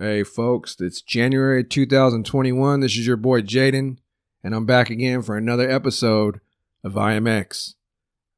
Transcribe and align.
Hey, 0.00 0.22
folks, 0.22 0.76
it's 0.78 1.02
January 1.02 1.64
2021. 1.64 2.78
This 2.78 2.96
is 2.96 3.04
your 3.04 3.16
boy 3.16 3.42
Jaden, 3.42 3.96
and 4.44 4.54
I'm 4.54 4.64
back 4.64 4.90
again 4.90 5.22
for 5.22 5.36
another 5.36 5.68
episode 5.68 6.40
of 6.84 6.92
IMX. 6.92 7.74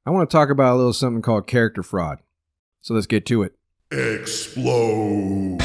I 0.06 0.10
want 0.10 0.30
to 0.30 0.34
talk 0.34 0.48
about 0.48 0.72
a 0.72 0.78
little 0.78 0.94
something 0.94 1.20
called 1.20 1.46
character 1.46 1.82
fraud. 1.82 2.20
So 2.80 2.94
let's 2.94 3.06
get 3.06 3.26
to 3.26 3.42
it. 3.42 3.56
Explode. 3.90 5.58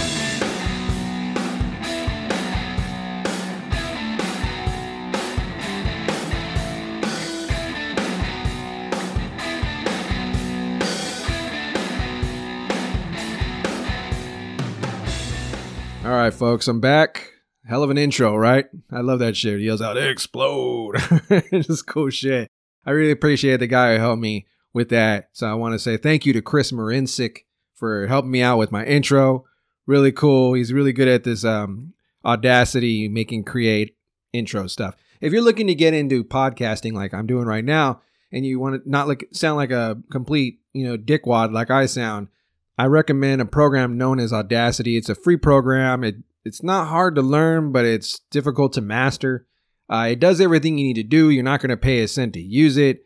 Right, 16.26 16.34
folks, 16.34 16.68
I'm 16.68 16.80
back. 16.80 17.34
Hell 17.68 17.84
of 17.84 17.92
an 17.92 18.00
intro, 18.00 18.36
right? 18.36 18.66
I 18.92 19.02
love 19.02 19.20
that 19.20 19.38
shit. 19.38 19.60
He 19.60 19.66
yells 19.66 19.82
out, 19.82 19.96
explode. 19.96 20.96
just 21.52 21.86
cool 21.86 22.10
shit. 22.10 22.50
I 22.84 22.92
really 22.92 23.12
appreciate 23.12 23.58
the 23.58 23.68
guy 23.68 23.94
who 23.94 24.00
helped 24.00 24.22
me 24.22 24.48
with 24.74 24.90
that. 24.90 25.30
So 25.34 25.48
I 25.48 25.54
want 25.54 25.74
to 25.74 25.80
say 25.80 25.98
thank 25.98 26.26
you 26.26 26.34
to 26.34 26.42
Chris 26.42 26.72
Marincic 26.72 27.42
for 27.76 28.08
helping 28.08 28.32
me 28.32 28.42
out 28.42 28.58
with 28.58 28.72
my 28.72 28.84
intro. 28.86 29.46
Really 29.86 30.12
cool. 30.12 30.54
He's 30.54 30.74
really 30.74 30.94
good 30.94 31.08
at 31.08 31.26
this 31.26 31.46
um, 31.46 31.94
Audacity 32.26 33.08
making 33.08 33.44
create 33.44 33.96
intro 34.34 34.66
stuff. 34.66 34.96
If 35.22 35.32
you're 35.32 35.44
looking 35.44 35.68
to 35.68 35.76
get 35.76 35.94
into 35.94 36.24
podcasting 36.24 36.94
like 36.94 37.14
I'm 37.14 37.28
doing 37.28 37.46
right 37.46 37.66
now, 37.66 38.02
and 38.32 38.44
you 38.44 38.60
want 38.60 38.84
to 38.84 38.90
not 38.90 39.08
like 39.08 39.28
sound 39.32 39.58
like 39.58 39.72
a 39.72 40.02
complete, 40.12 40.60
you 40.74 40.88
know, 40.88 40.98
dickwad 40.98 41.54
like 41.54 41.70
I 41.70 41.86
sound, 41.86 42.30
I 42.78 42.86
recommend 42.86 43.42
a 43.42 43.46
program 43.46 43.98
known 43.98 44.20
as 44.20 44.34
Audacity. 44.34 44.98
It's 44.98 45.10
a 45.10 45.16
free 45.16 45.38
program. 45.38 46.04
It 46.04 46.16
it's 46.44 46.62
not 46.62 46.88
hard 46.88 47.16
to 47.16 47.22
learn, 47.22 47.72
but 47.72 47.86
it's 47.86 48.20
difficult 48.30 48.74
to 48.74 48.82
master. 48.82 49.48
Uh, 49.90 50.10
it 50.12 50.20
does 50.20 50.40
everything 50.40 50.78
you 50.78 50.86
need 50.86 50.96
to 50.96 51.04
do. 51.04 51.30
You're 51.30 51.44
not 51.44 51.60
going 51.60 51.70
to 51.70 51.78
pay 51.78 52.02
a 52.02 52.08
cent 52.08 52.34
to 52.34 52.42
use 52.42 52.78
it. 52.78 53.06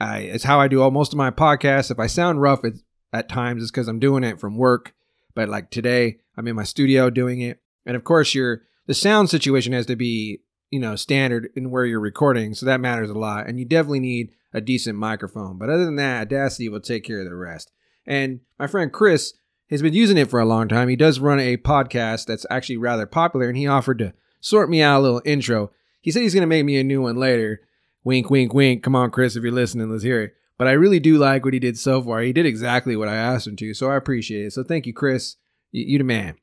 Uh, 0.00 0.18
it's 0.20 0.44
how 0.44 0.60
I 0.60 0.68
do 0.68 0.82
all 0.82 0.90
most 0.90 1.12
of 1.12 1.16
my 1.16 1.30
podcasts. 1.30 1.90
If 1.90 1.98
I 1.98 2.06
sound 2.06 2.40
rough 2.40 2.60
at 3.12 3.28
times, 3.28 3.62
it's 3.62 3.70
because 3.70 3.86
I'm 3.86 4.00
doing 4.00 4.24
it 4.24 4.40
from 4.40 4.56
work. 4.56 4.94
But 5.34 5.48
like 5.48 5.70
today, 5.70 6.18
I'm 6.36 6.48
in 6.48 6.56
my 6.56 6.64
studio 6.64 7.10
doing 7.10 7.40
it, 7.40 7.60
and 7.86 7.94
of 7.96 8.02
course, 8.02 8.34
your 8.34 8.62
the 8.86 8.94
sound 8.94 9.30
situation 9.30 9.72
has 9.72 9.86
to 9.86 9.96
be 9.96 10.40
you 10.70 10.80
know 10.80 10.96
standard 10.96 11.50
in 11.54 11.70
where 11.70 11.84
you're 11.84 12.00
recording, 12.00 12.54
so 12.54 12.66
that 12.66 12.80
matters 12.80 13.10
a 13.10 13.18
lot. 13.18 13.46
And 13.46 13.58
you 13.58 13.64
definitely 13.64 14.00
need 14.00 14.32
a 14.52 14.60
decent 14.60 14.98
microphone. 14.98 15.58
But 15.58 15.70
other 15.70 15.84
than 15.84 15.96
that, 15.96 16.22
Audacity 16.22 16.68
will 16.68 16.80
take 16.80 17.04
care 17.04 17.20
of 17.20 17.26
the 17.26 17.36
rest. 17.36 17.70
And 18.06 18.40
my 18.58 18.66
friend 18.66 18.92
Chris 18.92 19.34
has 19.70 19.82
been 19.82 19.94
using 19.94 20.18
it 20.18 20.28
for 20.28 20.40
a 20.40 20.44
long 20.44 20.68
time. 20.68 20.88
He 20.88 20.96
does 20.96 21.20
run 21.20 21.38
a 21.38 21.56
podcast 21.56 22.26
that's 22.26 22.46
actually 22.50 22.76
rather 22.76 23.06
popular, 23.06 23.48
and 23.48 23.56
he 23.56 23.66
offered 23.66 23.98
to 23.98 24.12
sort 24.40 24.68
me 24.68 24.82
out 24.82 25.00
a 25.00 25.02
little 25.02 25.22
intro. 25.24 25.70
He 26.00 26.10
said 26.10 26.22
he's 26.22 26.34
going 26.34 26.42
to 26.42 26.46
make 26.46 26.64
me 26.64 26.78
a 26.78 26.84
new 26.84 27.02
one 27.02 27.16
later. 27.16 27.60
Wink, 28.02 28.30
wink, 28.30 28.54
wink. 28.54 28.82
Come 28.82 28.96
on, 28.96 29.10
Chris, 29.10 29.36
if 29.36 29.42
you're 29.42 29.52
listening, 29.52 29.90
let's 29.90 30.02
hear 30.02 30.22
it. 30.22 30.34
But 30.58 30.66
I 30.66 30.72
really 30.72 31.00
do 31.00 31.18
like 31.18 31.44
what 31.44 31.54
he 31.54 31.60
did 31.60 31.78
so 31.78 32.02
far. 32.02 32.20
He 32.20 32.32
did 32.32 32.46
exactly 32.46 32.96
what 32.96 33.08
I 33.08 33.16
asked 33.16 33.46
him 33.46 33.56
to, 33.56 33.74
so 33.74 33.90
I 33.90 33.96
appreciate 33.96 34.46
it. 34.46 34.52
So 34.52 34.64
thank 34.64 34.86
you, 34.86 34.92
Chris. 34.92 35.36
You, 35.72 35.84
you 35.86 35.98
the 35.98 36.04
man. 36.04 36.36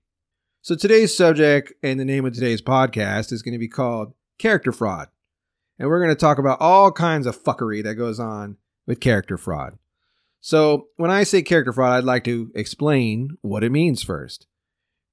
So 0.62 0.76
today's 0.76 1.16
subject 1.16 1.74
and 1.84 2.00
the 2.00 2.06
name 2.06 2.26
of 2.26 2.34
today's 2.34 2.62
podcast 2.62 3.32
is 3.32 3.42
going 3.42 3.54
to 3.54 3.60
be 3.60 3.68
called 3.68 4.14
Character 4.38 4.72
Fraud. 4.72 5.08
And 5.80 5.88
we're 5.88 6.04
going 6.04 6.16
to 6.16 6.20
talk 6.20 6.40
about 6.40 6.60
all 6.60 6.92
kinds 6.92 7.28
of 7.28 7.42
fuckery 7.42 7.84
that 7.84 7.96
goes 7.96 8.20
on 8.20 8.58
with 8.86 9.00
character 9.00 9.38
fraud. 9.38 9.78
So, 10.40 10.88
when 10.96 11.12
I 11.12 11.24
say 11.24 11.42
character 11.42 11.74
fraud, 11.74 11.92
I'd 11.92 12.04
like 12.04 12.24
to 12.26 12.52
explain 12.56 13.38
what 13.42 13.64
it 13.64 13.72
means 13.72 14.04
first. 14.04 14.48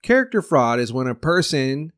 Character 0.02 0.42
fraud 0.42 0.78
is 0.78 0.92
when 0.92 1.06
a 1.06 1.14
person 1.14 1.92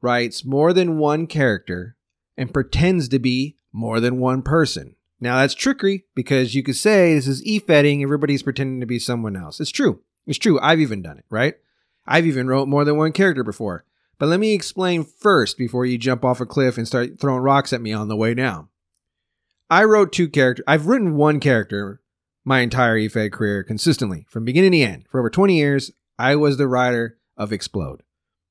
writes 0.00 0.44
more 0.44 0.72
than 0.72 0.98
one 0.98 1.26
character 1.26 1.96
and 2.36 2.54
pretends 2.54 3.08
to 3.08 3.18
be 3.18 3.56
more 3.72 4.00
than 4.00 4.18
one 4.18 4.42
person. 4.42 4.96
Now, 5.20 5.36
that's 5.36 5.54
trickery 5.54 6.04
because 6.14 6.54
you 6.54 6.62
could 6.62 6.76
say 6.76 7.14
this 7.14 7.26
is 7.26 7.44
e-fedding, 7.44 8.02
everybody's 8.02 8.42
pretending 8.42 8.80
to 8.80 8.86
be 8.86 8.98
someone 8.98 9.36
else. 9.36 9.60
It's 9.60 9.70
true. 9.70 10.00
It's 10.26 10.38
true. 10.38 10.58
I've 10.60 10.80
even 10.80 11.02
done 11.02 11.18
it, 11.18 11.26
right? 11.28 11.56
I've 12.06 12.26
even 12.26 12.46
wrote 12.46 12.68
more 12.68 12.84
than 12.84 12.96
one 12.96 13.12
character 13.12 13.44
before. 13.44 13.84
But 14.18 14.28
let 14.28 14.40
me 14.40 14.52
explain 14.52 15.04
first 15.04 15.58
before 15.58 15.86
you 15.86 15.98
jump 15.98 16.24
off 16.24 16.40
a 16.40 16.46
cliff 16.46 16.78
and 16.78 16.86
start 16.86 17.18
throwing 17.18 17.42
rocks 17.42 17.72
at 17.72 17.80
me 17.80 17.92
on 17.92 18.08
the 18.08 18.16
way 18.16 18.34
down. 18.34 18.68
I 19.68 19.84
wrote 19.84 20.12
two 20.12 20.28
characters. 20.28 20.64
I've 20.66 20.86
written 20.86 21.16
one 21.16 21.40
character 21.40 22.00
my 22.44 22.60
entire 22.60 22.96
eFed 22.98 23.32
career 23.32 23.62
consistently 23.62 24.26
from 24.28 24.44
beginning 24.44 24.72
to 24.72 24.80
end. 24.80 25.04
For 25.10 25.20
over 25.20 25.30
20 25.30 25.56
years, 25.56 25.90
I 26.18 26.36
was 26.36 26.56
the 26.56 26.68
writer 26.68 27.18
of 27.36 27.52
Explode. 27.52 28.02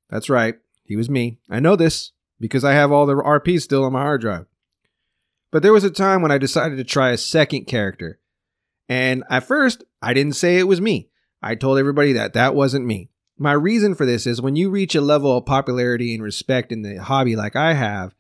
That's 0.09 0.29
right, 0.29 0.55
he 0.83 0.95
was 0.95 1.09
me. 1.09 1.39
I 1.49 1.59
know 1.59 1.75
this 1.75 2.11
because 2.39 2.63
I 2.63 2.73
have 2.73 2.91
all 2.91 3.05
the 3.05 3.15
RPs 3.15 3.61
still 3.61 3.83
on 3.83 3.93
my 3.93 4.01
hard 4.01 4.21
drive. 4.21 4.47
But 5.51 5.63
there 5.63 5.73
was 5.73 5.83
a 5.83 5.91
time 5.91 6.21
when 6.21 6.31
I 6.31 6.37
decided 6.37 6.77
to 6.77 6.83
try 6.83 7.11
a 7.11 7.17
second 7.17 7.65
character. 7.65 8.19
And 8.87 9.23
at 9.29 9.43
first, 9.43 9.83
I 10.01 10.13
didn't 10.13 10.35
say 10.35 10.57
it 10.57 10.67
was 10.67 10.81
me. 10.81 11.09
I 11.41 11.55
told 11.55 11.79
everybody 11.79 12.13
that 12.13 12.33
that 12.33 12.55
wasn't 12.55 12.85
me. 12.85 13.09
My 13.37 13.53
reason 13.53 13.95
for 13.95 14.05
this 14.05 14.27
is 14.27 14.41
when 14.41 14.55
you 14.55 14.69
reach 14.69 14.95
a 14.95 15.01
level 15.01 15.37
of 15.37 15.45
popularity 15.45 16.13
and 16.13 16.21
respect 16.21 16.71
in 16.71 16.81
the 16.81 16.97
hobby 16.97 17.35
like 17.35 17.55
I 17.55 17.73
have, 17.73 18.13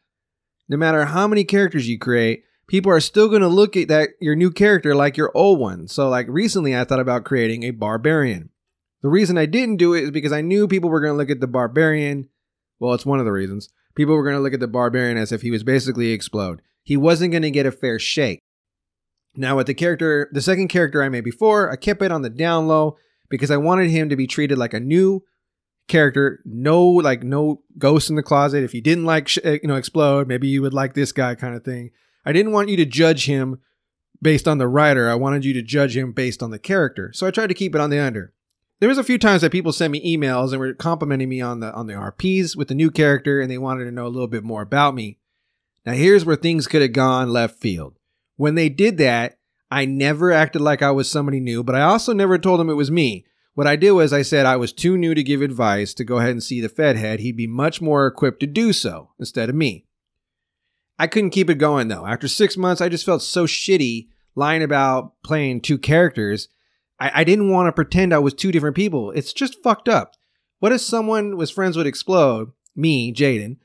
no 0.69 0.77
matter 0.77 1.05
how 1.05 1.27
many 1.27 1.43
characters 1.43 1.89
you 1.89 1.99
create, 1.99 2.43
people 2.69 2.91
are 2.91 2.99
still 2.99 3.27
going 3.27 3.41
to 3.41 3.47
look 3.47 3.75
at 3.75 3.87
that 3.89 4.11
your 4.21 4.35
new 4.35 4.51
character 4.51 4.95
like 4.95 5.17
your 5.17 5.31
old 5.35 5.59
one. 5.59 5.87
So 5.87 6.07
like 6.07 6.27
recently 6.29 6.77
I 6.77 6.85
thought 6.85 6.99
about 6.99 7.25
creating 7.25 7.63
a 7.63 7.71
barbarian. 7.71 8.51
The 9.01 9.09
reason 9.09 9.37
I 9.37 9.45
didn't 9.45 9.77
do 9.77 9.93
it 9.93 10.03
is 10.03 10.11
because 10.11 10.31
I 10.31 10.41
knew 10.41 10.67
people 10.67 10.89
were 10.89 11.01
going 11.01 11.13
to 11.13 11.17
look 11.17 11.29
at 11.29 11.39
the 11.39 11.47
barbarian. 11.47 12.29
Well, 12.79 12.93
it's 12.93 13.05
one 13.05 13.19
of 13.19 13.25
the 13.25 13.31
reasons. 13.31 13.69
People 13.95 14.15
were 14.15 14.23
going 14.23 14.35
to 14.35 14.41
look 14.41 14.53
at 14.53 14.59
the 14.59 14.67
barbarian 14.67 15.17
as 15.17 15.31
if 15.31 15.41
he 15.41 15.51
was 15.51 15.63
basically 15.63 16.11
explode. 16.11 16.61
He 16.83 16.95
wasn't 16.95 17.31
going 17.31 17.43
to 17.43 17.51
get 17.51 17.65
a 17.65 17.71
fair 17.71 17.97
shake. 17.97 18.39
Now 19.35 19.57
with 19.57 19.67
the 19.67 19.73
character, 19.73 20.29
the 20.31 20.41
second 20.41 20.67
character 20.67 21.03
I 21.03 21.09
made 21.09 21.23
before, 21.23 21.71
I 21.71 21.75
kept 21.75 22.01
it 22.01 22.11
on 22.11 22.21
the 22.21 22.29
down 22.29 22.67
low 22.67 22.97
because 23.29 23.51
I 23.51 23.57
wanted 23.57 23.89
him 23.89 24.09
to 24.09 24.15
be 24.15 24.27
treated 24.27 24.57
like 24.57 24.73
a 24.73 24.79
new 24.79 25.23
character. 25.87 26.41
No, 26.45 26.85
like 26.85 27.23
no 27.23 27.63
ghost 27.77 28.09
in 28.09 28.15
the 28.15 28.23
closet. 28.23 28.63
If 28.63 28.73
you 28.73 28.81
didn't 28.81 29.05
like, 29.05 29.27
sh- 29.27 29.39
eh, 29.43 29.59
you 29.61 29.67
know, 29.67 29.75
explode, 29.75 30.27
maybe 30.27 30.47
you 30.47 30.61
would 30.61 30.73
like 30.73 30.93
this 30.93 31.11
guy 31.11 31.35
kind 31.35 31.55
of 31.55 31.63
thing. 31.63 31.91
I 32.29 32.31
didn't 32.31 32.51
want 32.51 32.69
you 32.69 32.77
to 32.77 32.85
judge 32.85 33.25
him 33.25 33.59
based 34.21 34.47
on 34.47 34.59
the 34.59 34.67
writer. 34.67 35.09
I 35.09 35.15
wanted 35.15 35.43
you 35.45 35.53
to 35.53 35.63
judge 35.63 35.97
him 35.97 36.11
based 36.11 36.43
on 36.43 36.51
the 36.51 36.59
character. 36.59 37.11
So 37.11 37.25
I 37.25 37.31
tried 37.31 37.47
to 37.47 37.55
keep 37.55 37.73
it 37.73 37.81
on 37.81 37.89
the 37.89 37.97
under. 37.97 38.35
There 38.79 38.87
was 38.87 38.99
a 38.99 39.03
few 39.03 39.17
times 39.17 39.41
that 39.41 39.51
people 39.51 39.73
sent 39.73 39.91
me 39.91 40.15
emails 40.15 40.51
and 40.51 40.59
were 40.59 40.75
complimenting 40.75 41.27
me 41.27 41.41
on 41.41 41.59
the 41.59 41.73
on 41.73 41.87
the 41.87 41.93
RPs 41.93 42.55
with 42.55 42.67
the 42.67 42.75
new 42.75 42.91
character 42.91 43.41
and 43.41 43.49
they 43.49 43.57
wanted 43.57 43.85
to 43.85 43.91
know 43.91 44.05
a 44.05 44.13
little 44.13 44.27
bit 44.27 44.43
more 44.43 44.61
about 44.61 44.93
me. 44.93 45.17
Now 45.87 45.93
here's 45.93 46.23
where 46.23 46.35
things 46.35 46.67
could 46.67 46.83
have 46.83 46.93
gone 46.93 47.33
left 47.33 47.59
field. 47.59 47.97
When 48.35 48.53
they 48.53 48.69
did 48.69 48.99
that, 48.99 49.39
I 49.71 49.85
never 49.85 50.31
acted 50.31 50.61
like 50.61 50.83
I 50.83 50.91
was 50.91 51.09
somebody 51.09 51.39
new, 51.39 51.63
but 51.63 51.73
I 51.73 51.81
also 51.81 52.13
never 52.13 52.37
told 52.37 52.59
them 52.59 52.69
it 52.69 52.75
was 52.75 52.91
me. 52.91 53.25
What 53.55 53.65
I 53.65 53.75
did 53.75 53.93
was 53.93 54.13
I 54.13 54.21
said 54.21 54.45
I 54.45 54.55
was 54.55 54.71
too 54.71 54.99
new 54.99 55.15
to 55.15 55.23
give 55.23 55.41
advice 55.41 55.95
to 55.95 56.03
go 56.03 56.19
ahead 56.19 56.29
and 56.29 56.43
see 56.43 56.61
the 56.61 56.69
Fed 56.69 56.95
head. 56.95 57.21
He'd 57.21 57.37
be 57.37 57.47
much 57.47 57.81
more 57.81 58.05
equipped 58.05 58.41
to 58.41 58.47
do 58.47 58.71
so 58.71 59.13
instead 59.17 59.49
of 59.49 59.55
me. 59.55 59.87
I 60.99 61.07
couldn't 61.07 61.29
keep 61.29 61.49
it 61.49 61.55
going 61.55 61.87
though. 61.87 62.05
After 62.05 62.27
six 62.27 62.57
months, 62.57 62.81
I 62.81 62.89
just 62.89 63.05
felt 63.05 63.23
so 63.23 63.45
shitty 63.45 64.09
lying 64.35 64.61
about 64.61 65.13
playing 65.23 65.61
two 65.61 65.77
characters. 65.77 66.49
I, 66.99 67.21
I 67.21 67.23
didn't 67.23 67.49
want 67.49 67.67
to 67.67 67.71
pretend 67.71 68.13
I 68.13 68.19
was 68.19 68.33
two 68.33 68.51
different 68.51 68.75
people. 68.75 69.11
It's 69.11 69.31
just 69.31 69.63
fucked 69.63 69.87
up. 69.87 70.15
What 70.59 70.73
if 70.73 70.81
someone 70.81 71.37
was 71.37 71.49
friends 71.49 71.77
with 71.77 71.87
Explode, 71.87 72.51
me, 72.75 73.13
Jaden, 73.13 73.57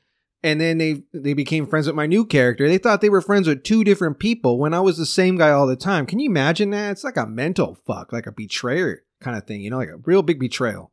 and 0.43 0.61
then 0.61 0.77
they 0.77 1.03
they 1.13 1.33
became 1.33 1.67
friends 1.67 1.87
with 1.87 1.95
my 1.95 2.05
new 2.05 2.25
character? 2.25 2.69
They 2.69 2.77
thought 2.77 3.01
they 3.01 3.09
were 3.09 3.21
friends 3.21 3.49
with 3.49 3.63
two 3.63 3.83
different 3.83 4.17
people 4.17 4.57
when 4.57 4.73
I 4.73 4.79
was 4.79 4.97
the 4.97 5.05
same 5.05 5.37
guy 5.37 5.51
all 5.51 5.67
the 5.67 5.75
time. 5.75 6.05
Can 6.05 6.19
you 6.19 6.29
imagine 6.29 6.69
that? 6.69 6.91
It's 6.91 7.03
like 7.03 7.17
a 7.17 7.27
mental 7.27 7.77
fuck, 7.85 8.13
like 8.13 8.27
a 8.27 8.31
betrayer 8.31 9.03
kind 9.19 9.37
of 9.37 9.45
thing, 9.45 9.59
you 9.59 9.69
know, 9.69 9.77
like 9.77 9.89
a 9.89 9.97
real 10.05 10.21
big 10.21 10.39
betrayal. 10.39 10.91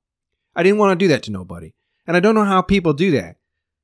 I 0.56 0.64
didn't 0.64 0.78
want 0.78 0.98
to 0.98 1.04
do 1.04 1.08
that 1.08 1.22
to 1.24 1.30
nobody. 1.30 1.72
And 2.04 2.16
I 2.16 2.20
don't 2.20 2.34
know 2.34 2.44
how 2.44 2.62
people 2.62 2.94
do 2.94 3.12
that. 3.12 3.36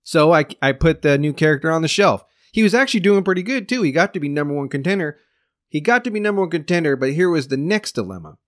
So 0.02 0.32
I, 0.32 0.46
I 0.60 0.72
put 0.72 1.02
the 1.02 1.18
new 1.18 1.32
character 1.32 1.70
on 1.70 1.82
the 1.82 1.88
shelf. 1.88 2.24
He 2.52 2.62
was 2.62 2.74
actually 2.74 3.00
doing 3.00 3.24
pretty 3.24 3.42
good 3.42 3.68
too. 3.68 3.82
He 3.82 3.92
got 3.92 4.14
to 4.14 4.20
be 4.20 4.28
number 4.28 4.54
one 4.54 4.68
contender. 4.68 5.18
He 5.68 5.80
got 5.80 6.04
to 6.04 6.10
be 6.10 6.20
number 6.20 6.40
one 6.40 6.50
contender, 6.50 6.96
but 6.96 7.12
here 7.12 7.28
was 7.28 7.48
the 7.48 7.56
next 7.56 7.92
dilemma. 7.92 8.38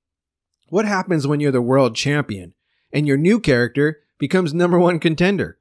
What 0.69 0.87
happens 0.87 1.27
when 1.27 1.41
you're 1.41 1.53
the 1.53 1.61
world 1.61 1.95
champion 1.97 2.55
and 2.93 3.07
your 3.07 3.17
new 3.17 3.41
character 3.41 3.99
becomes 4.19 4.55
number 4.55 4.79
one 4.79 4.99
contender? 4.99 5.59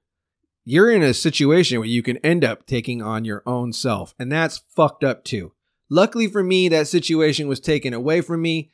You're 0.63 0.91
in 0.91 1.01
a 1.01 1.13
situation 1.13 1.79
where 1.79 1.87
you 1.87 2.03
can 2.03 2.17
end 2.17 2.45
up 2.45 2.65
taking 2.65 3.01
on 3.01 3.25
your 3.25 3.41
own 3.45 3.73
self, 3.73 4.13
and 4.19 4.31
that's 4.31 4.61
fucked 4.69 5.03
up 5.03 5.23
too. 5.23 5.53
Luckily 5.89 6.27
for 6.27 6.43
me, 6.43 6.69
that 6.69 6.87
situation 6.87 7.47
was 7.47 7.59
taken 7.59 7.93
away 7.93 8.21
from 8.21 8.41
me. 8.41 8.71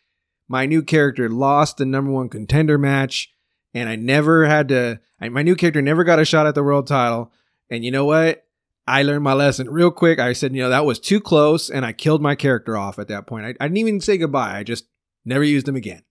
My 0.47 0.65
new 0.65 0.83
character 0.83 1.29
lost 1.29 1.77
the 1.77 1.85
number 1.85 2.11
one 2.11 2.29
contender 2.29 2.77
match, 2.77 3.31
and 3.73 3.87
I 3.87 3.95
never 3.95 4.45
had 4.45 4.67
to. 4.69 4.99
I, 5.19 5.29
my 5.29 5.41
new 5.41 5.55
character 5.55 5.81
never 5.81 6.03
got 6.03 6.19
a 6.19 6.25
shot 6.25 6.47
at 6.47 6.55
the 6.55 6.63
world 6.63 6.87
title. 6.87 7.31
And 7.69 7.83
you 7.83 7.91
know 7.91 8.05
what? 8.05 8.44
I 8.87 9.01
learned 9.03 9.23
my 9.23 9.33
lesson 9.33 9.69
real 9.69 9.91
quick. 9.91 10.19
I 10.19 10.33
said, 10.33 10.55
you 10.55 10.61
know, 10.61 10.69
that 10.69 10.85
was 10.85 10.99
too 10.99 11.19
close, 11.19 11.69
and 11.69 11.85
I 11.85 11.91
killed 11.91 12.21
my 12.21 12.35
character 12.35 12.77
off 12.77 12.99
at 12.99 13.07
that 13.07 13.25
point. 13.25 13.45
I, 13.45 13.49
I 13.59 13.67
didn't 13.67 13.77
even 13.77 14.01
say 14.01 14.17
goodbye. 14.17 14.57
I 14.57 14.63
just 14.63 14.85
never 15.25 15.43
used 15.43 15.67
him 15.67 15.75
again. 15.75 16.03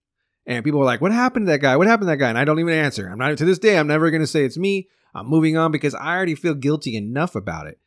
And 0.45 0.63
people 0.63 0.79
were 0.79 0.85
like, 0.85 1.01
what 1.01 1.11
happened 1.11 1.47
to 1.47 1.51
that 1.53 1.61
guy? 1.61 1.77
What 1.77 1.87
happened 1.87 2.07
to 2.07 2.11
that 2.11 2.17
guy? 2.17 2.29
And 2.29 2.37
I 2.37 2.45
don't 2.45 2.59
even 2.59 2.73
answer. 2.73 3.07
I'm 3.07 3.17
not, 3.17 3.37
to 3.37 3.45
this 3.45 3.59
day, 3.59 3.77
I'm 3.77 3.87
never 3.87 4.11
going 4.11 4.21
to 4.21 4.27
say 4.27 4.43
it's 4.43 4.57
me. 4.57 4.89
I'm 5.13 5.27
moving 5.27 5.57
on 5.57 5.71
because 5.71 5.95
I 5.95 6.15
already 6.15 6.35
feel 6.35 6.53
guilty 6.53 6.95
enough 6.95 7.35
about 7.35 7.67
it. 7.67 7.79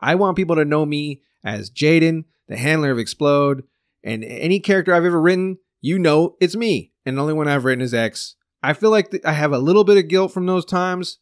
I 0.00 0.16
want 0.16 0.36
people 0.36 0.56
to 0.56 0.64
know 0.64 0.84
me 0.84 1.22
as 1.44 1.70
Jaden, 1.70 2.24
the 2.48 2.56
handler 2.56 2.90
of 2.90 2.98
Explode, 2.98 3.62
and 4.02 4.24
any 4.24 4.58
character 4.58 4.92
I've 4.92 5.04
ever 5.04 5.20
written, 5.20 5.58
you 5.80 5.98
know 5.98 6.36
it's 6.40 6.56
me. 6.56 6.92
And 7.06 7.16
the 7.16 7.22
only 7.22 7.34
one 7.34 7.48
I've 7.48 7.64
written 7.64 7.82
is 7.82 7.94
X. 7.94 8.34
I 8.62 8.72
feel 8.72 8.90
like 8.90 9.10
th- 9.10 9.24
I 9.24 9.32
have 9.32 9.52
a 9.52 9.58
little 9.58 9.84
bit 9.84 9.96
of 9.96 10.08
guilt 10.08 10.32
from 10.32 10.46
those 10.46 10.64
times, 10.64 11.18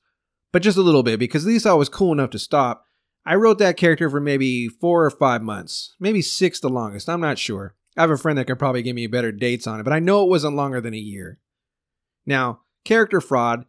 but 0.51 0.63
just 0.63 0.79
a 0.79 0.83
little 0.83 1.03
bit 1.03 1.19
because 1.19 1.45
at 1.45 1.49
least 1.51 1.67
I 1.67 1.75
was 1.75 1.89
cool 1.89 2.13
enough 2.13 2.31
to 2.31 2.39
stop. 2.39 2.87
I 3.27 3.35
wrote 3.35 3.59
that 3.59 3.77
character 3.77 4.09
for 4.09 4.21
maybe 4.21 4.69
four 4.69 5.05
or 5.05 5.11
five 5.11 5.43
months, 5.43 5.95
maybe 6.01 6.23
six 6.23 6.61
the 6.61 6.69
longest. 6.69 7.09
I'm 7.09 7.21
not 7.21 7.39
sure. 7.39 7.75
I 7.97 8.03
have 8.03 8.11
a 8.11 8.17
friend 8.17 8.39
that 8.39 8.47
could 8.47 8.59
probably 8.59 8.83
give 8.83 8.97
me 8.97 9.07
better 9.07 9.33
dates 9.33 9.67
on 9.67 9.81
it, 9.81 9.83
but 9.83 9.93
I 9.93 9.99
know 9.99 10.25
it 10.25 10.31
wasn't 10.31 10.57
longer 10.57 10.81
than 10.81 10.95
a 10.95 10.99
year. 10.99 11.39
Now, 12.25 12.61
character 12.85 13.21
fraud 13.21 13.67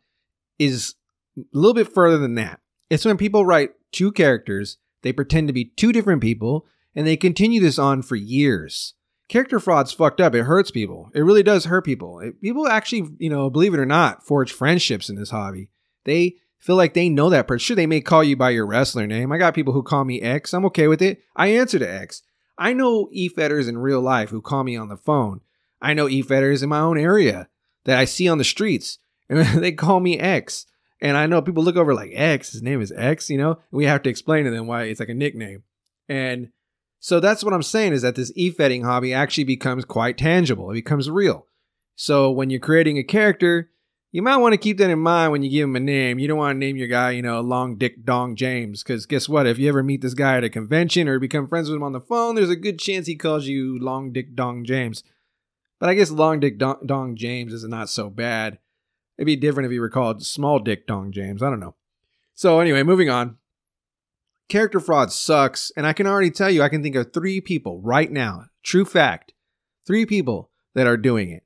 is 0.57 0.95
a 1.38 1.42
little 1.53 1.74
bit 1.74 1.94
further 1.94 2.18
than 2.18 2.36
that. 2.36 2.59
It's 2.89 3.06
when 3.06 3.18
people 3.18 3.45
write 3.45 3.71
two 3.92 4.12
characters, 4.12 4.77
they 5.01 5.12
pretend 5.12 5.48
to 5.48 5.53
be 5.53 5.65
two 5.65 5.92
different 5.92 6.21
people, 6.21 6.65
and 6.95 7.07
they 7.07 7.18
continue 7.18 7.59
this 7.59 7.80
on 7.80 8.01
for 8.01 8.15
years. 8.15 8.94
Character 9.27 9.59
fraud's 9.59 9.94
fucked 9.94 10.19
up. 10.19 10.36
It 10.36 10.44
hurts 10.44 10.71
people. 10.71 11.09
It 11.13 11.21
really 11.21 11.44
does 11.44 11.65
hurt 11.65 11.86
people. 11.86 12.19
It, 12.19 12.42
people 12.42 12.68
actually, 12.68 13.09
you 13.18 13.30
know, 13.30 13.50
believe 13.50 13.74
it 13.74 13.80
or 13.80 13.86
not, 13.86 14.25
forge 14.25 14.51
friendships 14.51 15.09
in 15.09 15.15
this 15.15 15.30
hobby. 15.30 15.69
They 16.03 16.36
feel 16.62 16.75
like 16.75 16.94
they 16.94 17.10
know 17.10 17.30
that 17.30 17.48
person. 17.48 17.60
Sure, 17.60 17.75
they 17.75 17.88
may 17.88 18.02
call 18.02 18.24
you 18.24 18.38
by 18.38 18.52
your 18.52 18.66
wrestler 18.66 19.08
name. 19.08 19.31
I 19.31 19.38
got 19.38 19.56
people 19.56 19.74
who 19.74 19.84
call 19.84 20.06
me 20.06 20.22
X. 20.22 20.54
I'm 20.54 20.66
okay 20.68 20.88
with 20.88 21.02
it. 21.02 21.22
I 21.36 21.48
answer 21.48 21.80
to 21.80 21.92
X. 21.92 22.22
I 22.58 22.74
know 22.74 23.10
e-fedders 23.12 23.68
in 23.68 23.80
real 23.80 24.02
life 24.02 24.30
who 24.30 24.42
call 24.42 24.63
me 24.63 24.78
on 24.78 24.88
the 24.88 24.98
phone. 24.98 25.42
I 25.81 25.94
know 25.94 26.08
e-fedders 26.08 26.62
in 26.62 26.69
my 26.69 26.80
own 26.80 26.98
area 26.98 27.50
that 27.86 27.98
I 27.98 28.06
see 28.06 28.30
on 28.30 28.38
the 28.38 28.44
streets, 28.44 29.00
and 29.28 29.40
they 29.62 29.72
call 29.72 30.00
me 30.00 30.19
X. 30.19 30.68
And 31.02 31.18
I 31.18 31.25
know 31.25 31.42
people 31.42 31.63
look 31.63 31.75
over 31.75 31.96
like 31.96 32.12
X, 32.13 32.52
his 32.52 32.62
name 32.62 32.80
is 32.80 32.94
X, 32.96 33.30
you 33.30 33.38
know? 33.38 33.58
We 33.72 33.86
have 33.86 34.04
to 34.04 34.10
explain 34.12 34.46
to 34.46 34.52
them 34.52 34.68
why 34.68 34.84
it's 34.84 35.00
like 35.00 35.10
a 35.10 35.16
nickname. 35.16 35.63
And 36.08 36.52
so 37.00 37.19
that's 37.19 37.44
what 37.44 37.54
I'm 37.54 37.63
saying 37.63 37.94
is 37.94 38.04
that 38.04 38.13
this 38.13 38.31
e-fedding 38.36 38.84
hobby 38.84 39.12
actually 39.12 39.46
becomes 39.46 39.84
quite 39.84 40.19
tangible. 40.19 40.69
It 40.69 40.75
becomes 40.75 41.10
real. 41.10 41.48
So 41.96 42.30
when 42.30 42.52
you're 42.52 42.60
creating 42.60 43.00
a 43.00 43.04
character, 43.04 43.72
you 44.12 44.22
might 44.22 44.38
want 44.38 44.54
to 44.54 44.58
keep 44.58 44.78
that 44.78 44.90
in 44.90 45.00
mind 45.00 45.31
when 45.31 45.42
you 45.42 45.50
give 45.50 45.63
him 45.63 45.75
a 45.75 45.80
name. 45.80 46.19
You 46.19 46.28
don't 46.28 46.38
want 46.38 46.56
to 46.56 46.60
name 46.60 46.75
your 46.75 46.88
guy, 46.88 47.12
you 47.12 47.22
know, 47.22 47.40
Long 47.40 47.78
Dick 47.78 48.04
Dong 48.04 48.36
James, 48.36 48.84
because 48.84 49.06
guess 49.06 49.30
what? 49.30 49.48
If 49.48 49.58
you 49.58 49.69
ever 49.69 49.81
meet 49.81 50.02
this 50.02 50.13
guy 50.13 50.38
at 50.38 50.44
a 50.44 50.50
convention 50.50 51.08
or 51.08 51.18
become 51.18 51.48
friends 51.48 51.69
with 51.69 51.78
him 51.78 51.84
on 51.84 51.94
the 51.94 52.02
phone, 52.02 52.36
there's 52.36 52.50
a 52.50 52.58
good 52.58 52.78
chance 52.78 53.08
he 53.08 53.16
calls 53.16 53.48
you 53.48 53.80
Long 53.80 54.12
Dick 54.12 54.36
Dong 54.36 54.66
James. 54.66 55.04
But 55.80 55.90
I 55.90 55.94
guess 55.94 56.12
Long 56.12 56.42
Dick 56.42 56.58
Dong, 56.60 57.16
James 57.16 57.54
is 57.54 57.63
not 57.63 57.90
so 57.90 58.10
bad. 58.10 58.60
It'd 59.18 59.25
be 59.25 59.38
different 59.38 59.66
if 59.66 59.72
he 59.72 59.80
were 59.80 59.90
called 59.90 60.25
Small 60.25 60.60
Dick 60.60 60.88
Dong 60.88 61.12
James. 61.12 61.42
I 61.42 61.50
don't 61.50 61.60
know. 61.60 61.75
So 62.34 62.60
anyway, 62.60 62.84
moving 62.84 63.10
on. 63.10 63.38
Character 64.50 64.81
fraud 64.81 65.13
sucks, 65.13 65.72
and 65.78 65.88
I 65.88 65.94
can 65.94 66.06
already 66.06 66.31
tell 66.31 66.50
you 66.50 66.62
I 66.62 66.69
can 66.69 66.84
think 66.84 66.96
of 66.96 67.13
three 67.13 67.40
people 67.40 67.80
right 67.80 68.12
now, 68.12 68.48
true 68.62 68.84
fact, 68.84 69.34
three 69.88 70.06
people 70.06 70.50
that 70.75 70.86
are 70.86 70.98
doing 70.98 71.30
it. 71.30 71.44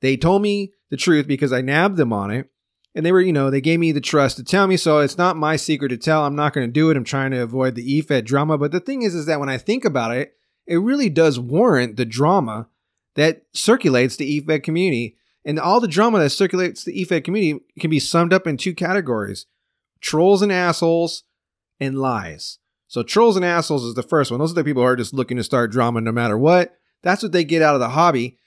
They 0.00 0.16
told 0.16 0.42
me 0.42 0.72
the 0.90 0.96
truth 0.96 1.26
because 1.26 1.52
I 1.52 1.60
nabbed 1.60 1.96
them 1.96 2.12
on 2.12 2.30
it, 2.30 2.50
and 2.94 3.06
they 3.06 3.12
were, 3.12 3.20
you 3.20 3.32
know, 3.32 3.50
they 3.50 3.60
gave 3.60 3.80
me 3.80 3.92
the 3.92 4.00
trust 4.00 4.36
to 4.36 4.44
tell 4.44 4.66
me. 4.66 4.76
So 4.76 4.98
it's 4.98 5.16
not 5.16 5.36
my 5.36 5.56
secret 5.56 5.88
to 5.88 5.96
tell. 5.96 6.24
I'm 6.24 6.36
not 6.36 6.52
going 6.52 6.66
to 6.66 6.72
do 6.72 6.90
it. 6.90 6.96
I'm 6.96 7.04
trying 7.04 7.30
to 7.30 7.42
avoid 7.42 7.76
the 7.76 8.02
EFED 8.02 8.24
drama. 8.24 8.58
But 8.58 8.72
the 8.72 8.80
thing 8.80 9.02
is, 9.02 9.14
is 9.14 9.26
that 9.26 9.40
when 9.40 9.48
I 9.48 9.58
think 9.58 9.84
about 9.84 10.14
it, 10.16 10.34
it 10.66 10.76
really 10.76 11.08
does 11.08 11.38
warrant 11.38 11.96
the 11.96 12.04
drama 12.04 12.68
that 13.14 13.42
circulates 13.52 14.16
the 14.16 14.40
EFED 14.40 14.62
community. 14.62 15.16
And 15.44 15.58
all 15.58 15.80
the 15.80 15.88
drama 15.88 16.18
that 16.18 16.30
circulates 16.30 16.84
the 16.84 17.04
EFED 17.04 17.24
community 17.24 17.64
can 17.78 17.90
be 17.90 18.00
summed 18.00 18.32
up 18.32 18.46
in 18.46 18.56
two 18.56 18.74
categories 18.74 19.46
trolls 20.00 20.42
and 20.42 20.50
assholes 20.50 21.24
and 21.78 21.98
lies. 21.98 22.58
So 22.88 23.02
trolls 23.02 23.36
and 23.36 23.44
assholes 23.44 23.84
is 23.84 23.94
the 23.94 24.02
first 24.02 24.30
one. 24.30 24.40
Those 24.40 24.50
are 24.52 24.56
the 24.56 24.64
people 24.64 24.82
who 24.82 24.88
are 24.88 24.96
just 24.96 25.14
looking 25.14 25.36
to 25.36 25.44
start 25.44 25.70
drama 25.70 26.00
no 26.00 26.10
matter 26.10 26.36
what. 26.36 26.76
That's 27.02 27.22
what 27.22 27.32
they 27.32 27.44
get 27.44 27.62
out 27.62 27.74
of 27.74 27.80
the 27.80 27.90
hobby. 27.90 28.38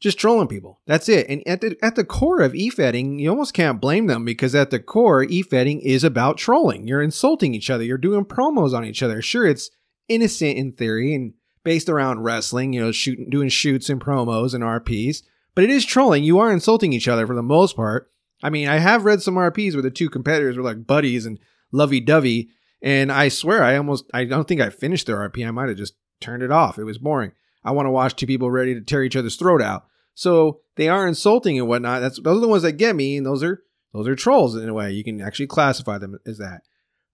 Just 0.00 0.18
trolling 0.18 0.48
people. 0.48 0.80
That's 0.86 1.08
it. 1.08 1.26
And 1.28 1.42
at 1.46 1.60
the 1.60 1.76
at 1.82 1.96
the 1.96 2.04
core 2.04 2.40
of 2.40 2.54
e-fedding, 2.54 3.18
you 3.18 3.30
almost 3.30 3.52
can't 3.52 3.80
blame 3.80 4.06
them 4.06 4.24
because 4.24 4.54
at 4.54 4.70
the 4.70 4.78
core, 4.78 5.24
e-fedding 5.24 5.80
is 5.80 6.04
about 6.04 6.38
trolling. 6.38 6.86
You're 6.86 7.02
insulting 7.02 7.54
each 7.54 7.68
other. 7.68 7.82
You're 7.82 7.98
doing 7.98 8.24
promos 8.24 8.74
on 8.74 8.84
each 8.84 9.02
other. 9.02 9.20
Sure, 9.20 9.46
it's 9.46 9.70
innocent 10.08 10.56
in 10.56 10.72
theory 10.72 11.14
and 11.14 11.34
based 11.64 11.88
around 11.88 12.22
wrestling, 12.22 12.72
you 12.72 12.80
know, 12.80 12.92
shooting 12.92 13.28
doing 13.28 13.48
shoots 13.48 13.90
and 13.90 14.00
promos 14.00 14.54
and 14.54 14.62
RPs, 14.62 15.22
but 15.54 15.64
it 15.64 15.70
is 15.70 15.84
trolling. 15.84 16.22
You 16.22 16.38
are 16.38 16.52
insulting 16.52 16.92
each 16.92 17.08
other 17.08 17.26
for 17.26 17.34
the 17.34 17.42
most 17.42 17.74
part. 17.74 18.08
I 18.40 18.50
mean, 18.50 18.68
I 18.68 18.78
have 18.78 19.04
read 19.04 19.20
some 19.20 19.34
RPs 19.34 19.72
where 19.72 19.82
the 19.82 19.90
two 19.90 20.08
competitors 20.08 20.56
were 20.56 20.62
like 20.62 20.86
buddies 20.86 21.26
and 21.26 21.40
lovey-dovey 21.72 22.50
and 22.80 23.10
I 23.10 23.28
swear, 23.28 23.62
I 23.62 23.76
almost, 23.76 24.04
I 24.14 24.24
don't 24.24 24.46
think 24.46 24.60
I 24.60 24.70
finished 24.70 25.06
their 25.06 25.16
RP. 25.16 25.46
I 25.46 25.50
might 25.50 25.68
have 25.68 25.78
just 25.78 25.94
turned 26.20 26.42
it 26.42 26.52
off. 26.52 26.78
It 26.78 26.84
was 26.84 26.98
boring. 26.98 27.32
I 27.68 27.72
want 27.72 27.86
to 27.86 27.90
watch 27.90 28.16
two 28.16 28.26
people 28.26 28.50
ready 28.50 28.74
to 28.74 28.80
tear 28.80 29.04
each 29.04 29.16
other's 29.16 29.36
throat 29.36 29.60
out. 29.60 29.86
So 30.14 30.60
they 30.76 30.88
are 30.88 31.06
insulting 31.06 31.58
and 31.58 31.68
whatnot. 31.68 32.00
That's 32.00 32.20
those 32.20 32.38
are 32.38 32.40
the 32.40 32.48
ones 32.48 32.62
that 32.62 32.72
get 32.72 32.96
me, 32.96 33.16
and 33.16 33.26
those 33.26 33.42
are 33.42 33.62
those 33.92 34.08
are 34.08 34.16
trolls 34.16 34.56
in 34.56 34.68
a 34.68 34.74
way. 34.74 34.90
You 34.92 35.04
can 35.04 35.20
actually 35.20 35.46
classify 35.46 35.98
them 35.98 36.18
as 36.26 36.38
that. 36.38 36.62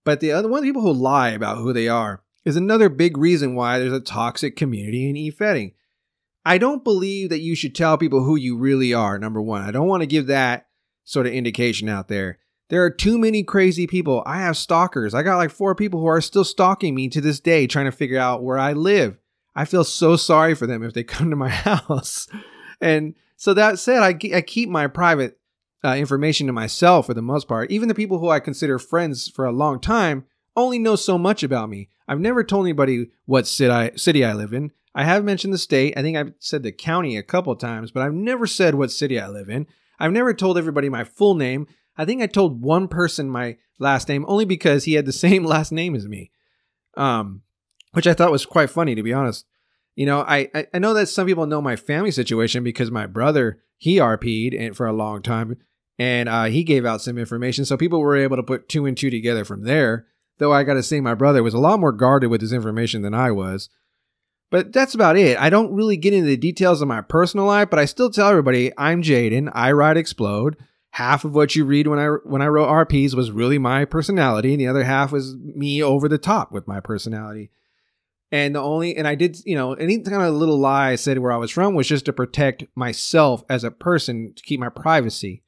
But 0.04 0.20
the 0.20 0.32
other 0.32 0.48
one, 0.48 0.62
the 0.62 0.68
people 0.68 0.82
who 0.82 0.92
lie 0.92 1.30
about 1.30 1.58
who 1.58 1.72
they 1.72 1.88
are, 1.88 2.22
is 2.44 2.56
another 2.56 2.88
big 2.88 3.16
reason 3.16 3.54
why 3.54 3.78
there's 3.78 3.92
a 3.92 4.00
toxic 4.00 4.54
community 4.56 5.08
in 5.08 5.16
e-fedding. 5.16 5.72
I 6.44 6.58
don't 6.58 6.84
believe 6.84 7.30
that 7.30 7.40
you 7.40 7.54
should 7.56 7.74
tell 7.74 7.96
people 7.96 8.22
who 8.22 8.36
you 8.36 8.56
really 8.56 8.92
are. 8.92 9.18
Number 9.18 9.40
one, 9.40 9.62
I 9.62 9.70
don't 9.70 9.88
want 9.88 10.02
to 10.02 10.06
give 10.06 10.26
that 10.26 10.66
sort 11.04 11.26
of 11.26 11.32
indication 11.32 11.88
out 11.88 12.08
there. 12.08 12.38
There 12.68 12.84
are 12.84 12.90
too 12.90 13.18
many 13.18 13.42
crazy 13.42 13.86
people. 13.86 14.22
I 14.26 14.38
have 14.38 14.56
stalkers. 14.56 15.14
I 15.14 15.22
got 15.22 15.36
like 15.36 15.50
four 15.50 15.74
people 15.74 16.00
who 16.00 16.06
are 16.06 16.20
still 16.20 16.44
stalking 16.44 16.94
me 16.94 17.08
to 17.10 17.20
this 17.20 17.40
day, 17.40 17.66
trying 17.66 17.84
to 17.86 17.92
figure 17.92 18.18
out 18.18 18.42
where 18.42 18.58
I 18.58 18.72
live. 18.72 19.18
I 19.54 19.64
feel 19.64 19.84
so 19.84 20.16
sorry 20.16 20.54
for 20.54 20.66
them 20.66 20.82
if 20.82 20.92
they 20.92 21.04
come 21.04 21.30
to 21.30 21.36
my 21.36 21.48
house. 21.48 22.28
And 22.80 23.14
so 23.36 23.54
that 23.54 23.78
said, 23.78 24.02
I, 24.02 24.16
I 24.34 24.40
keep 24.40 24.68
my 24.68 24.86
private 24.86 25.38
uh, 25.84 25.94
information 25.94 26.46
to 26.46 26.52
myself 26.52 27.06
for 27.06 27.14
the 27.14 27.22
most 27.22 27.46
part. 27.46 27.70
Even 27.70 27.88
the 27.88 27.94
people 27.94 28.18
who 28.18 28.30
I 28.30 28.40
consider 28.40 28.78
friends 28.78 29.28
for 29.28 29.44
a 29.44 29.52
long 29.52 29.80
time 29.80 30.24
only 30.56 30.78
know 30.78 30.96
so 30.96 31.18
much 31.18 31.42
about 31.42 31.68
me. 31.68 31.88
I've 32.08 32.20
never 32.20 32.44
told 32.44 32.64
anybody 32.64 33.10
what 33.26 33.46
city 33.46 33.70
I, 33.70 33.90
city 33.96 34.24
I 34.24 34.32
live 34.32 34.52
in. 34.52 34.72
I 34.94 35.04
have 35.04 35.24
mentioned 35.24 35.52
the 35.52 35.58
state. 35.58 35.94
I 35.96 36.02
think 36.02 36.16
I've 36.16 36.32
said 36.38 36.62
the 36.62 36.72
county 36.72 37.16
a 37.16 37.22
couple 37.22 37.54
times, 37.56 37.90
but 37.90 38.02
I've 38.02 38.14
never 38.14 38.46
said 38.46 38.76
what 38.76 38.92
city 38.92 39.18
I 39.18 39.28
live 39.28 39.48
in. 39.48 39.66
I've 39.98 40.12
never 40.12 40.32
told 40.32 40.56
everybody 40.56 40.88
my 40.88 41.04
full 41.04 41.34
name. 41.34 41.66
I 41.96 42.04
think 42.04 42.22
I 42.22 42.26
told 42.26 42.62
one 42.62 42.88
person 42.88 43.28
my 43.28 43.56
last 43.78 44.08
name 44.08 44.24
only 44.28 44.44
because 44.44 44.84
he 44.84 44.94
had 44.94 45.06
the 45.06 45.12
same 45.26 45.44
last 45.44 45.72
name 45.72 45.94
as 45.94 46.06
me, 46.06 46.30
um, 46.96 47.42
which 47.94 48.06
I 48.06 48.14
thought 48.14 48.30
was 48.32 48.46
quite 48.46 48.70
funny 48.70 48.94
to 48.94 49.02
be 49.02 49.12
honest. 49.12 49.46
You 49.96 50.06
know, 50.06 50.22
I, 50.22 50.50
I 50.72 50.78
know 50.78 50.92
that 50.94 51.06
some 51.06 51.26
people 51.26 51.46
know 51.46 51.62
my 51.62 51.76
family 51.76 52.10
situation 52.10 52.64
because 52.64 52.90
my 52.90 53.06
brother 53.06 53.60
he 53.76 53.96
RP'd 53.96 54.54
and 54.54 54.76
for 54.76 54.86
a 54.86 54.92
long 54.92 55.22
time, 55.22 55.56
and 55.98 56.28
uh, 56.28 56.44
he 56.44 56.64
gave 56.64 56.84
out 56.84 57.00
some 57.00 57.18
information, 57.18 57.64
so 57.64 57.76
people 57.76 58.00
were 58.00 58.16
able 58.16 58.36
to 58.36 58.42
put 58.42 58.68
two 58.68 58.86
and 58.86 58.96
two 58.96 59.10
together 59.10 59.44
from 59.44 59.64
there. 59.64 60.06
Though 60.38 60.52
I 60.52 60.64
got 60.64 60.74
to 60.74 60.82
say, 60.82 61.00
my 61.00 61.14
brother 61.14 61.42
was 61.42 61.54
a 61.54 61.58
lot 61.58 61.78
more 61.78 61.92
guarded 61.92 62.28
with 62.28 62.40
his 62.40 62.52
information 62.52 63.02
than 63.02 63.14
I 63.14 63.30
was. 63.30 63.68
But 64.50 64.72
that's 64.72 64.94
about 64.94 65.16
it. 65.16 65.38
I 65.38 65.48
don't 65.48 65.72
really 65.72 65.96
get 65.96 66.12
into 66.12 66.26
the 66.26 66.36
details 66.36 66.82
of 66.82 66.88
my 66.88 67.00
personal 67.00 67.46
life, 67.46 67.70
but 67.70 67.78
I 67.78 67.84
still 67.84 68.10
tell 68.10 68.28
everybody 68.28 68.72
I'm 68.76 69.02
Jaden. 69.02 69.50
I 69.54 69.72
ride 69.72 69.96
Explode 69.96 70.56
half 70.94 71.24
of 71.24 71.34
what 71.34 71.56
you 71.56 71.64
read 71.64 71.88
when 71.88 71.98
I 71.98 72.06
when 72.06 72.40
I 72.40 72.46
wrote 72.46 72.68
RPs 72.68 73.14
was 73.14 73.32
really 73.32 73.58
my 73.58 73.84
personality, 73.84 74.52
and 74.52 74.60
the 74.60 74.68
other 74.68 74.84
half 74.84 75.12
was 75.12 75.36
me 75.36 75.82
over 75.82 76.08
the 76.08 76.18
top 76.18 76.52
with 76.52 76.68
my 76.68 76.80
personality. 76.80 77.50
And 78.34 78.56
the 78.56 78.60
only 78.60 78.96
and 78.96 79.06
I 79.06 79.14
did, 79.14 79.38
you 79.46 79.54
know, 79.54 79.74
any 79.74 80.00
kind 80.00 80.20
of 80.20 80.34
little 80.34 80.58
lie 80.58 80.90
I 80.90 80.94
said 80.96 81.20
where 81.20 81.30
I 81.30 81.36
was 81.36 81.52
from 81.52 81.76
was 81.76 81.86
just 81.86 82.06
to 82.06 82.12
protect 82.12 82.64
myself 82.74 83.44
as 83.48 83.62
a 83.62 83.70
person 83.70 84.32
to 84.34 84.42
keep 84.42 84.58
my 84.58 84.70
privacy. 84.70 85.44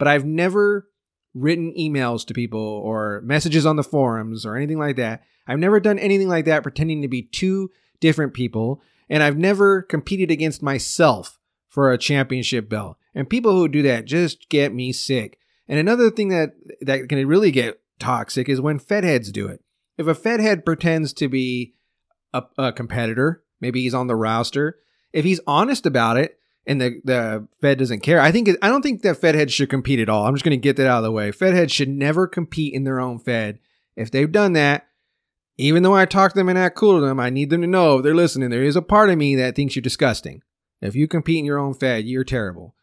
But 0.00 0.08
I've 0.08 0.24
never 0.24 0.88
written 1.32 1.72
emails 1.78 2.26
to 2.26 2.34
people 2.34 2.60
or 2.60 3.20
messages 3.24 3.64
on 3.64 3.76
the 3.76 3.84
forums 3.84 4.44
or 4.44 4.56
anything 4.56 4.80
like 4.80 4.96
that. 4.96 5.22
I've 5.46 5.60
never 5.60 5.78
done 5.78 5.96
anything 6.00 6.26
like 6.26 6.44
that 6.46 6.64
pretending 6.64 7.02
to 7.02 7.08
be 7.08 7.22
two 7.22 7.70
different 8.00 8.34
people. 8.34 8.82
And 9.08 9.22
I've 9.22 9.38
never 9.38 9.80
competed 9.82 10.32
against 10.32 10.60
myself 10.60 11.38
for 11.68 11.92
a 11.92 11.98
championship 11.98 12.68
belt. 12.68 12.96
And 13.14 13.30
people 13.30 13.52
who 13.52 13.68
do 13.68 13.82
that 13.82 14.06
just 14.06 14.48
get 14.48 14.74
me 14.74 14.92
sick. 14.92 15.38
And 15.68 15.78
another 15.78 16.10
thing 16.10 16.30
that 16.30 16.54
that 16.80 17.08
can 17.08 17.28
really 17.28 17.52
get 17.52 17.80
toxic 18.00 18.48
is 18.48 18.60
when 18.60 18.80
Fed 18.80 19.04
heads 19.04 19.30
do 19.30 19.46
it. 19.46 19.62
If 19.96 20.08
a 20.08 20.16
Fed 20.16 20.40
head 20.40 20.64
pretends 20.64 21.12
to 21.12 21.28
be 21.28 21.74
a, 22.34 22.44
a 22.58 22.72
competitor, 22.72 23.42
maybe 23.60 23.80
he's 23.80 23.94
on 23.94 24.08
the 24.08 24.16
roster, 24.16 24.78
if 25.14 25.24
he's 25.24 25.40
honest 25.46 25.86
about 25.86 26.18
it 26.18 26.38
and 26.66 26.80
the, 26.80 27.00
the 27.04 27.48
Fed 27.60 27.78
doesn't 27.78 28.00
care, 28.00 28.20
I 28.20 28.32
think 28.32 28.50
I 28.60 28.68
don't 28.68 28.82
think 28.82 29.02
that 29.02 29.20
Fedheads 29.20 29.50
should 29.50 29.70
compete 29.70 30.00
at 30.00 30.08
all. 30.08 30.26
I'm 30.26 30.34
just 30.34 30.44
going 30.44 30.58
to 30.58 30.62
get 30.62 30.76
that 30.76 30.88
out 30.88 30.98
of 30.98 31.04
the 31.04 31.12
way. 31.12 31.30
Fedheads 31.30 31.70
should 31.70 31.88
never 31.88 32.26
compete 32.26 32.74
in 32.74 32.84
their 32.84 33.00
own 33.00 33.18
Fed. 33.18 33.60
If 33.96 34.10
they've 34.10 34.30
done 34.30 34.54
that, 34.54 34.88
even 35.56 35.84
though 35.84 35.94
I 35.94 36.04
talk 36.04 36.32
to 36.32 36.38
them 36.38 36.48
and 36.48 36.58
act 36.58 36.76
cool 36.76 36.98
to 36.98 37.06
them, 37.06 37.20
I 37.20 37.30
need 37.30 37.50
them 37.50 37.60
to 37.60 37.66
know 37.68 38.00
they're 38.00 38.14
listening. 38.14 38.50
There 38.50 38.64
is 38.64 38.76
a 38.76 38.82
part 38.82 39.08
of 39.08 39.16
me 39.16 39.36
that 39.36 39.54
thinks 39.54 39.76
you're 39.76 39.82
disgusting. 39.82 40.42
If 40.80 40.96
you 40.96 41.06
compete 41.06 41.38
in 41.38 41.44
your 41.44 41.58
own 41.58 41.74
Fed, 41.74 42.06
you're 42.06 42.24
terrible. 42.24 42.74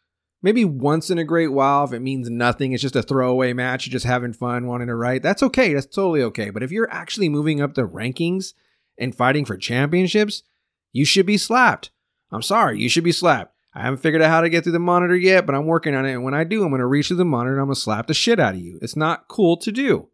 Maybe 0.41 0.63
once 0.63 1.11
in 1.11 1.17
a 1.19 1.25
great 1.25 1.51
while, 1.51 1.83
if 1.83 1.93
it 1.93 1.99
means 1.99 2.29
nothing, 2.29 2.71
it's 2.71 2.81
just 2.81 2.95
a 2.95 3.03
throwaway 3.03 3.53
match, 3.53 3.85
you're 3.85 3.91
just 3.91 4.05
having 4.05 4.33
fun, 4.33 4.65
wanting 4.65 4.87
to 4.87 4.95
write, 4.95 5.21
that's 5.21 5.43
okay. 5.43 5.73
That's 5.73 5.85
totally 5.85 6.23
okay. 6.23 6.49
But 6.49 6.63
if 6.63 6.71
you're 6.71 6.91
actually 6.91 7.29
moving 7.29 7.61
up 7.61 7.73
the 7.73 7.87
rankings 7.87 8.53
and 8.97 9.15
fighting 9.15 9.45
for 9.45 9.57
championships, 9.57 10.43
you 10.91 11.05
should 11.05 11.25
be 11.25 11.37
slapped. 11.37 11.91
I'm 12.31 12.41
sorry, 12.41 12.79
you 12.79 12.89
should 12.89 13.03
be 13.03 13.11
slapped. 13.11 13.55
I 13.73 13.81
haven't 13.81 13.99
figured 13.99 14.21
out 14.21 14.29
how 14.29 14.41
to 14.41 14.49
get 14.49 14.63
through 14.63 14.73
the 14.73 14.79
monitor 14.79 15.15
yet, 15.15 15.45
but 15.45 15.55
I'm 15.55 15.65
working 15.65 15.95
on 15.95 16.05
it. 16.05 16.11
And 16.11 16.23
when 16.23 16.33
I 16.33 16.43
do, 16.43 16.63
I'm 16.63 16.69
going 16.69 16.79
to 16.79 16.85
reach 16.85 17.07
through 17.07 17.17
the 17.17 17.25
monitor 17.25 17.53
and 17.53 17.61
I'm 17.61 17.67
going 17.67 17.75
to 17.75 17.81
slap 17.81 18.07
the 18.07 18.13
shit 18.13 18.39
out 18.39 18.55
of 18.55 18.59
you. 18.59 18.79
It's 18.81 18.97
not 18.97 19.27
cool 19.29 19.55
to 19.57 19.71
do. 19.71 20.09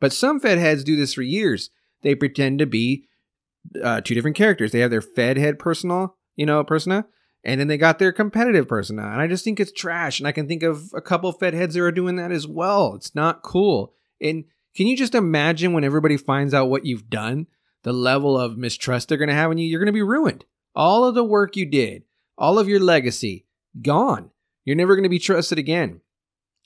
But 0.00 0.12
some 0.12 0.38
Fed 0.38 0.58
heads 0.58 0.84
do 0.84 0.96
this 0.96 1.14
for 1.14 1.22
years. 1.22 1.70
They 2.02 2.14
pretend 2.14 2.58
to 2.58 2.66
be 2.66 3.06
uh, 3.82 4.00
two 4.02 4.14
different 4.14 4.36
characters. 4.36 4.72
They 4.72 4.80
have 4.80 4.90
their 4.90 5.00
Fed 5.00 5.38
head 5.38 5.58
persona, 5.58 6.08
you 6.36 6.44
know, 6.44 6.62
persona, 6.64 7.06
and 7.44 7.58
then 7.58 7.68
they 7.68 7.78
got 7.78 7.98
their 7.98 8.12
competitive 8.12 8.68
persona. 8.68 9.02
And 9.02 9.20
I 9.20 9.28
just 9.28 9.44
think 9.44 9.58
it's 9.58 9.72
trash. 9.72 10.18
And 10.18 10.26
I 10.26 10.32
can 10.32 10.46
think 10.46 10.62
of 10.62 10.90
a 10.94 11.00
couple 11.00 11.32
Fed 11.32 11.54
heads 11.54 11.74
that 11.74 11.82
are 11.82 11.92
doing 11.92 12.16
that 12.16 12.32
as 12.32 12.46
well. 12.46 12.94
It's 12.94 13.14
not 13.14 13.42
cool. 13.42 13.94
And 14.20 14.44
can 14.74 14.86
you 14.86 14.96
just 14.96 15.14
imagine 15.14 15.72
when 15.72 15.84
everybody 15.84 16.16
finds 16.16 16.52
out 16.52 16.68
what 16.68 16.84
you've 16.84 17.08
done, 17.08 17.46
the 17.82 17.92
level 17.92 18.38
of 18.38 18.56
mistrust 18.56 19.08
they're 19.08 19.18
going 19.18 19.28
to 19.28 19.34
have 19.34 19.50
in 19.50 19.58
you? 19.58 19.66
You're 19.66 19.80
going 19.80 19.86
to 19.86 19.92
be 19.92 20.02
ruined. 20.02 20.44
All 20.74 21.04
of 21.04 21.14
the 21.14 21.24
work 21.24 21.56
you 21.56 21.66
did, 21.66 22.04
all 22.38 22.58
of 22.58 22.68
your 22.68 22.80
legacy, 22.80 23.46
gone. 23.80 24.30
You're 24.64 24.76
never 24.76 24.94
going 24.94 25.04
to 25.04 25.08
be 25.08 25.18
trusted 25.18 25.58
again. 25.58 26.00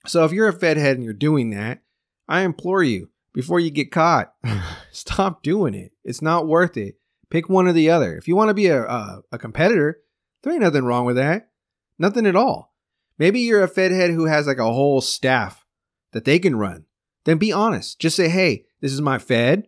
So 0.07 0.25
if 0.25 0.33
you're 0.33 0.49
a 0.49 0.53
Fed 0.53 0.77
head 0.77 0.97
and 0.97 1.05
you're 1.05 1.15
doing 1.15 1.51
that, 1.51 1.83
I 2.29 2.43
implore 2.43 2.83
you, 2.83 3.09
before 3.33 3.61
you 3.61 3.71
get 3.71 3.93
caught, 3.93 4.33
stop 4.93 5.43
doing 5.43 5.75
it. 5.75 5.93
It's 6.05 6.23
not 6.23 6.47
worth 6.47 6.77
it. 6.77 6.97
Pick 7.31 7.49
one 7.49 7.67
or 7.67 7.73
the 7.73 7.91
other. 7.91 8.17
If 8.17 8.29
you 8.29 8.37
want 8.37 8.49
to 8.49 8.55
be 8.55 8.67
a, 8.67 8.85
a, 8.85 9.23
a 9.33 9.39
competitor, 9.39 9.99
there 10.43 10.53
ain't 10.53 10.63
nothing 10.63 10.85
wrong 10.85 11.05
with 11.05 11.17
that. 11.17 11.51
Nothing 11.99 12.27
at 12.27 12.37
all. 12.37 12.75
Maybe 13.19 13.41
you're 13.41 13.63
a 13.63 13.69
Fed 13.69 13.91
head 13.93 14.11
who 14.11 14.27
has 14.27 14.47
like 14.47 14.59
a 14.59 14.73
whole 14.73 15.01
staff 15.01 15.67
that 16.13 16.25
they 16.25 16.39
can 16.39 16.57
run. 16.57 16.85
Then 17.25 17.39
be 17.39 17.53
honest. 17.53 17.99
Just 17.99 18.17
say, 18.17 18.29
hey, 18.29 18.67
this 18.81 18.93
is 18.93 19.01
my 19.01 19.19
Fed, 19.19 19.67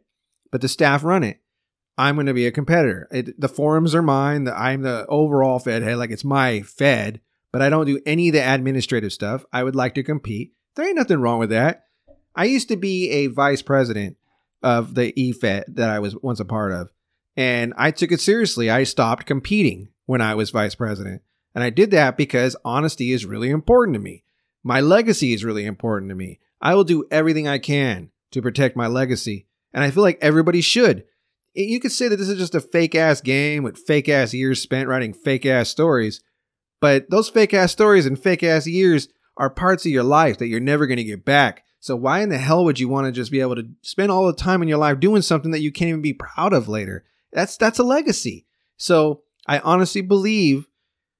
but 0.50 0.60
the 0.60 0.68
staff 0.68 1.04
run 1.04 1.24
it. 1.24 1.40
I'm 1.96 2.14
going 2.14 2.26
to 2.26 2.34
be 2.34 2.46
a 2.46 2.52
competitor. 2.52 3.08
It, 3.10 3.40
the 3.40 3.48
forums 3.48 3.94
are 3.94 4.02
mine. 4.02 4.44
The, 4.44 4.56
I'm 4.56 4.82
the 4.82 5.04
overall 5.08 5.58
Fed 5.58 5.82
head. 5.82 5.96
Like 5.96 6.10
it's 6.10 6.24
my 6.24 6.62
Fed, 6.62 7.20
but 7.52 7.60
I 7.60 7.68
don't 7.68 7.86
do 7.86 8.00
any 8.06 8.28
of 8.28 8.34
the 8.34 8.40
administrative 8.40 9.12
stuff. 9.12 9.44
I 9.52 9.64
would 9.64 9.74
like 9.74 9.94
to 9.94 10.04
compete. 10.04 10.52
There 10.76 10.86
ain't 10.86 10.96
nothing 10.96 11.20
wrong 11.20 11.40
with 11.40 11.50
that. 11.50 11.86
I 12.36 12.44
used 12.44 12.68
to 12.68 12.76
be 12.76 13.10
a 13.10 13.26
vice 13.26 13.62
president 13.62 14.16
of 14.62 14.94
the 14.94 15.12
EFED 15.12 15.74
that 15.74 15.90
I 15.90 15.98
was 15.98 16.14
once 16.16 16.38
a 16.38 16.44
part 16.44 16.72
of, 16.72 16.92
and 17.36 17.74
I 17.76 17.90
took 17.90 18.12
it 18.12 18.20
seriously. 18.20 18.70
I 18.70 18.84
stopped 18.84 19.26
competing 19.26 19.88
when 20.06 20.20
I 20.20 20.36
was 20.36 20.50
vice 20.50 20.76
president. 20.76 21.22
And 21.54 21.64
I 21.64 21.70
did 21.70 21.90
that 21.90 22.16
because 22.16 22.54
honesty 22.64 23.10
is 23.10 23.26
really 23.26 23.50
important 23.50 23.96
to 23.96 24.00
me. 24.00 24.22
My 24.62 24.80
legacy 24.80 25.32
is 25.32 25.44
really 25.44 25.64
important 25.64 26.10
to 26.10 26.14
me. 26.14 26.38
I 26.60 26.76
will 26.76 26.84
do 26.84 27.06
everything 27.10 27.48
I 27.48 27.58
can 27.58 28.10
to 28.30 28.40
protect 28.40 28.76
my 28.76 28.86
legacy. 28.86 29.47
And 29.72 29.84
I 29.84 29.90
feel 29.90 30.02
like 30.02 30.18
everybody 30.20 30.60
should 30.60 31.04
you 31.66 31.80
could 31.80 31.92
say 31.92 32.08
that 32.08 32.16
this 32.16 32.28
is 32.28 32.38
just 32.38 32.54
a 32.54 32.60
fake 32.60 32.94
ass 32.94 33.20
game 33.20 33.62
with 33.62 33.78
fake 33.78 34.08
ass 34.08 34.32
years 34.32 34.62
spent 34.62 34.88
writing 34.88 35.12
fake 35.12 35.46
ass 35.46 35.68
stories, 35.68 36.20
but 36.80 37.10
those 37.10 37.28
fake 37.28 37.52
ass 37.52 37.72
stories 37.72 38.06
and 38.06 38.18
fake 38.18 38.42
ass 38.42 38.66
years 38.66 39.08
are 39.36 39.50
parts 39.50 39.84
of 39.84 39.92
your 39.92 40.04
life 40.04 40.38
that 40.38 40.46
you're 40.46 40.60
never 40.60 40.86
going 40.86 40.98
to 40.98 41.04
get 41.04 41.24
back. 41.24 41.64
So 41.80 41.96
why 41.96 42.20
in 42.20 42.28
the 42.28 42.38
hell 42.38 42.64
would 42.64 42.80
you 42.80 42.88
want 42.88 43.06
to 43.06 43.12
just 43.12 43.30
be 43.30 43.40
able 43.40 43.56
to 43.56 43.68
spend 43.82 44.10
all 44.10 44.26
the 44.26 44.32
time 44.32 44.62
in 44.62 44.68
your 44.68 44.78
life 44.78 45.00
doing 45.00 45.22
something 45.22 45.52
that 45.52 45.60
you 45.60 45.72
can't 45.72 45.88
even 45.88 46.02
be 46.02 46.12
proud 46.12 46.52
of 46.52 46.68
later? 46.68 47.04
That's 47.32 47.56
that's 47.56 47.78
a 47.78 47.84
legacy. 47.84 48.46
So 48.76 49.22
I 49.46 49.58
honestly 49.60 50.00
believe 50.00 50.66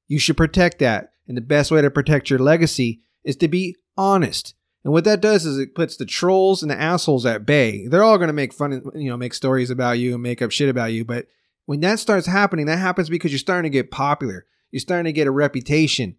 you 0.06 0.18
should 0.18 0.36
protect 0.36 0.78
that. 0.80 1.12
And 1.26 1.36
the 1.36 1.42
best 1.42 1.70
way 1.70 1.82
to 1.82 1.90
protect 1.90 2.30
your 2.30 2.38
legacy 2.38 3.02
is 3.24 3.36
to 3.36 3.48
be 3.48 3.76
honest. 3.96 4.54
And 4.84 4.92
what 4.92 5.04
that 5.04 5.20
does 5.20 5.44
is 5.44 5.58
it 5.58 5.74
puts 5.74 5.96
the 5.96 6.06
trolls 6.06 6.62
and 6.62 6.70
the 6.70 6.80
assholes 6.80 7.26
at 7.26 7.44
bay. 7.44 7.86
They're 7.86 8.04
all 8.04 8.16
going 8.16 8.28
to 8.28 8.32
make 8.32 8.54
fun, 8.54 8.82
you 8.94 9.10
know, 9.10 9.16
make 9.16 9.34
stories 9.34 9.70
about 9.70 9.98
you 9.98 10.14
and 10.14 10.22
make 10.22 10.40
up 10.40 10.50
shit 10.50 10.68
about 10.68 10.92
you. 10.92 11.04
But 11.04 11.26
when 11.66 11.80
that 11.80 11.98
starts 11.98 12.26
happening, 12.26 12.66
that 12.66 12.78
happens 12.78 13.10
because 13.10 13.32
you're 13.32 13.38
starting 13.38 13.70
to 13.70 13.76
get 13.76 13.90
popular. 13.90 14.46
You're 14.70 14.80
starting 14.80 15.06
to 15.06 15.12
get 15.12 15.26
a 15.26 15.32
reputation. 15.32 16.16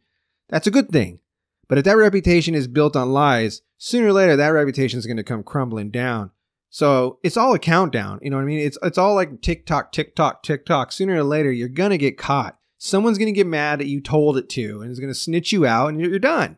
That's 0.50 0.68
a 0.68 0.72
good 0.72 0.90
thing. 0.90 1.20
But 1.68 1.78
if 1.78 1.86
that 1.86 1.98
reputation 1.98 2.56
is 2.56 2.68
built 2.68 2.96
on 2.96 3.14
lies, 3.14 3.62
sooner 3.78 4.08
or 4.08 4.14
later 4.14 4.36
that 4.36 4.50
reputation 4.50 5.00
is 5.00 5.06
going 5.06 5.18
to 5.18 5.24
come 5.24 5.44
crumbling 5.44 5.90
down. 5.90 6.32
So 6.70 7.20
it's 7.24 7.38
all 7.38 7.54
a 7.54 7.60
countdown. 7.60 8.20
You 8.22 8.30
know 8.30 8.38
what 8.38 8.44
I 8.44 8.46
mean? 8.46 8.60
It's 8.60 8.78
it's 8.84 8.98
all 8.98 9.16
like 9.16 9.42
TikTok, 9.42 9.92
TikTok, 9.92 10.44
TikTok. 10.44 10.92
Sooner 10.92 11.16
or 11.16 11.24
later, 11.24 11.52
you're 11.52 11.68
gonna 11.68 11.98
get 11.98 12.18
caught. 12.18 12.60
Someone's 12.78 13.18
gonna 13.18 13.32
get 13.32 13.48
mad 13.48 13.80
that 13.80 13.88
you 13.88 14.02
told 14.02 14.38
it 14.38 14.50
to, 14.50 14.82
and 14.82 14.92
is 14.92 15.00
gonna 15.00 15.16
snitch 15.16 15.52
you 15.52 15.66
out, 15.66 15.88
and 15.88 16.00
you're 16.00 16.20
done. 16.20 16.58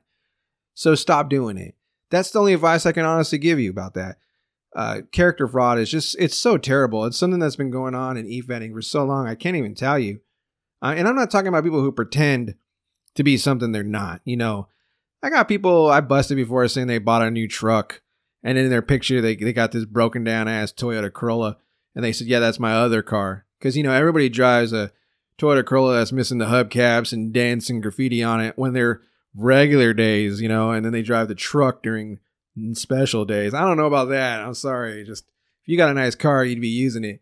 So 0.74 0.96
stop 0.96 1.30
doing 1.30 1.58
it. 1.58 1.76
That's 2.12 2.30
the 2.30 2.40
only 2.40 2.54
advice 2.54 2.86
I 2.86 2.92
can 2.92 3.06
honestly 3.06 3.40
give 3.40 3.60
you 3.60 3.72
about 3.72 3.96
that. 3.96 4.18
Uh, 4.76 5.02
character 5.12 5.48
fraud 5.48 5.80
is 5.80 5.90
just, 5.90 6.16
it's 6.20 6.38
so 6.38 6.58
terrible. 6.58 7.06
It's 7.06 7.18
something 7.18 7.40
that's 7.40 7.56
been 7.56 7.72
going 7.72 7.96
on 7.96 8.16
in 8.16 8.28
e-fedding 8.28 8.74
for 8.74 8.82
so 8.82 9.04
long. 9.04 9.28
I 9.28 9.36
can't 9.36 9.58
even 9.58 9.76
tell 9.76 9.98
you. 9.98 10.22
Uh, 10.82 10.94
and 10.96 11.08
I'm 11.08 11.16
not 11.16 11.32
talking 11.32 11.48
about 11.48 11.64
people 11.64 11.82
who 11.82 11.92
pretend 11.92 12.56
to 13.16 13.24
be 13.24 13.38
something 13.38 13.72
they're 13.72 13.84
not. 13.84 14.22
You 14.24 14.38
know, 14.38 14.68
I 15.24 15.30
got 15.30 15.48
people 15.48 15.90
I 15.90 16.02
busted 16.02 16.38
before 16.38 16.68
saying 16.68 16.88
they 16.88 17.00
bought 17.00 17.22
a 17.22 17.32
new 17.32 17.48
truck. 17.48 18.02
And 18.44 18.58
in 18.58 18.70
their 18.70 18.82
picture, 18.82 19.22
they, 19.22 19.36
they 19.36 19.54
got 19.54 19.72
this 19.72 19.86
broken 19.86 20.24
down 20.24 20.48
ass 20.48 20.72
Toyota 20.72 21.12
Corolla. 21.12 21.58
And 21.94 22.04
they 22.04 22.14
said, 22.14 22.28
yeah, 22.28 22.40
that's 22.40 22.60
my 22.60 22.74
other 22.74 23.02
car. 23.02 23.46
Because, 23.60 23.78
you 23.78 23.84
know, 23.84 23.92
everybody 23.92 24.30
drives 24.30 24.74
a 24.74 24.92
Toyota 25.38 25.66
Corolla 25.66 25.96
that's 25.96 26.12
missing 26.12 26.38
the 26.38 26.46
hubcaps 26.46 27.14
and 27.14 27.34
dents 27.34 27.70
and 27.70 27.84
graffiti 27.84 28.24
on 28.24 28.42
it 28.42 28.58
when 28.58 28.74
they're 28.74 29.02
regular 29.36 29.94
days, 29.94 30.42
you 30.42 30.50
know, 30.50 30.72
and 30.72 30.86
then 30.86 30.92
they 30.92 31.02
drive 31.02 31.28
the 31.28 31.36
truck 31.36 31.84
during 31.84 32.20
special 32.74 33.26
days. 33.26 33.54
I 33.54 33.62
don't 33.62 33.78
know 33.78 33.86
about 33.86 34.10
that. 34.10 34.42
I'm 34.42 34.54
sorry. 34.54 35.04
Just 35.04 35.26
if 35.62 35.68
you 35.70 35.78
got 35.78 35.90
a 35.90 35.94
nice 35.94 36.16
car, 36.16 36.44
you'd 36.44 36.62
be 36.62 36.68
using 36.68 37.04
it. 37.04 37.22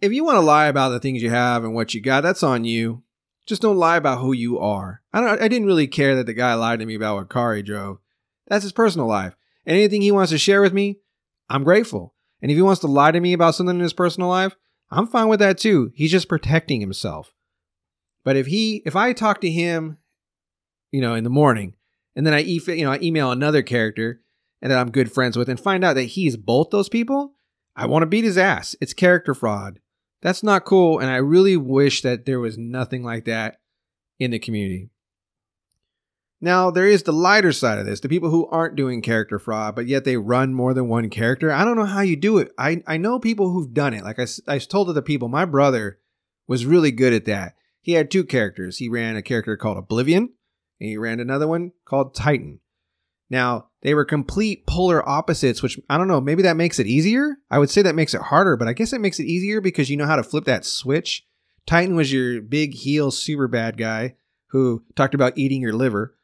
If 0.00 0.12
you 0.12 0.24
want 0.24 0.36
to 0.36 0.40
lie 0.40 0.66
about 0.66 0.90
the 0.90 1.00
things 1.00 1.22
you 1.22 1.30
have 1.30 1.64
and 1.64 1.74
what 1.74 1.94
you 1.94 2.00
got, 2.00 2.22
that's 2.22 2.42
on 2.42 2.64
you. 2.64 3.02
Just 3.46 3.62
don't 3.62 3.76
lie 3.76 3.96
about 3.96 4.20
who 4.20 4.32
you 4.32 4.58
are. 4.58 5.02
I 5.12 5.20
don't 5.20 5.42
I 5.42 5.48
didn't 5.48 5.66
really 5.66 5.88
care 5.88 6.16
that 6.16 6.26
the 6.26 6.34
guy 6.34 6.54
lied 6.54 6.78
to 6.78 6.86
me 6.86 6.94
about 6.94 7.16
what 7.16 7.28
car 7.28 7.54
he 7.54 7.62
drove. 7.62 7.98
That's 8.46 8.62
his 8.62 8.72
personal 8.72 9.06
life. 9.06 9.36
And 9.66 9.76
anything 9.76 10.02
he 10.02 10.12
wants 10.12 10.30
to 10.30 10.38
share 10.38 10.60
with 10.60 10.72
me, 10.72 10.98
I'm 11.48 11.64
grateful. 11.64 12.14
And 12.40 12.50
if 12.50 12.56
he 12.56 12.62
wants 12.62 12.80
to 12.80 12.88
lie 12.88 13.12
to 13.12 13.20
me 13.20 13.32
about 13.32 13.54
something 13.54 13.76
in 13.76 13.82
his 13.82 13.92
personal 13.92 14.28
life, 14.28 14.56
I'm 14.90 15.06
fine 15.06 15.28
with 15.28 15.40
that 15.40 15.58
too. 15.58 15.92
He's 15.94 16.10
just 16.10 16.28
protecting 16.28 16.80
himself. 16.80 17.32
But 18.24 18.36
if 18.36 18.46
he 18.46 18.82
if 18.84 18.94
I 18.94 19.12
talk 19.12 19.40
to 19.40 19.50
him 19.50 19.98
you 20.92 21.00
know, 21.00 21.14
in 21.14 21.24
the 21.24 21.30
morning. 21.30 21.74
And 22.14 22.24
then 22.24 22.34
I, 22.34 22.42
e- 22.42 22.60
you 22.66 22.84
know, 22.84 22.92
I 22.92 23.00
email 23.02 23.32
another 23.32 23.62
character 23.62 24.20
and 24.60 24.70
that 24.70 24.78
I'm 24.78 24.92
good 24.92 25.10
friends 25.10 25.36
with 25.36 25.48
and 25.48 25.58
find 25.58 25.84
out 25.84 25.94
that 25.94 26.04
he's 26.04 26.36
both 26.36 26.70
those 26.70 26.88
people. 26.88 27.32
I 27.74 27.86
want 27.86 28.02
to 28.02 28.06
beat 28.06 28.24
his 28.24 28.38
ass. 28.38 28.76
It's 28.80 28.94
character 28.94 29.34
fraud. 29.34 29.80
That's 30.20 30.42
not 30.42 30.64
cool. 30.64 31.00
And 31.00 31.10
I 31.10 31.16
really 31.16 31.56
wish 31.56 32.02
that 32.02 32.26
there 32.26 32.38
was 32.38 32.56
nothing 32.56 33.02
like 33.02 33.24
that 33.24 33.60
in 34.20 34.30
the 34.30 34.38
community. 34.38 34.90
Now, 36.40 36.72
there 36.72 36.88
is 36.88 37.04
the 37.04 37.12
lighter 37.12 37.52
side 37.52 37.78
of 37.78 37.86
this 37.86 38.00
the 38.00 38.08
people 38.08 38.30
who 38.30 38.46
aren't 38.48 38.76
doing 38.76 39.00
character 39.00 39.38
fraud, 39.38 39.76
but 39.76 39.86
yet 39.86 40.04
they 40.04 40.16
run 40.16 40.52
more 40.52 40.74
than 40.74 40.88
one 40.88 41.08
character. 41.08 41.52
I 41.52 41.64
don't 41.64 41.76
know 41.76 41.84
how 41.84 42.00
you 42.00 42.16
do 42.16 42.38
it. 42.38 42.50
I, 42.58 42.82
I 42.86 42.96
know 42.96 43.20
people 43.20 43.50
who've 43.50 43.72
done 43.72 43.94
it. 43.94 44.02
Like 44.02 44.18
I, 44.18 44.26
I 44.48 44.58
told 44.58 44.88
other 44.88 45.02
people, 45.02 45.28
my 45.28 45.44
brother 45.44 45.98
was 46.48 46.66
really 46.66 46.90
good 46.90 47.12
at 47.12 47.24
that. 47.26 47.54
He 47.80 47.92
had 47.92 48.10
two 48.10 48.24
characters. 48.24 48.78
He 48.78 48.88
ran 48.88 49.16
a 49.16 49.22
character 49.22 49.56
called 49.56 49.78
Oblivion, 49.78 50.30
and 50.82 50.88
he 50.88 50.96
ran 50.96 51.20
another 51.20 51.46
one 51.46 51.70
called 51.84 52.12
Titan. 52.12 52.58
Now, 53.30 53.68
they 53.82 53.94
were 53.94 54.04
complete 54.04 54.66
polar 54.66 55.08
opposites, 55.08 55.62
which 55.62 55.78
I 55.88 55.96
don't 55.96 56.08
know, 56.08 56.20
maybe 56.20 56.42
that 56.42 56.56
makes 56.56 56.80
it 56.80 56.88
easier. 56.88 57.36
I 57.52 57.60
would 57.60 57.70
say 57.70 57.82
that 57.82 57.94
makes 57.94 58.14
it 58.14 58.20
harder, 58.20 58.56
but 58.56 58.66
I 58.66 58.72
guess 58.72 58.92
it 58.92 59.00
makes 59.00 59.20
it 59.20 59.26
easier 59.26 59.60
because 59.60 59.88
you 59.88 59.96
know 59.96 60.06
how 60.06 60.16
to 60.16 60.24
flip 60.24 60.44
that 60.46 60.64
switch. 60.64 61.24
Titan 61.66 61.94
was 61.94 62.12
your 62.12 62.42
big 62.42 62.74
heel 62.74 63.12
super 63.12 63.46
bad 63.46 63.76
guy 63.76 64.16
who 64.48 64.82
talked 64.96 65.14
about 65.14 65.38
eating 65.38 65.62
your 65.62 65.72
liver. 65.72 66.16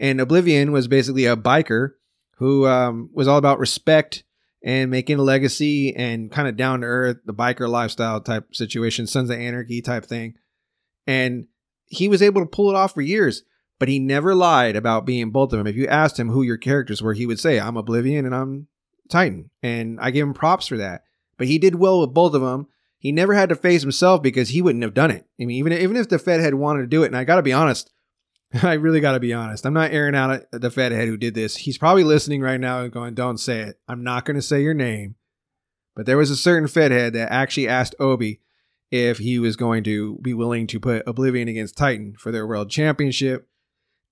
And 0.00 0.20
Oblivion 0.20 0.72
was 0.72 0.88
basically 0.88 1.26
a 1.26 1.36
biker 1.36 1.92
who 2.38 2.66
um, 2.66 3.10
was 3.12 3.28
all 3.28 3.38
about 3.38 3.60
respect 3.60 4.24
and 4.60 4.90
making 4.90 5.20
a 5.20 5.22
legacy 5.22 5.94
and 5.94 6.32
kind 6.32 6.48
of 6.48 6.56
down 6.56 6.80
to 6.80 6.86
earth, 6.86 7.18
the 7.24 7.32
biker 7.32 7.68
lifestyle 7.68 8.20
type 8.20 8.56
situation, 8.56 9.06
Sons 9.06 9.30
of 9.30 9.38
Anarchy 9.38 9.80
type 9.80 10.04
thing. 10.04 10.34
And 11.06 11.46
he 11.86 12.08
was 12.08 12.22
able 12.22 12.42
to 12.42 12.46
pull 12.48 12.70
it 12.70 12.76
off 12.76 12.94
for 12.94 13.02
years 13.02 13.44
but 13.80 13.88
he 13.88 13.98
never 13.98 14.34
lied 14.34 14.76
about 14.76 15.06
being 15.06 15.30
both 15.30 15.52
of 15.52 15.58
them. 15.58 15.66
If 15.66 15.74
you 15.74 15.86
asked 15.86 16.20
him 16.20 16.28
who 16.28 16.42
your 16.42 16.58
characters 16.58 17.02
were, 17.02 17.14
he 17.14 17.24
would 17.24 17.40
say, 17.40 17.58
I'm 17.58 17.78
Oblivion 17.78 18.26
and 18.26 18.34
I'm 18.34 18.68
Titan. 19.08 19.50
And 19.62 19.98
I 19.98 20.10
give 20.10 20.28
him 20.28 20.34
props 20.34 20.66
for 20.66 20.76
that. 20.76 21.04
But 21.38 21.46
he 21.46 21.58
did 21.58 21.76
well 21.76 22.00
with 22.00 22.12
both 22.12 22.34
of 22.34 22.42
them. 22.42 22.68
He 22.98 23.10
never 23.10 23.32
had 23.32 23.48
to 23.48 23.56
face 23.56 23.80
himself 23.80 24.22
because 24.22 24.50
he 24.50 24.60
wouldn't 24.60 24.84
have 24.84 24.92
done 24.92 25.10
it. 25.10 25.26
I 25.40 25.46
mean, 25.46 25.56
even, 25.56 25.72
even 25.72 25.96
if 25.96 26.10
the 26.10 26.18
Fed 26.18 26.40
had 26.40 26.54
wanted 26.54 26.82
to 26.82 26.86
do 26.88 27.02
it, 27.02 27.06
and 27.06 27.16
I 27.16 27.24
got 27.24 27.36
to 27.36 27.42
be 27.42 27.54
honest, 27.54 27.90
I 28.62 28.74
really 28.74 29.00
got 29.00 29.12
to 29.12 29.20
be 29.20 29.32
honest. 29.32 29.64
I'm 29.64 29.72
not 29.72 29.92
airing 29.92 30.14
out 30.14 30.42
the 30.52 30.70
Fed 30.70 30.92
head 30.92 31.08
who 31.08 31.16
did 31.16 31.34
this. 31.34 31.56
He's 31.56 31.78
probably 31.78 32.04
listening 32.04 32.42
right 32.42 32.60
now 32.60 32.82
and 32.82 32.92
going, 32.92 33.14
don't 33.14 33.38
say 33.38 33.60
it. 33.60 33.80
I'm 33.88 34.04
not 34.04 34.26
going 34.26 34.36
to 34.36 34.42
say 34.42 34.60
your 34.60 34.74
name. 34.74 35.14
But 35.96 36.04
there 36.04 36.18
was 36.18 36.30
a 36.30 36.36
certain 36.36 36.68
Fed 36.68 36.92
head 36.92 37.14
that 37.14 37.32
actually 37.32 37.66
asked 37.66 37.94
Obi 37.98 38.40
if 38.90 39.16
he 39.16 39.38
was 39.38 39.56
going 39.56 39.84
to 39.84 40.18
be 40.20 40.34
willing 40.34 40.66
to 40.66 40.78
put 40.78 41.06
Oblivion 41.06 41.48
against 41.48 41.78
Titan 41.78 42.14
for 42.18 42.30
their 42.30 42.46
world 42.46 42.68
championship 42.70 43.46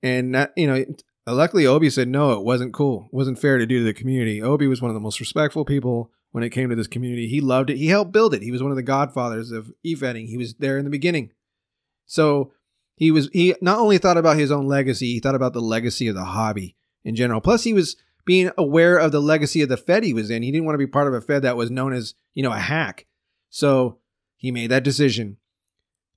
And 0.02 0.34
that, 0.34 0.52
you 0.56 0.66
know, 0.66 0.84
luckily 1.26 1.66
Obi 1.66 1.90
said 1.90 2.08
no, 2.08 2.32
it 2.32 2.44
wasn't 2.44 2.72
cool. 2.72 3.08
It 3.12 3.16
wasn't 3.16 3.38
fair 3.38 3.58
to 3.58 3.66
do 3.66 3.80
to 3.80 3.84
the 3.84 3.94
community. 3.94 4.40
Obi 4.40 4.66
was 4.66 4.80
one 4.80 4.90
of 4.90 4.94
the 4.94 5.00
most 5.00 5.20
respectful 5.20 5.64
people 5.64 6.10
when 6.30 6.44
it 6.44 6.50
came 6.50 6.68
to 6.68 6.76
this 6.76 6.86
community. 6.86 7.28
He 7.28 7.40
loved 7.40 7.70
it. 7.70 7.78
He 7.78 7.88
helped 7.88 8.12
build 8.12 8.34
it. 8.34 8.42
He 8.42 8.52
was 8.52 8.62
one 8.62 8.70
of 8.70 8.76
the 8.76 8.82
godfathers 8.82 9.50
of 9.50 9.72
e-fedding. 9.82 10.26
He 10.26 10.36
was 10.36 10.54
there 10.54 10.78
in 10.78 10.84
the 10.84 10.90
beginning. 10.90 11.32
So 12.06 12.52
he 12.96 13.10
was 13.10 13.28
he 13.32 13.54
not 13.60 13.78
only 13.78 13.98
thought 13.98 14.18
about 14.18 14.36
his 14.36 14.50
own 14.50 14.66
legacy, 14.66 15.14
he 15.14 15.20
thought 15.20 15.34
about 15.34 15.52
the 15.52 15.60
legacy 15.60 16.08
of 16.08 16.14
the 16.14 16.24
hobby 16.24 16.76
in 17.04 17.14
general. 17.14 17.40
Plus 17.40 17.64
he 17.64 17.72
was 17.72 17.96
being 18.24 18.50
aware 18.58 18.98
of 18.98 19.10
the 19.10 19.22
legacy 19.22 19.62
of 19.62 19.68
the 19.68 19.76
Fed 19.76 20.04
he 20.04 20.12
was 20.12 20.30
in. 20.30 20.42
He 20.42 20.52
didn't 20.52 20.66
want 20.66 20.74
to 20.74 20.84
be 20.84 20.86
part 20.86 21.06
of 21.06 21.14
a 21.14 21.20
Fed 21.20 21.42
that 21.42 21.56
was 21.56 21.70
known 21.70 21.92
as, 21.92 22.14
you 22.34 22.42
know, 22.42 22.52
a 22.52 22.58
hack. 22.58 23.06
So 23.48 23.98
he 24.36 24.50
made 24.50 24.70
that 24.70 24.84
decision. 24.84 25.38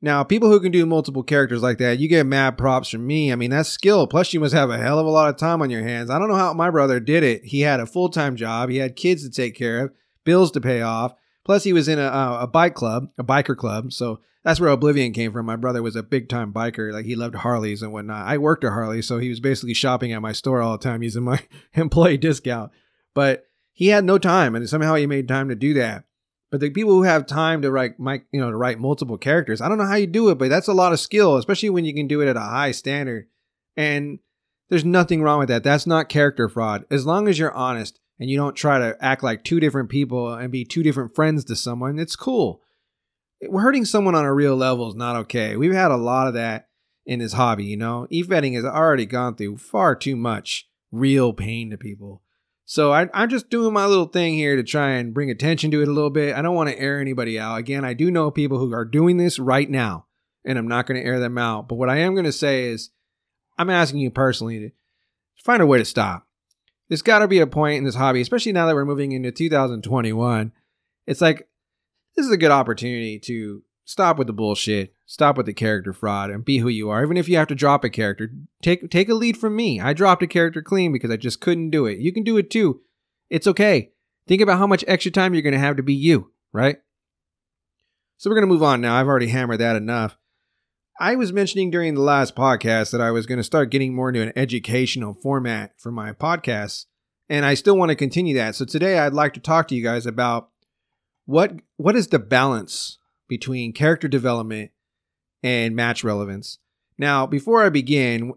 Now, 0.03 0.23
people 0.23 0.49
who 0.49 0.59
can 0.59 0.71
do 0.71 0.85
multiple 0.87 1.21
characters 1.21 1.61
like 1.61 1.77
that, 1.77 1.99
you 1.99 2.07
get 2.07 2.25
mad 2.25 2.57
props 2.57 2.89
from 2.89 3.05
me. 3.05 3.31
I 3.31 3.35
mean, 3.35 3.51
that's 3.51 3.69
skill. 3.69 4.07
Plus, 4.07 4.33
you 4.33 4.39
must 4.39 4.53
have 4.53 4.71
a 4.71 4.77
hell 4.77 4.97
of 4.97 5.05
a 5.05 5.11
lot 5.11 5.29
of 5.29 5.37
time 5.37 5.61
on 5.61 5.69
your 5.69 5.83
hands. 5.83 6.09
I 6.09 6.17
don't 6.17 6.27
know 6.27 6.35
how 6.35 6.53
my 6.53 6.71
brother 6.71 6.99
did 6.99 7.23
it. 7.23 7.43
He 7.45 7.61
had 7.61 7.79
a 7.79 7.85
full 7.85 8.09
time 8.09 8.35
job, 8.35 8.69
he 8.69 8.77
had 8.77 8.95
kids 8.95 9.23
to 9.23 9.29
take 9.29 9.55
care 9.55 9.85
of, 9.85 9.91
bills 10.23 10.51
to 10.51 10.61
pay 10.61 10.81
off. 10.81 11.13
Plus, 11.43 11.63
he 11.63 11.73
was 11.73 11.87
in 11.87 11.99
a, 11.99 12.37
a 12.41 12.47
bike 12.47 12.73
club, 12.73 13.09
a 13.17 13.23
biker 13.23 13.55
club. 13.55 13.93
So 13.93 14.21
that's 14.43 14.59
where 14.59 14.69
Oblivion 14.69 15.13
came 15.13 15.31
from. 15.31 15.45
My 15.45 15.55
brother 15.55 15.83
was 15.83 15.95
a 15.95 16.03
big 16.03 16.29
time 16.29 16.51
biker. 16.51 16.91
Like, 16.91 17.05
he 17.05 17.15
loved 17.15 17.35
Harleys 17.35 17.83
and 17.83 17.93
whatnot. 17.93 18.27
I 18.27 18.37
worked 18.37 18.63
at 18.63 18.71
Harley, 18.71 19.01
so 19.01 19.19
he 19.19 19.29
was 19.29 19.39
basically 19.39 19.73
shopping 19.75 20.13
at 20.13 20.21
my 20.21 20.31
store 20.31 20.61
all 20.61 20.77
the 20.77 20.83
time 20.83 21.03
using 21.03 21.23
my 21.23 21.39
employee 21.73 22.17
discount. 22.17 22.71
But 23.13 23.45
he 23.71 23.87
had 23.87 24.03
no 24.03 24.17
time, 24.17 24.55
and 24.55 24.67
somehow 24.67 24.95
he 24.95 25.05
made 25.05 25.27
time 25.27 25.49
to 25.49 25.55
do 25.55 25.75
that. 25.75 26.05
But 26.51 26.59
the 26.59 26.69
people 26.69 26.91
who 26.91 27.03
have 27.03 27.25
time 27.25 27.61
to 27.61 27.71
write, 27.71 27.93
you 27.97 28.41
know, 28.41 28.51
to 28.51 28.57
write 28.57 28.77
multiple 28.77 29.17
characters, 29.17 29.61
I 29.61 29.69
don't 29.69 29.77
know 29.77 29.85
how 29.85 29.95
you 29.95 30.05
do 30.05 30.29
it, 30.29 30.35
but 30.37 30.49
that's 30.49 30.67
a 30.67 30.73
lot 30.73 30.91
of 30.91 30.99
skill, 30.99 31.37
especially 31.37 31.69
when 31.69 31.85
you 31.85 31.93
can 31.93 32.07
do 32.07 32.19
it 32.19 32.27
at 32.27 32.35
a 32.35 32.41
high 32.41 32.71
standard. 32.71 33.27
And 33.77 34.19
there's 34.69 34.83
nothing 34.83 35.23
wrong 35.23 35.39
with 35.39 35.47
that. 35.47 35.63
That's 35.63 35.87
not 35.87 36.09
character 36.09 36.49
fraud. 36.49 36.83
As 36.91 37.05
long 37.05 37.29
as 37.29 37.39
you're 37.39 37.53
honest 37.53 37.99
and 38.19 38.29
you 38.29 38.37
don't 38.37 38.55
try 38.55 38.79
to 38.79 38.97
act 38.99 39.23
like 39.23 39.45
two 39.45 39.61
different 39.61 39.89
people 39.89 40.33
and 40.33 40.51
be 40.51 40.65
two 40.65 40.83
different 40.83 41.15
friends 41.15 41.45
to 41.45 41.55
someone, 41.55 41.97
it's 41.97 42.17
cool. 42.17 42.61
Hurting 43.49 43.85
someone 43.85 44.13
on 44.13 44.25
a 44.25 44.33
real 44.33 44.55
level 44.55 44.89
is 44.89 44.95
not 44.95 45.15
okay. 45.15 45.55
We've 45.55 45.73
had 45.73 45.91
a 45.91 45.97
lot 45.97 46.27
of 46.27 46.33
that 46.33 46.67
in 47.05 47.19
this 47.19 47.33
hobby, 47.33 47.63
you 47.63 47.77
know. 47.77 48.07
E-fedding 48.09 48.53
has 48.53 48.65
already 48.65 49.05
gone 49.05 49.35
through 49.35 49.57
far 49.57 49.95
too 49.95 50.17
much 50.17 50.67
real 50.91 51.31
pain 51.31 51.69
to 51.71 51.77
people. 51.77 52.21
So 52.71 52.93
I, 52.93 53.09
am 53.13 53.27
just 53.27 53.49
doing 53.49 53.73
my 53.73 53.85
little 53.85 54.05
thing 54.05 54.35
here 54.35 54.55
to 54.55 54.63
try 54.63 54.91
and 54.91 55.13
bring 55.13 55.29
attention 55.29 55.71
to 55.71 55.81
it 55.81 55.89
a 55.89 55.91
little 55.91 56.09
bit. 56.09 56.33
I 56.33 56.41
don't 56.41 56.55
want 56.55 56.69
to 56.69 56.79
air 56.79 57.01
anybody 57.01 57.37
out. 57.37 57.57
Again, 57.57 57.83
I 57.83 57.93
do 57.93 58.09
know 58.09 58.31
people 58.31 58.59
who 58.59 58.73
are 58.73 58.85
doing 58.85 59.17
this 59.17 59.39
right 59.39 59.69
now, 59.69 60.05
and 60.45 60.57
I'm 60.57 60.69
not 60.69 60.87
going 60.87 60.97
to 60.97 61.05
air 61.05 61.19
them 61.19 61.37
out. 61.37 61.67
But 61.67 61.75
what 61.75 61.89
I 61.89 61.97
am 61.97 62.13
going 62.13 62.23
to 62.23 62.31
say 62.31 62.67
is, 62.67 62.91
I'm 63.57 63.69
asking 63.69 63.99
you 63.99 64.09
personally 64.09 64.59
to 64.59 64.71
find 65.43 65.61
a 65.61 65.65
way 65.65 65.79
to 65.79 65.83
stop. 65.83 66.25
There's 66.87 67.01
got 67.01 67.19
to 67.19 67.27
be 67.27 67.39
a 67.39 67.45
point 67.45 67.79
in 67.79 67.83
this 67.83 67.95
hobby, 67.95 68.21
especially 68.21 68.53
now 68.53 68.67
that 68.67 68.75
we're 68.75 68.85
moving 68.85 69.11
into 69.11 69.33
2021. 69.33 70.53
It's 71.07 71.19
like 71.19 71.49
this 72.15 72.25
is 72.25 72.31
a 72.31 72.37
good 72.37 72.51
opportunity 72.51 73.19
to 73.19 73.63
stop 73.85 74.17
with 74.17 74.27
the 74.27 74.33
bullshit, 74.33 74.93
stop 75.05 75.37
with 75.37 75.45
the 75.45 75.53
character 75.53 75.93
fraud, 75.93 76.29
and 76.29 76.45
be 76.45 76.59
who 76.59 76.69
you 76.69 76.89
are. 76.89 77.03
Even 77.03 77.17
if 77.17 77.27
you 77.27 77.37
have 77.37 77.47
to 77.47 77.55
drop 77.55 77.83
a 77.83 77.89
character, 77.89 78.31
take 78.61 78.89
take 78.89 79.09
a 79.09 79.13
lead 79.13 79.37
from 79.37 79.55
me. 79.55 79.79
I 79.79 79.93
dropped 79.93 80.23
a 80.23 80.27
character 80.27 80.61
clean 80.61 80.91
because 80.91 81.11
I 81.11 81.17
just 81.17 81.41
couldn't 81.41 81.69
do 81.69 81.85
it. 81.85 81.99
You 81.99 82.13
can 82.13 82.23
do 82.23 82.37
it 82.37 82.49
too. 82.49 82.81
It's 83.29 83.47
okay. 83.47 83.91
Think 84.27 84.41
about 84.41 84.59
how 84.59 84.67
much 84.67 84.85
extra 84.87 85.11
time 85.11 85.33
you're 85.33 85.43
going 85.43 85.53
to 85.53 85.59
have 85.59 85.77
to 85.77 85.83
be 85.83 85.93
you, 85.93 86.31
right? 86.53 86.77
So 88.17 88.29
we're 88.29 88.35
going 88.35 88.47
to 88.47 88.53
move 88.53 88.63
on 88.63 88.81
now. 88.81 88.95
I've 88.95 89.07
already 89.07 89.27
hammered 89.27 89.59
that 89.59 89.75
enough. 89.75 90.17
I 90.99 91.15
was 91.15 91.33
mentioning 91.33 91.71
during 91.71 91.95
the 91.95 92.01
last 92.01 92.35
podcast 92.35 92.91
that 92.91 93.01
I 93.01 93.09
was 93.09 93.25
going 93.25 93.39
to 93.39 93.43
start 93.43 93.71
getting 93.71 93.95
more 93.95 94.09
into 94.09 94.21
an 94.21 94.33
educational 94.35 95.15
format 95.15 95.73
for 95.79 95.91
my 95.91 96.11
podcasts, 96.13 96.85
and 97.27 97.43
I 97.43 97.55
still 97.55 97.75
want 97.75 97.89
to 97.89 97.95
continue 97.95 98.35
that. 98.35 98.55
So 98.55 98.65
today 98.65 98.99
I'd 98.99 99.13
like 99.13 99.33
to 99.33 99.39
talk 99.39 99.67
to 99.69 99.75
you 99.75 99.83
guys 99.83 100.05
about 100.05 100.49
what 101.25 101.53
what 101.77 101.95
is 101.95 102.09
the 102.09 102.19
balance 102.19 102.99
between 103.31 103.71
character 103.71 104.09
development 104.09 104.71
and 105.41 105.73
match 105.73 106.03
relevance. 106.03 106.59
Now, 106.97 107.25
before 107.25 107.63
I 107.63 107.69
begin, 107.69 108.33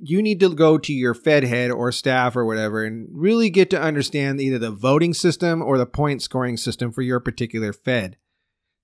you 0.00 0.22
need 0.22 0.40
to 0.40 0.54
go 0.54 0.78
to 0.78 0.90
your 0.90 1.12
Fed 1.12 1.44
head 1.44 1.70
or 1.70 1.92
staff 1.92 2.34
or 2.34 2.46
whatever 2.46 2.82
and 2.82 3.10
really 3.12 3.50
get 3.50 3.68
to 3.68 3.80
understand 3.80 4.40
either 4.40 4.58
the 4.58 4.70
voting 4.70 5.12
system 5.12 5.60
or 5.60 5.76
the 5.76 5.84
point 5.84 6.22
scoring 6.22 6.56
system 6.56 6.92
for 6.92 7.02
your 7.02 7.20
particular 7.20 7.74
Fed. 7.74 8.16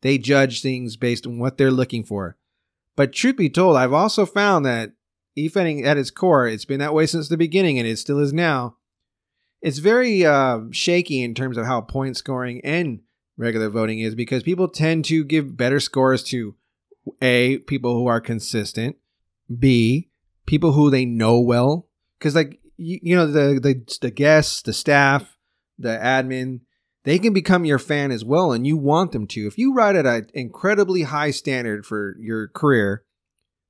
They 0.03 0.19
judge 0.19 0.61
things 0.61 0.99
based 0.99 1.27
on 1.27 1.39
what 1.39 1.57
they're 1.57 1.71
looking 1.71 2.05
for. 2.05 2.37
But 2.95 3.15
truth 3.15 3.39
be 3.39 3.49
told, 3.49 3.79
I've 3.79 3.95
also 3.95 4.27
found 4.27 4.67
that 4.67 4.93
e-fedding 5.35 5.83
at 5.83 5.97
its 5.97 6.11
core, 6.11 6.47
it's 6.47 6.67
been 6.67 6.81
that 6.81 6.93
way 6.93 7.07
since 7.07 7.31
the 7.31 7.39
beginning 7.39 7.79
and 7.79 7.89
it 7.89 7.97
still 7.97 8.19
is 8.19 8.35
now. 8.35 8.77
It's 9.63 9.79
very 9.79 10.27
uh, 10.27 10.61
shaky 10.73 11.23
in 11.23 11.35
terms 11.35 11.57
of 11.57 11.65
how 11.65 11.81
point 11.81 12.19
scoring 12.19 12.61
and 12.63 13.01
regular 13.37 13.69
voting 13.69 14.01
is 14.01 14.15
because 14.15 14.43
people 14.43 14.69
tend 14.69 15.05
to 15.07 15.25
give 15.25 15.57
better 15.57 15.81
scores 15.81 16.23
to 16.25 16.55
A, 17.21 17.59
people 17.59 17.95
who 17.95 18.07
are 18.07 18.21
consistent, 18.21 18.97
B, 19.59 20.11
people 20.47 20.73
who 20.73 20.91
they 20.91 21.05
know 21.05 21.41
well. 21.41 21.89
Because, 22.19 22.35
like, 22.35 22.61
you, 22.77 22.99
you 23.03 23.17
know, 23.17 23.27
the, 23.27 23.61
the, 23.61 23.99
the 24.01 24.11
guests, 24.11 24.63
the 24.63 24.73
staff, 24.73 25.37
the 25.79 25.99
admin, 26.01 26.61
they 27.05 27.19
can 27.19 27.33
become 27.33 27.65
your 27.65 27.79
fan 27.79 28.11
as 28.11 28.25
well, 28.25 28.53
and 28.53 28.67
you 28.67 28.77
want 28.77 29.13
them 29.13 29.27
to. 29.29 29.47
If 29.47 29.59
you 29.59 29.75
write 29.75 29.97
at 29.97 30.07
an 30.07 30.29
incredibly 30.33 31.03
high 31.03 31.31
standard 31.31 31.85
for 31.85 32.17
your 32.19 32.49
career, 32.49 33.05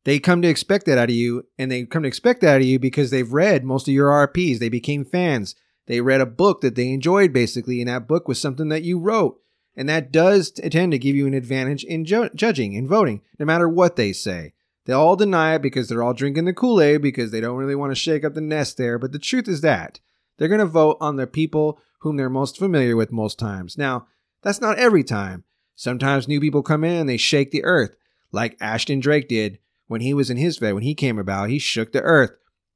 they 0.04 0.20
come 0.20 0.42
to 0.42 0.48
expect 0.48 0.86
that 0.86 0.98
out 0.98 1.08
of 1.08 1.16
you, 1.16 1.46
and 1.58 1.70
they 1.70 1.84
come 1.84 2.02
to 2.02 2.08
expect 2.08 2.42
that 2.42 2.56
out 2.56 2.60
of 2.60 2.66
you 2.66 2.78
because 2.78 3.10
they've 3.10 3.32
read 3.32 3.64
most 3.64 3.88
of 3.88 3.94
your 3.94 4.10
RPs. 4.28 4.58
They 4.58 4.68
became 4.68 5.04
fans. 5.04 5.56
They 5.86 6.00
read 6.00 6.20
a 6.20 6.26
book 6.26 6.60
that 6.60 6.76
they 6.76 6.90
enjoyed, 6.90 7.32
basically, 7.32 7.80
and 7.80 7.88
that 7.88 8.06
book 8.06 8.28
was 8.28 8.40
something 8.40 8.68
that 8.68 8.84
you 8.84 9.00
wrote. 9.00 9.40
And 9.76 9.88
that 9.88 10.12
does 10.12 10.50
tend 10.50 10.92
to 10.92 10.98
give 10.98 11.16
you 11.16 11.26
an 11.26 11.34
advantage 11.34 11.84
in 11.84 12.04
ju- 12.04 12.30
judging 12.34 12.76
and 12.76 12.88
voting, 12.88 13.22
no 13.38 13.46
matter 13.46 13.68
what 13.68 13.96
they 13.96 14.12
say. 14.12 14.52
They 14.84 14.92
all 14.92 15.16
deny 15.16 15.54
it 15.54 15.62
because 15.62 15.88
they're 15.88 16.02
all 16.02 16.12
drinking 16.12 16.44
the 16.44 16.52
Kool 16.52 16.80
Aid 16.80 17.02
because 17.02 17.30
they 17.30 17.40
don't 17.40 17.56
really 17.56 17.74
want 17.74 17.90
to 17.90 17.96
shake 17.96 18.24
up 18.24 18.34
the 18.34 18.40
nest 18.40 18.76
there. 18.76 18.98
But 18.98 19.12
the 19.12 19.18
truth 19.18 19.48
is 19.48 19.62
that 19.62 20.00
they're 20.36 20.48
going 20.48 20.60
to 20.60 20.66
vote 20.66 20.98
on 21.00 21.16
the 21.16 21.26
people 21.26 21.80
whom 22.00 22.16
they're 22.16 22.30
most 22.30 22.58
familiar 22.58 22.96
with 22.96 23.10
most 23.10 23.38
times. 23.38 23.78
Now, 23.78 24.06
that's 24.42 24.60
not 24.60 24.78
every 24.78 25.02
time. 25.02 25.44
Sometimes 25.74 26.28
new 26.28 26.40
people 26.40 26.62
come 26.62 26.84
in 26.84 26.92
and 26.92 27.08
they 27.08 27.16
shake 27.16 27.50
the 27.50 27.64
earth, 27.64 27.96
like 28.30 28.56
Ashton 28.60 29.00
Drake 29.00 29.26
did 29.28 29.58
when 29.86 30.02
he 30.02 30.14
was 30.14 30.30
in 30.30 30.36
his 30.36 30.58
Fed. 30.58 30.74
When 30.74 30.82
he 30.82 30.94
came 30.94 31.18
about, 31.18 31.48
he 31.48 31.58
shook 31.58 31.92
the 31.92 32.02
earth. 32.02 32.32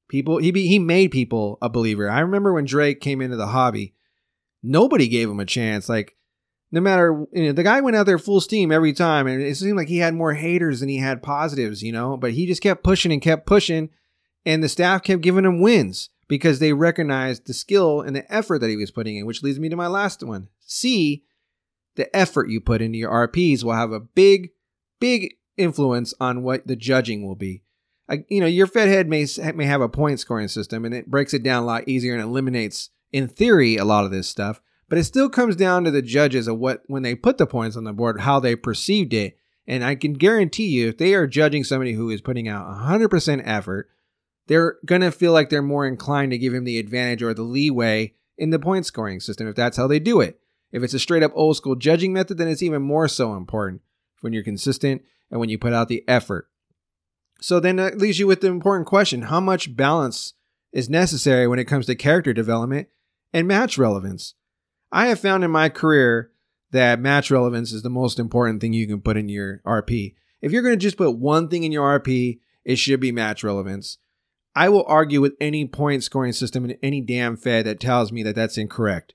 People, 0.08 0.38
he, 0.38 0.50
be, 0.50 0.66
he 0.66 0.78
made 0.78 1.10
people 1.10 1.58
a 1.60 1.68
believer. 1.68 2.08
I 2.10 2.20
remember 2.20 2.52
when 2.52 2.64
Drake 2.64 3.00
came 3.00 3.20
into 3.20 3.36
the 3.36 3.48
hobby, 3.48 3.94
nobody 4.62 5.06
gave 5.06 5.28
him 5.28 5.40
a 5.40 5.44
chance. 5.44 5.88
Like, 5.88 6.16
no 6.70 6.80
matter 6.80 7.26
you 7.32 7.46
know, 7.46 7.52
the 7.52 7.62
guy 7.62 7.80
went 7.80 7.96
out 7.96 8.06
there 8.06 8.18
full 8.18 8.40
steam 8.40 8.70
every 8.70 8.92
time 8.92 9.26
and 9.26 9.42
it 9.42 9.56
seemed 9.56 9.76
like 9.76 9.88
he 9.88 9.98
had 9.98 10.14
more 10.14 10.34
haters 10.34 10.80
than 10.80 10.88
he 10.88 10.98
had 10.98 11.22
positives 11.22 11.82
you 11.82 11.92
know? 11.92 12.16
But 12.16 12.32
he 12.32 12.46
just 12.46 12.62
kept 12.62 12.82
pushing 12.82 13.12
and 13.12 13.22
kept 13.22 13.46
pushing 13.46 13.90
and 14.44 14.62
the 14.62 14.68
staff 14.68 15.02
kept 15.02 15.22
giving 15.22 15.44
him 15.44 15.60
wins 15.60 16.10
because 16.28 16.58
they 16.58 16.72
recognized 16.72 17.46
the 17.46 17.54
skill 17.54 18.00
and 18.00 18.14
the 18.14 18.30
effort 18.32 18.60
that 18.60 18.70
he 18.70 18.76
was 18.76 18.90
putting 18.90 19.16
in 19.16 19.26
which 19.26 19.42
leads 19.42 19.58
me 19.58 19.68
to 19.68 19.76
my 19.76 19.86
last 19.86 20.22
one. 20.22 20.48
C 20.60 21.24
the 21.96 22.14
effort 22.14 22.48
you 22.48 22.60
put 22.60 22.80
into 22.80 22.98
your 22.98 23.28
rps 23.28 23.64
will 23.64 23.72
have 23.72 23.92
a 23.92 24.00
big 24.00 24.50
big 25.00 25.34
influence 25.56 26.14
on 26.20 26.42
what 26.42 26.66
the 26.66 26.76
judging 26.76 27.26
will 27.26 27.34
be. 27.34 27.62
You 28.28 28.40
know 28.40 28.46
your 28.46 28.66
fed 28.66 28.88
head 28.88 29.08
may, 29.08 29.26
may 29.54 29.66
have 29.66 29.80
a 29.80 29.88
point 29.88 30.20
scoring 30.20 30.48
system 30.48 30.84
and 30.84 30.94
it 30.94 31.10
breaks 31.10 31.34
it 31.34 31.42
down 31.42 31.62
a 31.62 31.66
lot 31.66 31.88
easier 31.88 32.14
and 32.14 32.22
eliminates 32.22 32.90
in 33.10 33.26
theory 33.26 33.76
a 33.76 33.84
lot 33.84 34.04
of 34.04 34.10
this 34.10 34.28
stuff 34.28 34.60
but 34.88 34.98
it 34.98 35.04
still 35.04 35.28
comes 35.28 35.56
down 35.56 35.84
to 35.84 35.90
the 35.90 36.02
judges 36.02 36.48
of 36.48 36.58
what, 36.58 36.82
when 36.86 37.02
they 37.02 37.14
put 37.14 37.38
the 37.38 37.46
points 37.46 37.76
on 37.76 37.84
the 37.84 37.92
board, 37.92 38.20
how 38.20 38.40
they 38.40 38.56
perceived 38.56 39.12
it. 39.12 39.36
And 39.66 39.84
I 39.84 39.94
can 39.94 40.14
guarantee 40.14 40.68
you, 40.68 40.88
if 40.88 40.98
they 40.98 41.14
are 41.14 41.26
judging 41.26 41.62
somebody 41.62 41.92
who 41.92 42.08
is 42.08 42.22
putting 42.22 42.48
out 42.48 42.66
100% 42.66 43.42
effort, 43.44 43.90
they're 44.46 44.76
going 44.86 45.02
to 45.02 45.12
feel 45.12 45.32
like 45.32 45.50
they're 45.50 45.62
more 45.62 45.86
inclined 45.86 46.30
to 46.32 46.38
give 46.38 46.54
him 46.54 46.64
the 46.64 46.78
advantage 46.78 47.22
or 47.22 47.34
the 47.34 47.42
leeway 47.42 48.14
in 48.38 48.50
the 48.50 48.58
point 48.58 48.86
scoring 48.86 49.20
system 49.20 49.46
if 49.46 49.54
that's 49.54 49.76
how 49.76 49.86
they 49.86 49.98
do 49.98 50.20
it. 50.20 50.40
If 50.72 50.82
it's 50.82 50.94
a 50.94 50.98
straight 50.98 51.22
up 51.22 51.32
old 51.34 51.56
school 51.56 51.76
judging 51.76 52.12
method, 52.12 52.38
then 52.38 52.48
it's 52.48 52.62
even 52.62 52.82
more 52.82 53.08
so 53.08 53.34
important 53.34 53.82
when 54.20 54.32
you're 54.32 54.42
consistent 54.42 55.02
and 55.30 55.38
when 55.38 55.48
you 55.48 55.58
put 55.58 55.72
out 55.72 55.88
the 55.88 56.04
effort. 56.08 56.48
So 57.40 57.60
then 57.60 57.76
that 57.76 57.98
leaves 57.98 58.18
you 58.18 58.26
with 58.26 58.40
the 58.40 58.48
important 58.48 58.86
question 58.86 59.22
how 59.22 59.40
much 59.40 59.76
balance 59.76 60.34
is 60.72 60.90
necessary 60.90 61.46
when 61.46 61.58
it 61.58 61.64
comes 61.66 61.86
to 61.86 61.94
character 61.94 62.32
development 62.32 62.88
and 63.32 63.46
match 63.46 63.78
relevance? 63.78 64.34
I 64.90 65.08
have 65.08 65.20
found 65.20 65.44
in 65.44 65.50
my 65.50 65.68
career 65.68 66.30
that 66.70 67.00
match 67.00 67.30
relevance 67.30 67.72
is 67.72 67.82
the 67.82 67.90
most 67.90 68.18
important 68.18 68.60
thing 68.60 68.72
you 68.72 68.86
can 68.86 69.00
put 69.00 69.16
in 69.16 69.28
your 69.28 69.60
RP. 69.66 70.14
If 70.40 70.52
you're 70.52 70.62
going 70.62 70.74
to 70.74 70.82
just 70.82 70.96
put 70.96 71.18
one 71.18 71.48
thing 71.48 71.64
in 71.64 71.72
your 71.72 71.98
RP, 71.98 72.40
it 72.64 72.76
should 72.76 73.00
be 73.00 73.12
match 73.12 73.42
relevance. 73.42 73.98
I 74.54 74.68
will 74.68 74.84
argue 74.86 75.20
with 75.20 75.34
any 75.40 75.66
point 75.66 76.04
scoring 76.04 76.32
system 76.32 76.64
in 76.64 76.76
any 76.82 77.00
damn 77.00 77.36
Fed 77.36 77.66
that 77.66 77.80
tells 77.80 78.12
me 78.12 78.22
that 78.24 78.34
that's 78.34 78.58
incorrect. 78.58 79.14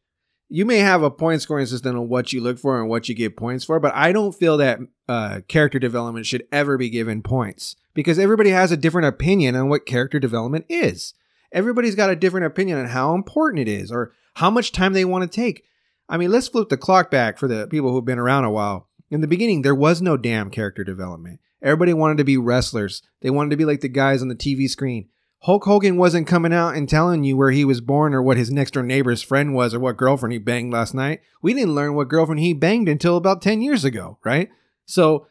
you 0.49 0.65
may 0.65 0.77
have 0.77 1.01
a 1.01 1.09
point 1.09 1.41
scoring 1.41 1.65
system 1.65 1.97
on 1.97 2.07
what 2.07 2.31
you 2.31 2.39
look 2.39 2.59
for 2.59 2.79
and 2.79 2.88
what 2.88 3.09
you 3.09 3.15
get 3.15 3.36
points 3.36 3.65
for, 3.65 3.79
but 3.79 3.93
I 3.95 4.12
don't 4.12 4.36
feel 4.36 4.57
that 4.57 4.79
uh, 5.09 5.41
character 5.47 5.79
development 5.79 6.27
should 6.27 6.45
ever 6.51 6.77
be 6.77 6.89
given 6.91 7.23
points 7.23 7.75
because 7.95 8.19
everybody 8.19 8.51
has 8.51 8.71
a 8.71 8.77
different 8.77 9.07
opinion 9.07 9.55
on 9.55 9.67
what 9.69 9.86
character 9.88 10.19
development 10.19 10.65
is. 10.69 11.13
Everybody's 11.51 11.95
got 11.95 12.12
a 12.12 12.15
different 12.15 12.45
opinion 12.45 12.77
on 12.79 12.88
how 12.88 13.15
important 13.15 13.67
it 13.67 13.71
is 13.71 13.91
or 13.91 14.13
how 14.34 14.50
much 14.50 14.72
time 14.72 14.93
they 14.93 15.06
want 15.06 15.30
to 15.30 15.36
take. 15.36 15.63
I 16.10 16.17
mean, 16.17 16.32
let's 16.32 16.48
flip 16.48 16.69
the 16.69 16.78
clock 16.78 17.10
back 17.10 17.38
for 17.38 17.48
the 17.48 17.67
people 17.67 17.91
who've 17.91 18.06
been 18.06 18.19
around 18.19 18.46
a 18.46 18.52
while. 18.52 18.89
In 19.10 19.22
the 19.22 19.28
beginning, 19.28 19.62
there 19.62 19.76
was 19.76 20.02
no 20.02 20.17
damn 20.17 20.50
character 20.50 20.84
development. 20.84 21.39
Everybody 21.62 21.93
wanted 21.93 22.17
to 22.17 22.24
be 22.24 22.38
wrestlers. 22.38 23.02
They 23.22 23.30
wanted 23.30 23.52
to 23.52 23.58
be 23.58 23.65
like 23.65 23.82
the 23.82 23.88
guys 23.88 24.22
on 24.22 24.28
the 24.28 24.36
TV 24.36 24.69
screen. 24.69 25.10
Hulk 25.43 25.65
Hogan 25.65 25.98
wasn't 25.98 26.28
coming 26.28 26.54
out 26.54 26.76
and 26.76 26.88
telling 26.88 27.24
you 27.24 27.36
where 27.36 27.52
he 27.52 27.65
was 27.65 27.82
born 27.82 28.13
or 28.13 28.22
what 28.22 28.38
his 28.38 28.50
next 28.50 28.72
door 28.72 28.84
neighbor's 28.84 29.22
friend 29.22 29.54
was 29.54 29.74
or 29.74 29.80
what 29.80 29.98
girlfriend 29.98 30.32
he 30.32 30.39
banged 30.39 30.72
last 30.72 30.93
night. 30.93 31.19
We 31.41 31.54
didn't 31.54 31.76
learn 31.76 31.96
what 31.96 32.08
girlfriend 32.08 32.39
he 32.39 32.54
banged 32.54 32.88
until 32.88 33.17
about 33.17 33.41
10 33.41 33.62
years 33.62 33.84
ago, 33.84 34.17
right? 34.24 34.50
So, 34.86 35.28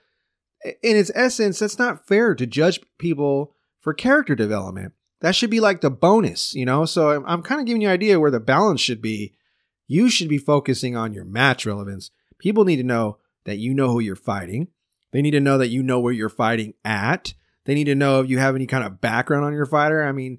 in 0.64 0.96
its 0.96 1.10
essence, 1.14 1.58
that's 1.58 1.78
not 1.78 2.06
fair 2.06 2.34
to 2.34 2.46
judge 2.46 2.80
people 2.98 3.54
for 3.80 3.94
character 3.94 4.34
development. 4.34 4.92
That 5.22 5.34
should 5.34 5.50
be 5.50 5.60
like 5.60 5.80
the 5.80 5.90
bonus, 5.90 6.54
you 6.54 6.66
know? 6.66 6.84
So, 6.84 7.10
I'm, 7.10 7.24
I'm 7.26 7.42
kind 7.42 7.60
of 7.60 7.66
giving 7.66 7.80
you 7.80 7.88
an 7.88 7.94
idea 7.94 8.20
where 8.20 8.30
the 8.30 8.40
balance 8.40 8.80
should 8.80 9.00
be. 9.00 9.32
You 9.86 10.10
should 10.10 10.28
be 10.28 10.38
focusing 10.38 10.96
on 10.96 11.12
your 11.12 11.24
match 11.24 11.64
relevance. 11.64 12.10
People 12.38 12.64
need 12.64 12.76
to 12.76 12.82
know 12.82 13.18
that 13.44 13.58
you 13.58 13.72
know 13.72 13.90
who 13.90 14.00
you're 14.00 14.16
fighting. 14.16 14.68
They 15.12 15.22
need 15.22 15.30
to 15.32 15.40
know 15.40 15.58
that 15.58 15.68
you 15.68 15.82
know 15.82 16.00
where 16.00 16.12
you're 16.12 16.28
fighting 16.28 16.74
at. 16.84 17.34
They 17.64 17.74
need 17.74 17.84
to 17.84 17.94
know 17.94 18.20
if 18.20 18.28
you 18.28 18.38
have 18.38 18.56
any 18.56 18.66
kind 18.66 18.84
of 18.84 19.00
background 19.00 19.44
on 19.44 19.52
your 19.52 19.66
fighter. 19.66 20.02
I 20.02 20.12
mean, 20.12 20.38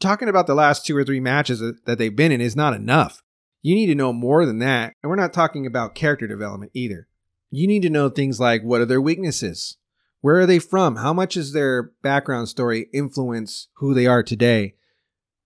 talking 0.00 0.28
about 0.28 0.46
the 0.46 0.54
last 0.54 0.84
two 0.84 0.96
or 0.96 1.04
three 1.04 1.20
matches 1.20 1.60
that 1.60 1.98
they've 1.98 2.14
been 2.14 2.32
in 2.32 2.40
is 2.40 2.56
not 2.56 2.74
enough. 2.74 3.22
You 3.62 3.74
need 3.74 3.86
to 3.86 3.94
know 3.94 4.12
more 4.12 4.44
than 4.44 4.58
that. 4.58 4.94
And 5.02 5.08
we're 5.08 5.16
not 5.16 5.32
talking 5.32 5.66
about 5.66 5.94
character 5.94 6.26
development 6.26 6.72
either. 6.74 7.06
You 7.50 7.66
need 7.66 7.82
to 7.82 7.90
know 7.90 8.08
things 8.08 8.40
like 8.40 8.62
what 8.62 8.80
are 8.80 8.86
their 8.86 9.00
weaknesses? 9.00 9.76
Where 10.22 10.38
are 10.38 10.46
they 10.46 10.60
from? 10.60 10.96
How 10.96 11.12
much 11.12 11.34
does 11.34 11.52
their 11.52 11.82
background 11.82 12.48
story 12.48 12.88
influence 12.92 13.68
who 13.74 13.92
they 13.92 14.06
are 14.06 14.22
today? 14.22 14.76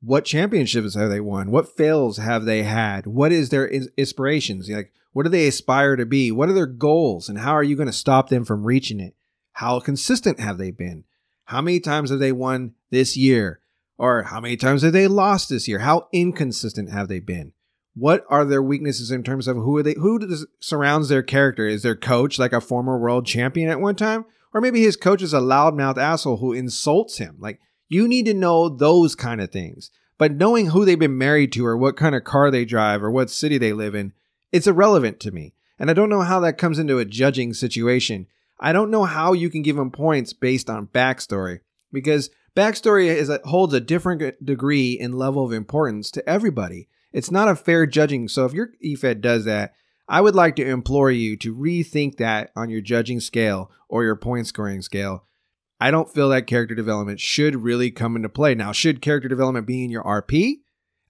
What 0.02 0.26
championships 0.26 0.94
have 0.94 1.08
they 1.08 1.18
won? 1.18 1.50
What 1.50 1.74
fails 1.74 2.18
have 2.18 2.44
they 2.44 2.62
had? 2.62 3.06
What 3.06 3.32
is 3.32 3.48
their 3.48 3.66
inspirations? 3.66 4.68
Like, 4.68 4.92
what 5.14 5.22
do 5.22 5.30
they 5.30 5.48
aspire 5.48 5.96
to 5.96 6.04
be? 6.04 6.30
What 6.30 6.50
are 6.50 6.52
their 6.52 6.66
goals? 6.66 7.30
And 7.30 7.38
how 7.38 7.52
are 7.52 7.62
you 7.62 7.74
going 7.74 7.86
to 7.88 7.92
stop 7.92 8.28
them 8.28 8.44
from 8.44 8.64
reaching 8.64 9.00
it? 9.00 9.16
How 9.54 9.80
consistent 9.80 10.38
have 10.40 10.58
they 10.58 10.70
been? 10.70 11.04
How 11.46 11.62
many 11.62 11.80
times 11.80 12.10
have 12.10 12.18
they 12.18 12.32
won 12.32 12.74
this 12.90 13.16
year? 13.16 13.60
Or 13.96 14.24
how 14.24 14.40
many 14.40 14.58
times 14.58 14.82
have 14.82 14.92
they 14.92 15.08
lost 15.08 15.48
this 15.48 15.66
year? 15.66 15.78
How 15.78 16.08
inconsistent 16.12 16.90
have 16.90 17.08
they 17.08 17.20
been? 17.20 17.52
What 17.94 18.26
are 18.28 18.44
their 18.44 18.62
weaknesses 18.62 19.10
in 19.10 19.22
terms 19.22 19.48
of 19.48 19.56
who 19.56 19.78
are 19.78 19.82
they 19.82 19.94
who 19.94 20.18
does, 20.18 20.46
surrounds 20.60 21.08
their 21.08 21.22
character? 21.22 21.66
Is 21.66 21.82
their 21.82 21.96
coach 21.96 22.38
like 22.38 22.52
a 22.52 22.60
former 22.60 22.98
world 22.98 23.24
champion 23.24 23.70
at 23.70 23.80
one 23.80 23.96
time? 23.96 24.26
Or 24.56 24.60
maybe 24.62 24.80
his 24.80 24.96
coach 24.96 25.20
is 25.20 25.34
a 25.34 25.40
loudmouth 25.40 25.98
asshole 25.98 26.38
who 26.38 26.54
insults 26.54 27.18
him. 27.18 27.36
Like 27.38 27.60
you 27.90 28.08
need 28.08 28.24
to 28.24 28.32
know 28.32 28.70
those 28.70 29.14
kind 29.14 29.42
of 29.42 29.52
things. 29.52 29.90
But 30.16 30.32
knowing 30.32 30.68
who 30.68 30.86
they've 30.86 30.98
been 30.98 31.18
married 31.18 31.52
to 31.52 31.66
or 31.66 31.76
what 31.76 31.98
kind 31.98 32.14
of 32.14 32.24
car 32.24 32.50
they 32.50 32.64
drive 32.64 33.02
or 33.02 33.10
what 33.10 33.28
city 33.28 33.58
they 33.58 33.74
live 33.74 33.94
in, 33.94 34.14
it's 34.52 34.66
irrelevant 34.66 35.20
to 35.20 35.30
me. 35.30 35.52
And 35.78 35.90
I 35.90 35.92
don't 35.92 36.08
know 36.08 36.22
how 36.22 36.40
that 36.40 36.56
comes 36.56 36.78
into 36.78 36.98
a 36.98 37.04
judging 37.04 37.52
situation. 37.52 38.28
I 38.58 38.72
don't 38.72 38.90
know 38.90 39.04
how 39.04 39.34
you 39.34 39.50
can 39.50 39.60
give 39.60 39.76
them 39.76 39.90
points 39.90 40.32
based 40.32 40.70
on 40.70 40.86
backstory 40.86 41.60
because 41.92 42.30
backstory 42.56 43.08
is 43.08 43.28
a, 43.28 43.40
holds 43.44 43.74
a 43.74 43.80
different 43.80 44.42
degree 44.42 44.98
and 44.98 45.18
level 45.18 45.44
of 45.44 45.52
importance 45.52 46.10
to 46.12 46.26
everybody. 46.26 46.88
It's 47.12 47.30
not 47.30 47.48
a 47.48 47.56
fair 47.56 47.84
judging. 47.84 48.26
So 48.26 48.46
if 48.46 48.54
your 48.54 48.70
EFED 48.82 49.20
does 49.20 49.44
that, 49.44 49.74
I 50.08 50.20
would 50.20 50.34
like 50.34 50.56
to 50.56 50.68
implore 50.68 51.10
you 51.10 51.36
to 51.38 51.54
rethink 51.54 52.16
that 52.16 52.50
on 52.54 52.70
your 52.70 52.80
judging 52.80 53.20
scale 53.20 53.70
or 53.88 54.04
your 54.04 54.16
point 54.16 54.46
scoring 54.46 54.82
scale. 54.82 55.24
I 55.80 55.90
don't 55.90 56.12
feel 56.12 56.28
that 56.30 56.46
character 56.46 56.74
development 56.74 57.20
should 57.20 57.56
really 57.56 57.90
come 57.90 58.16
into 58.16 58.28
play. 58.28 58.54
Now, 58.54 58.72
should 58.72 59.02
character 59.02 59.28
development 59.28 59.66
be 59.66 59.84
in 59.84 59.90
your 59.90 60.04
RP? 60.04 60.60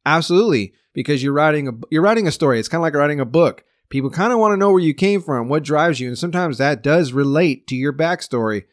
Absolutely, 0.05 0.73
because 0.93 1.23
you're 1.23 1.33
writing 1.33 1.69
a 1.69 1.73
you're 1.91 2.03
writing 2.03 2.27
a 2.27 2.33
story. 2.33 2.59
It's 2.59 2.69
kind 2.69 2.81
of 2.81 2.83
like 2.83 2.95
writing 2.95 3.21
a 3.21 3.25
book. 3.25 3.65
People 3.89 4.11
kind 4.11 4.33
of 4.33 4.39
want 4.39 4.53
to 4.53 4.57
know 4.57 4.71
where 4.71 4.81
you 4.81 4.95
came 4.95 5.23
from, 5.23 5.49
what 5.49 5.63
drives 5.63 6.01
you, 6.01 6.09
and 6.09 6.19
sometimes 6.19 6.59
that 6.59 6.83
does 6.83 7.13
relate 7.13 7.67
to 7.69 7.77
your 7.77 7.93
backstory. 7.93 8.65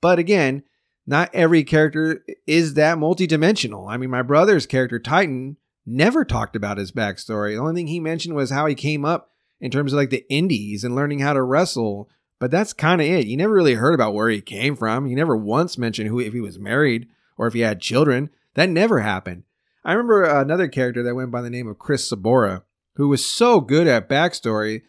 But 0.00 0.18
again, 0.20 0.62
not 1.06 1.30
every 1.32 1.64
character 1.64 2.24
is 2.46 2.74
that 2.74 2.98
multidimensional. 2.98 3.90
I 3.90 3.96
mean, 3.96 4.10
my 4.10 4.22
brother's 4.22 4.66
character, 4.66 5.00
Titan, 5.00 5.56
never 5.84 6.24
talked 6.24 6.54
about 6.54 6.78
his 6.78 6.92
backstory. 6.92 7.54
The 7.54 7.60
only 7.60 7.74
thing 7.74 7.88
he 7.88 7.98
mentioned 7.98 8.36
was 8.36 8.50
how 8.50 8.66
he 8.66 8.76
came 8.76 9.04
up 9.04 9.31
in 9.62 9.70
terms 9.70 9.94
of 9.94 9.96
like 9.96 10.10
the 10.10 10.26
indies 10.28 10.84
and 10.84 10.94
learning 10.94 11.20
how 11.20 11.32
to 11.32 11.42
wrestle. 11.42 12.10
But 12.38 12.50
that's 12.50 12.74
kind 12.74 13.00
of 13.00 13.06
it. 13.06 13.26
You 13.26 13.38
never 13.38 13.54
really 13.54 13.74
heard 13.74 13.94
about 13.94 14.12
where 14.12 14.28
he 14.28 14.42
came 14.42 14.76
from. 14.76 15.06
He 15.06 15.14
never 15.14 15.36
once 15.36 15.78
mentioned 15.78 16.08
who 16.08 16.20
if 16.20 16.34
he 16.34 16.40
was 16.40 16.58
married 16.58 17.08
or 17.38 17.46
if 17.46 17.54
he 17.54 17.60
had 17.60 17.80
children. 17.80 18.28
That 18.54 18.68
never 18.68 19.00
happened. 19.00 19.44
I 19.84 19.92
remember 19.92 20.26
uh, 20.26 20.42
another 20.42 20.68
character 20.68 21.02
that 21.02 21.14
went 21.14 21.30
by 21.30 21.40
the 21.40 21.50
name 21.50 21.68
of 21.68 21.78
Chris 21.78 22.10
Sabora 22.10 22.62
who 22.96 23.08
was 23.08 23.24
so 23.24 23.60
good 23.60 23.86
at 23.86 24.08
backstory 24.08 24.82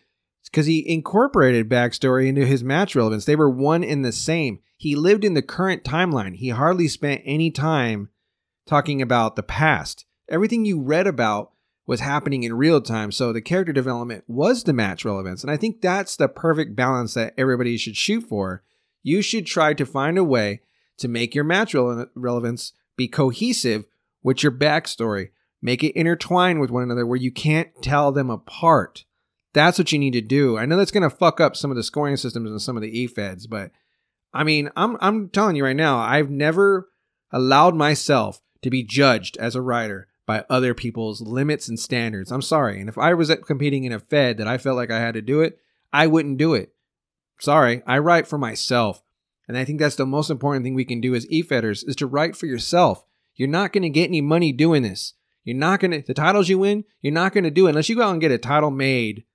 because 0.46 0.66
he 0.66 0.88
incorporated 0.88 1.70
backstory 1.70 2.28
into 2.28 2.46
his 2.46 2.64
match 2.64 2.96
relevance. 2.96 3.26
They 3.26 3.36
were 3.36 3.50
one 3.50 3.84
in 3.84 4.02
the 4.02 4.12
same. 4.12 4.60
He 4.78 4.96
lived 4.96 5.24
in 5.24 5.34
the 5.34 5.42
current 5.42 5.84
timeline. 5.84 6.36
He 6.36 6.50
hardly 6.50 6.88
spent 6.88 7.22
any 7.26 7.50
time 7.50 8.10
talking 8.68 9.02
about 9.02 9.36
the 9.36 9.44
past. 9.44 10.06
Everything 10.30 10.66
you 10.66 10.82
read 10.82 11.08
about 11.08 11.53
was 11.86 12.00
happening 12.00 12.44
in 12.44 12.54
real 12.54 12.82
time. 12.82 13.12
So 13.12 13.34
the 13.34 13.42
character 13.42 13.74
development 13.74 14.24
was 14.28 14.64
the 14.64 14.74
match 14.74 15.04
relevance. 15.04 15.44
And 15.44 15.52
I 15.52 15.58
think 15.58 15.82
that's 15.82 16.16
the 16.16 16.30
perfect 16.30 16.76
balance 16.76 17.14
that 17.16 17.34
everybody 17.38 17.78
should 17.78 17.98
shoot 17.98 18.22
for. 18.22 18.64
You 19.02 19.22
should 19.22 19.46
try 19.46 19.74
to 19.74 19.86
find 19.86 20.18
a 20.18 20.24
way 20.24 20.62
to 20.98 21.08
make 21.08 21.36
your 21.36 21.44
match 21.44 21.74
relevance 21.74 22.74
be 22.96 23.08
cohesive 23.08 23.86
with 24.22 24.44
your 24.44 24.52
backstory. 24.52 25.30
Make 25.62 25.84
it 25.84 25.98
intertwine 25.98 26.60
with 26.60 26.72
one 26.72 26.84
another 26.84 27.06
where 27.06 27.20
you 27.20 27.32
can't 27.32 27.70
tell 27.82 28.12
them 28.12 28.30
apart. 28.30 29.06
That's 29.54 29.78
what 29.78 29.92
you 29.92 30.00
need 30.00 30.14
to 30.14 30.22
do. 30.22 30.58
I 30.58 30.66
know 30.66 30.78
that's 30.78 30.92
going 30.92 31.10
to 31.10 31.16
fuck 31.16 31.40
up 31.40 31.56
some 31.56 31.70
of 31.70 31.78
the 31.78 31.84
scoring 31.84 32.18
systems 32.18 32.50
and 32.50 32.62
some 32.62 32.76
of 32.76 32.82
the 32.82 33.08
EFEDs, 33.08 33.50
but 33.50 33.72
I 34.34 34.44
mean, 34.44 34.72
I'm 34.76 34.98
I'm 35.00 35.30
telling 35.30 35.56
you 35.56 35.64
right 35.64 35.76
now, 35.76 36.00
I've 36.00 36.32
never 36.32 36.90
allowed 37.32 37.76
myself 37.76 38.42
to 38.64 38.70
be 38.70 38.84
judged 38.84 39.38
as 39.38 39.56
a 39.56 39.62
writer 39.62 40.08
by 40.26 40.46
other 40.50 40.74
people's 40.74 41.22
limits 41.22 41.68
and 41.68 41.80
standards. 41.80 42.32
I'm 42.32 42.42
sorry. 42.42 42.80
And 42.80 42.90
if 42.90 42.98
I 42.98 43.14
was 43.14 43.34
competing 43.46 43.84
in 43.84 43.92
a 43.92 44.00
Fed 44.00 44.38
that 44.38 44.48
I 44.48 44.58
felt 44.58 44.78
like 44.78 44.92
I 44.92 45.00
had 45.00 45.16
to 45.16 45.22
do 45.22 45.42
it, 45.42 45.60
I 45.92 46.08
wouldn't 46.08 46.38
do 46.38 46.54
it. 46.54 46.74
Sorry, 47.40 47.84
I 47.86 47.98
write 47.98 48.28
for 48.28 48.38
myself. 48.38 49.02
And 49.48 49.58
I 49.58 49.66
think 49.66 49.80
that's 49.80 49.98
the 49.98 50.06
most 50.06 50.30
important 50.30 50.64
thing 50.64 50.74
we 50.74 50.86
can 50.86 51.02
do 51.02 51.16
as 51.16 51.30
e-fedders 51.30 51.88
is 51.88 51.96
to 51.98 52.08
write 52.08 52.36
for 52.36 52.46
yourself. 52.46 53.04
You're 53.36 53.50
not 53.50 53.74
going 53.74 53.84
to 53.84 53.90
get 53.90 54.08
any 54.08 54.22
money 54.22 54.54
doing 54.54 54.84
this. 54.84 55.14
You're 55.44 55.58
not 55.58 55.82
going 55.82 55.92
to, 55.92 56.02
the 56.02 56.14
titles 56.14 56.48
you 56.48 56.60
win, 56.60 56.86
you're 57.02 57.12
not 57.12 57.34
going 57.34 57.44
to 57.44 57.52
do 57.52 57.66
it 57.66 57.72
unless 57.72 57.90
you 57.90 57.98
go 57.98 58.04
out 58.04 58.12
and 58.12 58.22
get 58.22 58.32
a 58.32 58.38
title 58.38 58.72
made. 58.72 59.26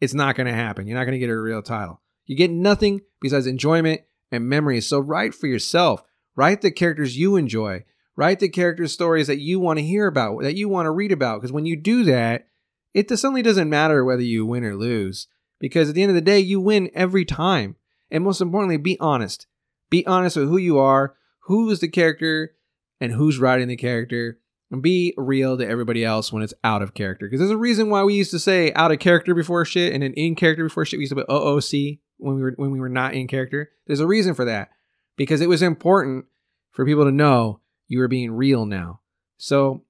It's 0.00 0.14
not 0.14 0.36
going 0.36 0.46
to 0.46 0.52
happen. 0.52 0.86
You're 0.86 0.96
not 0.96 1.04
going 1.04 1.14
to 1.14 1.18
get 1.18 1.30
a 1.30 1.40
real 1.40 1.62
title. 1.62 2.00
You 2.26 2.36
get 2.36 2.50
nothing 2.50 3.00
besides 3.20 3.46
enjoyment 3.46 4.02
and 4.30 4.48
memories. 4.48 4.86
So 4.86 5.00
write 5.00 5.34
for 5.34 5.46
yourself. 5.48 6.02
Write 6.36 6.60
the 6.60 6.70
characters 6.70 7.16
you 7.16 7.36
enjoy. 7.36 7.84
Write 8.16 8.40
the 8.40 8.48
character 8.48 8.86
stories 8.86 9.26
that 9.26 9.40
you 9.40 9.60
want 9.60 9.78
to 9.78 9.84
hear 9.84 10.06
about, 10.06 10.42
that 10.42 10.56
you 10.56 10.68
want 10.68 10.86
to 10.86 10.90
read 10.90 11.12
about. 11.12 11.40
Because 11.40 11.52
when 11.52 11.66
you 11.66 11.76
do 11.76 12.04
that, 12.04 12.48
it 12.94 13.10
suddenly 13.10 13.42
doesn't 13.42 13.68
matter 13.68 14.04
whether 14.04 14.22
you 14.22 14.46
win 14.46 14.64
or 14.64 14.74
lose. 14.74 15.28
Because 15.60 15.88
at 15.88 15.94
the 15.94 16.02
end 16.02 16.10
of 16.10 16.14
the 16.14 16.20
day, 16.20 16.38
you 16.38 16.60
win 16.60 16.90
every 16.94 17.24
time. 17.24 17.76
And 18.10 18.24
most 18.24 18.40
importantly, 18.40 18.78
be 18.78 18.98
honest. 19.00 19.46
Be 19.90 20.06
honest 20.06 20.36
with 20.36 20.48
who 20.48 20.56
you 20.56 20.78
are, 20.78 21.14
who 21.40 21.70
is 21.70 21.80
the 21.80 21.88
character, 21.88 22.52
and 23.00 23.12
who's 23.12 23.38
writing 23.38 23.68
the 23.68 23.76
character 23.76 24.38
and 24.70 24.82
be 24.82 25.14
real 25.16 25.56
to 25.56 25.66
everybody 25.66 26.04
else 26.04 26.32
when 26.32 26.42
it's 26.42 26.54
out 26.64 26.82
of 26.82 26.94
character. 26.94 27.26
Because 27.26 27.40
there's 27.40 27.50
a 27.50 27.56
reason 27.56 27.90
why 27.90 28.02
we 28.02 28.14
used 28.14 28.30
to 28.32 28.38
say 28.38 28.72
out 28.72 28.90
of 28.90 28.98
character 28.98 29.34
before 29.34 29.64
shit 29.64 29.92
and 29.92 30.02
then 30.02 30.12
in 30.14 30.34
character 30.34 30.64
before 30.64 30.84
shit. 30.84 30.98
We 30.98 31.02
used 31.02 31.12
to 31.12 31.16
put 31.16 31.28
OOC 31.28 32.00
when 32.18 32.36
we 32.36 32.42
were 32.42 32.54
when 32.56 32.70
we 32.70 32.80
were 32.80 32.88
not 32.88 33.14
in 33.14 33.28
character. 33.28 33.70
There's 33.86 34.00
a 34.00 34.06
reason 34.06 34.34
for 34.34 34.44
that. 34.44 34.70
Because 35.16 35.40
it 35.40 35.48
was 35.48 35.62
important 35.62 36.26
for 36.72 36.84
people 36.84 37.04
to 37.04 37.12
know 37.12 37.60
you 37.88 37.98
were 37.98 38.08
being 38.08 38.32
real 38.32 38.66
now. 38.66 39.00
So 39.38 39.84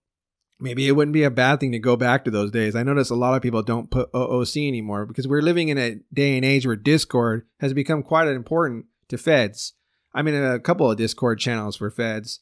maybe 0.58 0.88
it 0.88 0.92
wouldn't 0.92 1.12
be 1.12 1.24
a 1.24 1.30
bad 1.30 1.60
thing 1.60 1.72
to 1.72 1.78
go 1.78 1.96
back 1.96 2.24
to 2.24 2.30
those 2.30 2.50
days. 2.50 2.74
I 2.74 2.82
notice 2.82 3.10
a 3.10 3.14
lot 3.14 3.34
of 3.34 3.42
people 3.42 3.62
don't 3.62 3.90
put 3.90 4.12
OOC 4.12 4.66
anymore 4.66 5.06
because 5.06 5.28
we're 5.28 5.42
living 5.42 5.68
in 5.68 5.78
a 5.78 5.96
day 6.12 6.36
and 6.36 6.44
age 6.44 6.66
where 6.66 6.76
Discord 6.76 7.46
has 7.60 7.72
become 7.72 8.02
quite 8.02 8.28
important 8.28 8.86
to 9.08 9.18
feds. 9.18 9.74
I'm 10.14 10.28
in 10.28 10.34
a 10.34 10.58
couple 10.58 10.90
of 10.90 10.96
Discord 10.96 11.38
channels 11.38 11.76
for 11.76 11.90
feds 11.90 12.40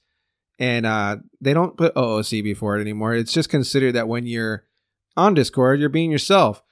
and 0.58 0.86
uh, 0.86 1.16
they 1.40 1.52
don't 1.52 1.76
put 1.76 1.94
OOC 1.94 2.42
before 2.42 2.76
it 2.76 2.80
anymore. 2.80 3.14
It's 3.14 3.32
just 3.32 3.48
considered 3.48 3.92
that 3.92 4.08
when 4.08 4.26
you're 4.26 4.64
on 5.16 5.34
Discord, 5.34 5.80
you're 5.80 5.88
being 5.88 6.10
yourself, 6.10 6.62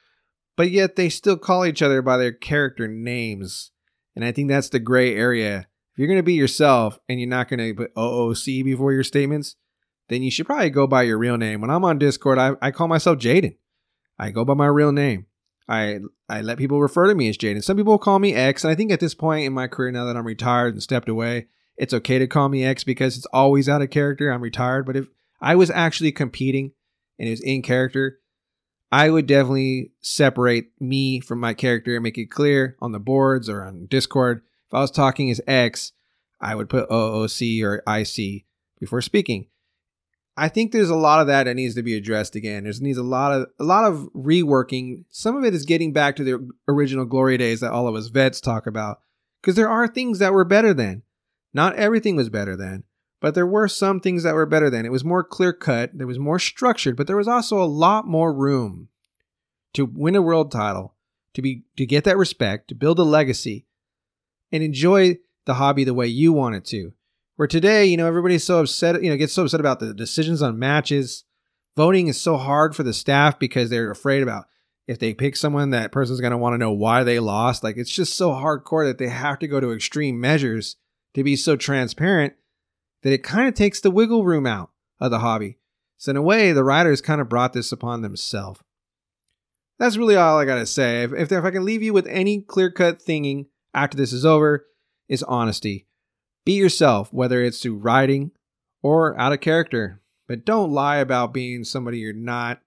but 0.57 0.71
yet 0.71 0.97
they 0.97 1.09
still 1.09 1.37
call 1.37 1.65
each 1.65 1.83
other 1.83 2.03
by 2.03 2.17
their 2.17 2.33
character 2.33 2.87
names, 2.87 3.71
and 4.15 4.25
I 4.25 4.33
think 4.33 4.49
that's 4.49 4.69
the 4.69 4.79
gray 4.79 5.15
area. 5.15 5.67
If 5.93 5.99
you're 5.99 6.09
gonna 6.09 6.23
be 6.23 6.35
yourself 6.35 6.99
and 7.09 7.21
you're 7.21 7.29
not 7.29 7.49
gonna 7.49 7.75
put 7.75 7.95
OOC 7.95 8.65
before 8.65 8.93
your 8.93 9.05
statements, 9.05 9.57
then 10.09 10.23
you 10.23 10.31
should 10.31 10.47
probably 10.47 10.71
go 10.71 10.87
by 10.87 11.03
your 11.03 11.19
real 11.19 11.37
name. 11.37 11.61
When 11.61 11.71
I'm 11.71 11.85
on 11.85 11.99
Discord, 11.99 12.39
I, 12.39 12.53
I 12.61 12.71
call 12.71 12.89
myself 12.89 13.19
Jaden. 13.19 13.57
I 14.19 14.31
go 14.31 14.45
by 14.45 14.55
my 14.55 14.67
real 14.67 14.93
name. 14.93 15.27
I 15.69 16.01
I 16.29 16.41
let 16.41 16.59
people 16.59 16.81
refer 16.81 17.07
to 17.09 17.15
me 17.15 17.29
as 17.29 17.39
Jaden. 17.39 17.63
Some 17.63 17.77
people 17.77 17.99
call 17.99 18.19
me 18.19 18.35
X, 18.35 18.65
and 18.65 18.71
I 18.71 18.75
think 18.75 18.91
at 18.91 19.01
this 19.01 19.15
point 19.15 19.47
in 19.47 19.53
my 19.53 19.69
career, 19.69 19.91
now 19.91 20.07
that 20.07 20.17
I'm 20.17 20.27
retired 20.27 20.75
and 20.75 20.83
stepped 20.83 21.09
away, 21.09 21.47
it's 21.77 21.95
okay 21.95 22.19
to 22.19 22.27
call 22.27 22.49
me 22.49 22.65
X 22.65 22.85
because 22.85 23.17
it's 23.17 23.27
always 23.27 23.69
out 23.69 23.83
of 23.83 23.91
character. 23.91 24.31
I'm 24.31 24.43
retired, 24.43 24.87
but 24.87 24.97
if 24.97 25.07
I 25.41 25.57
was 25.57 25.71
actually 25.71 26.13
competing 26.13 26.73
and 27.19 27.29
it 27.29 27.33
was 27.33 27.41
in 27.41 27.63
character, 27.63 28.19
I 28.91 29.09
would 29.09 29.27
definitely 29.27 29.93
separate 30.01 30.73
me 30.81 31.21
from 31.21 31.41
my 31.41 31.55
character 31.55 31.95
and 31.95 32.03
make 32.03 32.19
it 32.19 32.31
clear 32.31 32.77
on 32.81 32.93
the 32.93 33.01
boards 33.01 33.49
or 33.49 33.65
on 33.65 33.87
Discord. 33.87 34.43
If 34.73 34.77
I 34.77 34.81
was 34.81 34.91
talking 34.91 35.31
as 35.31 35.39
X, 35.47 35.93
I 36.41 36.55
would 36.55 36.71
put 36.71 36.89
OOC 36.89 37.63
or 37.63 37.83
IC 37.87 38.47
before 38.81 39.03
speaking. 39.03 39.49
I 40.35 40.49
think 40.49 40.73
there's 40.73 40.89
a 40.89 40.97
lot 40.97 41.21
of 41.21 41.27
that 41.27 41.45
that 41.45 41.57
needs 41.57 41.75
to 41.75 41.83
be 41.83 41.95
addressed 41.95 42.37
again. 42.37 42.65
There's 42.65 42.81
needs 42.81 42.97
a 42.97 43.03
lot 43.03 43.33
of 43.33 43.49
a 43.59 43.65
lot 43.65 43.85
of 43.85 44.09
reworking. 44.17 45.05
Some 45.11 45.37
of 45.37 45.45
it 45.45 45.53
is 45.53 45.67
getting 45.67 45.93
back 45.93 46.17
to 46.17 46.25
the 46.25 46.49
original 46.67 47.05
glory 47.05 47.37
days 47.37 47.61
that 47.61 47.71
all 47.71 47.87
of 47.87 47.95
us 47.95 48.07
vets 48.07 48.41
talk 48.41 48.67
about. 48.67 49.01
Because 49.43 49.57
there 49.57 49.69
are 49.69 49.87
things 49.87 50.21
that 50.21 50.33
were 50.33 50.43
better 50.43 50.73
then. 50.73 51.03
Not 51.53 51.77
everything 51.77 52.17
was 52.17 52.31
better 52.31 52.57
then, 52.57 52.85
but 53.21 53.35
there 53.35 53.47
were 53.47 53.69
some 53.69 54.01
things 54.01 54.23
that 54.23 54.35
were 54.35 54.47
better 54.47 54.71
then. 54.71 54.87
It 54.87 54.93
was 54.93 55.05
more 55.05 55.23
clear 55.23 55.53
cut, 55.53 55.91
there 55.93 56.07
was 56.07 56.19
more 56.19 56.39
structured, 56.39 56.97
but 56.97 57.07
there 57.07 57.19
was 57.19 57.29
also 57.29 57.63
a 57.63 57.69
lot 57.69 58.07
more 58.07 58.33
room 58.33 58.89
to 59.75 59.85
win 59.85 60.17
a 60.17 60.23
world 60.23 60.51
title, 60.51 60.95
to 61.35 61.43
be 61.43 61.65
to 61.77 61.85
get 61.85 62.05
that 62.05 62.17
respect, 62.17 62.69
to 62.69 62.75
build 62.75 62.99
a 62.99 63.03
legacy, 63.03 63.67
and 64.53 64.63
enjoy 64.63 65.19
the 65.47 65.55
hobby 65.55 65.85
the 65.85 65.95
way 65.95 66.07
you 66.07 66.33
want 66.33 66.55
it 66.55 66.65
to. 66.67 66.93
Where 67.37 67.49
today, 67.49 67.87
you 67.87 67.97
know, 67.97 68.07
everybody's 68.07 68.45
so 68.45 68.61
upset, 68.61 69.03
you 69.03 69.11
know, 69.11 69.17
gets 69.17 69.33
so 69.33 69.43
upset 69.45 69.61
about 69.61 69.81
the 69.81 69.95
decisions 69.95 70.43
on 70.43 70.59
matches. 70.59 71.25
Voting 71.77 72.09
is 72.09 72.21
so 72.21 72.37
hard 72.37 72.77
for 72.77 72.83
the 72.83 72.93
staff 72.93 73.39
because 73.39 73.71
they're 73.71 73.91
afraid 73.91 74.23
about 74.23 74.45
if 74.87 74.99
they 74.99 75.15
pick 75.15 75.37
someone, 75.37 75.71
that 75.71 75.93
person's 75.93 76.21
going 76.21 76.33
to 76.33 76.39
want 76.39 76.55
to 76.55 76.59
know 76.59 76.73
why 76.73 77.03
they 77.03 77.19
lost. 77.19 77.65
Like, 77.65 77.77
it's 77.77 77.91
just 77.91 78.17
so 78.17 78.31
hardcore 78.33 78.87
that 78.87 78.99
they 78.99 79.09
have 79.09 79.39
to 79.39 79.49
go 79.49 79.61
to 79.61 79.73
extreme 79.73 80.21
measures 80.21 80.77
to 81.15 81.23
be 81.23 81.37
so 81.37 81.57
transparent 81.57 82.35
that 83.03 83.13
it 83.13 83.23
kind 83.23 83.49
of 83.49 83.55
takes 83.55 83.81
the 83.81 83.91
wiggle 83.91 84.25
room 84.25 84.47
out 84.47 84.71
of 85.01 85.11
the 85.11 85.21
hobby. 85.21 85.59
So, 85.97 86.11
in 86.11 86.17
a 86.17 86.23
way, 86.23 86.53
the 86.53 86.65
writers 86.65 87.01
kind 87.01 87.21
of 87.21 87.29
brought 87.29 87.53
this 87.53 87.73
upon 87.73 88.03
themselves. 88.03 88.61
That's 89.79 89.97
really 89.97 90.17
all 90.17 90.39
I 90.39 90.45
got 90.45 90.57
to 90.57 90.67
say. 90.67 91.05
If, 91.05 91.13
if, 91.13 91.33
if 91.33 91.45
I 91.45 91.51
can 91.51 91.65
leave 91.65 91.83
you 91.83 91.93
with 91.93 92.07
any 92.07 92.41
clear 92.41 92.71
cut 92.71 93.01
thinking 93.01 93.47
after 93.75 93.97
this 93.97 94.13
is 94.13 94.25
over, 94.25 94.67
is 95.09 95.23
honesty. 95.23 95.87
Be 96.45 96.53
yourself, 96.53 97.13
whether 97.13 97.43
it's 97.43 97.61
through 97.61 97.79
writing 97.79 98.33
or 98.83 99.19
out 99.19 99.33
of 99.33 99.41
character, 99.41 100.01
but 100.27 100.45
don't 100.45 100.73
lie 100.73 100.97
about 100.97 101.33
being 101.33 101.65
somebody 101.65 101.99
you're 101.99 102.13
not. 102.13 102.61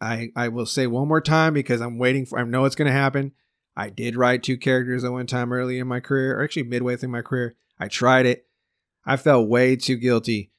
I, 0.00 0.30
I 0.34 0.48
will 0.48 0.66
say 0.66 0.86
one 0.86 1.06
more 1.06 1.20
time 1.20 1.54
because 1.54 1.80
I'm 1.80 1.98
waiting 1.98 2.26
for, 2.26 2.38
I 2.38 2.44
know 2.44 2.64
it's 2.64 2.74
going 2.74 2.90
to 2.90 2.92
happen. 2.92 3.32
I 3.76 3.88
did 3.88 4.16
write 4.16 4.42
two 4.42 4.58
characters 4.58 5.04
at 5.04 5.12
one 5.12 5.26
time 5.26 5.52
early 5.52 5.78
in 5.78 5.86
my 5.86 6.00
career, 6.00 6.38
or 6.38 6.42
actually 6.42 6.64
midway 6.64 6.96
through 6.96 7.10
my 7.10 7.22
career. 7.22 7.54
I 7.78 7.88
tried 7.88 8.26
it. 8.26 8.46
I 9.06 9.16
felt 9.16 9.48
way 9.48 9.76
too 9.76 9.96
guilty 9.96 10.50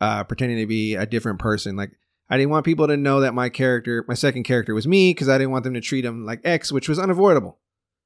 uh, 0.00 0.24
pretending 0.24 0.58
to 0.58 0.66
be 0.66 0.94
a 0.94 1.06
different 1.06 1.38
person. 1.38 1.76
Like, 1.76 1.92
I 2.28 2.36
didn't 2.36 2.50
want 2.50 2.64
people 2.64 2.86
to 2.86 2.96
know 2.96 3.20
that 3.20 3.34
my 3.34 3.48
character, 3.48 4.04
my 4.08 4.14
second 4.14 4.44
character, 4.44 4.74
was 4.74 4.86
me 4.86 5.10
because 5.10 5.28
I 5.28 5.36
didn't 5.36 5.50
want 5.50 5.64
them 5.64 5.74
to 5.74 5.80
treat 5.80 6.04
him 6.04 6.24
like 6.24 6.40
X, 6.44 6.72
which 6.72 6.88
was 6.88 6.98
unavoidable. 6.98 7.58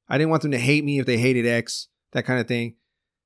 I 0.09 0.19
didn't 0.19 0.31
want 0.31 0.43
them 0.43 0.51
to 0.53 0.59
hate 0.59 0.85
me 0.85 0.99
if 0.99 1.07
they 1.07 1.19
hated 1.19 1.47
X, 1.47 1.88
that 2.12 2.25
kind 2.25 2.40
of 2.40 2.47
thing. 2.47 2.77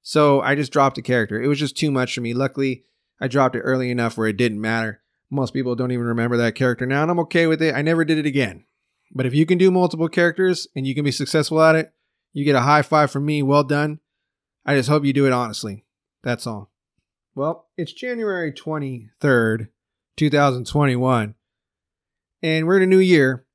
So 0.02 0.40
I 0.40 0.54
just 0.54 0.72
dropped 0.72 0.98
a 0.98 1.02
character. 1.02 1.40
It 1.42 1.48
was 1.48 1.58
just 1.58 1.76
too 1.76 1.90
much 1.90 2.14
for 2.14 2.20
me. 2.20 2.34
Luckily, 2.34 2.84
I 3.20 3.28
dropped 3.28 3.56
it 3.56 3.60
early 3.60 3.90
enough 3.90 4.16
where 4.16 4.28
it 4.28 4.36
didn't 4.36 4.60
matter. 4.60 5.02
Most 5.30 5.52
people 5.52 5.74
don't 5.74 5.92
even 5.92 6.06
remember 6.06 6.36
that 6.38 6.54
character 6.54 6.86
now, 6.86 7.02
and 7.02 7.10
I'm 7.10 7.18
okay 7.20 7.46
with 7.46 7.60
it. 7.60 7.74
I 7.74 7.82
never 7.82 8.04
did 8.04 8.18
it 8.18 8.26
again. 8.26 8.64
But 9.12 9.26
if 9.26 9.34
you 9.34 9.44
can 9.46 9.58
do 9.58 9.70
multiple 9.70 10.08
characters 10.08 10.66
and 10.74 10.86
you 10.86 10.94
can 10.94 11.04
be 11.04 11.12
successful 11.12 11.60
at 11.60 11.74
it, 11.74 11.92
you 12.32 12.44
get 12.44 12.56
a 12.56 12.60
high 12.60 12.82
five 12.82 13.10
from 13.10 13.26
me. 13.26 13.42
Well 13.42 13.64
done. 13.64 14.00
I 14.64 14.76
just 14.76 14.88
hope 14.88 15.04
you 15.04 15.12
do 15.12 15.26
it 15.26 15.32
honestly. 15.32 15.84
That's 16.22 16.46
all. 16.46 16.70
Well, 17.34 17.68
it's 17.76 17.92
January 17.92 18.52
23rd, 18.52 19.68
2021, 20.16 21.34
and 22.42 22.66
we're 22.66 22.76
in 22.76 22.82
a 22.82 22.86
new 22.86 22.98
year. 22.98 23.46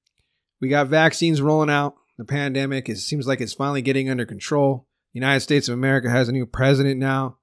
We 0.61 0.69
got 0.69 0.87
vaccines 0.87 1.41
rolling 1.41 1.69
out. 1.69 1.95
The 2.17 2.25
pandemic, 2.25 2.89
it 2.89 2.97
seems 2.97 3.27
like 3.27 3.41
it's 3.41 3.53
finally 3.53 3.81
getting 3.81 4.09
under 4.09 4.25
control. 4.25 4.87
The 5.13 5.19
United 5.19 5.41
States 5.41 5.67
of 5.67 5.73
America 5.73 6.09
has 6.09 6.29
a 6.29 6.31
new 6.31 6.45
president 6.45 6.99
now. 6.99 7.37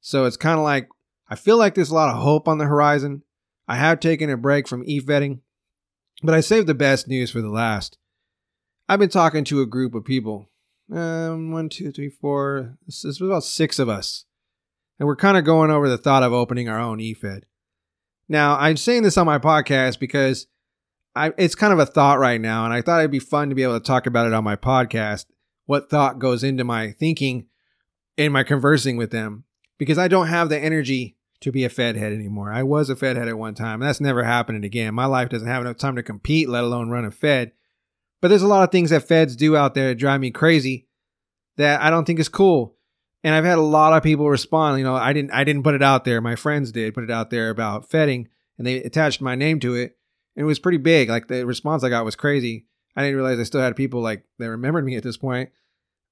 So 0.00 0.24
it's 0.24 0.36
kind 0.36 0.58
of 0.58 0.64
like 0.64 0.88
I 1.28 1.36
feel 1.36 1.56
like 1.56 1.74
there's 1.74 1.90
a 1.90 1.94
lot 1.94 2.12
of 2.12 2.20
hope 2.20 2.48
on 2.48 2.58
the 2.58 2.66
horizon. 2.66 3.22
I 3.68 3.76
have 3.76 4.00
taken 4.00 4.28
a 4.30 4.36
break 4.36 4.66
from 4.66 4.82
e-fedding, 4.84 5.42
but 6.24 6.34
I 6.34 6.40
saved 6.40 6.66
the 6.66 6.74
best 6.74 7.06
news 7.06 7.30
for 7.30 7.40
the 7.40 7.48
last. 7.48 7.98
I've 8.88 8.98
been 8.98 9.08
talking 9.08 9.44
to 9.44 9.60
a 9.60 9.66
group 9.66 9.94
of 9.94 10.04
people. 10.04 10.50
Um, 10.92 11.52
one, 11.52 11.68
two, 11.68 11.92
three, 11.92 12.10
four. 12.10 12.76
This 12.84 13.04
is 13.04 13.20
about 13.20 13.44
six 13.44 13.78
of 13.78 13.88
us. 13.88 14.24
And 14.98 15.06
we're 15.06 15.14
kind 15.14 15.36
of 15.36 15.44
going 15.44 15.70
over 15.70 15.88
the 15.88 15.96
thought 15.96 16.24
of 16.24 16.32
opening 16.32 16.68
our 16.68 16.80
own 16.80 16.98
e-fed. 16.98 17.46
Now, 18.28 18.58
I'm 18.58 18.76
saying 18.76 19.04
this 19.04 19.16
on 19.16 19.26
my 19.26 19.38
podcast 19.38 20.00
because 20.00 20.48
I, 21.20 21.32
it's 21.36 21.54
kind 21.54 21.72
of 21.72 21.78
a 21.78 21.86
thought 21.86 22.18
right 22.18 22.40
now, 22.40 22.64
and 22.64 22.72
I 22.72 22.80
thought 22.80 23.00
it'd 23.00 23.10
be 23.10 23.18
fun 23.18 23.50
to 23.50 23.54
be 23.54 23.62
able 23.62 23.78
to 23.78 23.84
talk 23.84 24.06
about 24.06 24.26
it 24.26 24.32
on 24.32 24.42
my 24.42 24.56
podcast 24.56 25.26
what 25.66 25.88
thought 25.88 26.18
goes 26.18 26.42
into 26.42 26.64
my 26.64 26.90
thinking 26.90 27.46
in 28.16 28.32
my 28.32 28.42
conversing 28.42 28.96
with 28.96 29.12
them 29.12 29.44
because 29.78 29.98
I 29.98 30.08
don't 30.08 30.26
have 30.26 30.48
the 30.48 30.58
energy 30.58 31.16
to 31.42 31.52
be 31.52 31.62
a 31.64 31.68
Fed 31.68 31.96
head 31.96 32.12
anymore. 32.12 32.52
I 32.52 32.64
was 32.64 32.90
a 32.90 32.96
Fed 32.96 33.16
head 33.16 33.28
at 33.28 33.38
one 33.38 33.54
time, 33.54 33.80
and 33.80 33.88
that's 33.88 34.00
never 34.00 34.24
happening 34.24 34.64
again. 34.64 34.94
My 34.94 35.04
life 35.04 35.28
doesn't 35.28 35.46
have 35.46 35.62
enough 35.62 35.76
time 35.76 35.94
to 35.96 36.02
compete, 36.02 36.48
let 36.48 36.64
alone 36.64 36.90
run 36.90 37.04
a 37.04 37.10
Fed. 37.10 37.52
But 38.20 38.28
there's 38.28 38.42
a 38.42 38.48
lot 38.48 38.64
of 38.64 38.72
things 38.72 38.90
that 38.90 39.06
Feds 39.06 39.36
do 39.36 39.56
out 39.56 39.74
there 39.74 39.88
that 39.88 39.94
drive 39.94 40.20
me 40.20 40.30
crazy 40.30 40.88
that 41.56 41.80
I 41.80 41.90
don't 41.90 42.04
think 42.04 42.18
is 42.18 42.28
cool. 42.28 42.76
And 43.22 43.34
I've 43.34 43.44
had 43.44 43.58
a 43.58 43.62
lot 43.62 43.92
of 43.92 44.02
people 44.02 44.28
respond. 44.28 44.78
You 44.78 44.84
know, 44.84 44.96
I 44.96 45.12
didn't 45.12 45.30
I 45.32 45.44
didn't 45.44 45.62
put 45.62 45.74
it 45.74 45.82
out 45.82 46.04
there. 46.04 46.20
My 46.20 46.34
friends 46.34 46.72
did 46.72 46.94
put 46.94 47.04
it 47.04 47.10
out 47.10 47.30
there 47.30 47.50
about 47.50 47.90
Fedding, 47.90 48.28
and 48.58 48.66
they 48.66 48.82
attached 48.82 49.20
my 49.20 49.34
name 49.34 49.60
to 49.60 49.74
it. 49.74 49.98
And 50.36 50.44
it 50.44 50.46
was 50.46 50.58
pretty 50.58 50.78
big. 50.78 51.08
Like 51.08 51.28
the 51.28 51.44
response 51.46 51.84
I 51.84 51.88
got 51.88 52.04
was 52.04 52.16
crazy. 52.16 52.66
I 52.96 53.02
didn't 53.02 53.16
realize 53.16 53.38
I 53.38 53.44
still 53.44 53.60
had 53.60 53.76
people 53.76 54.00
like 54.00 54.24
that 54.38 54.50
remembered 54.50 54.84
me 54.84 54.96
at 54.96 55.02
this 55.02 55.16
point. 55.16 55.50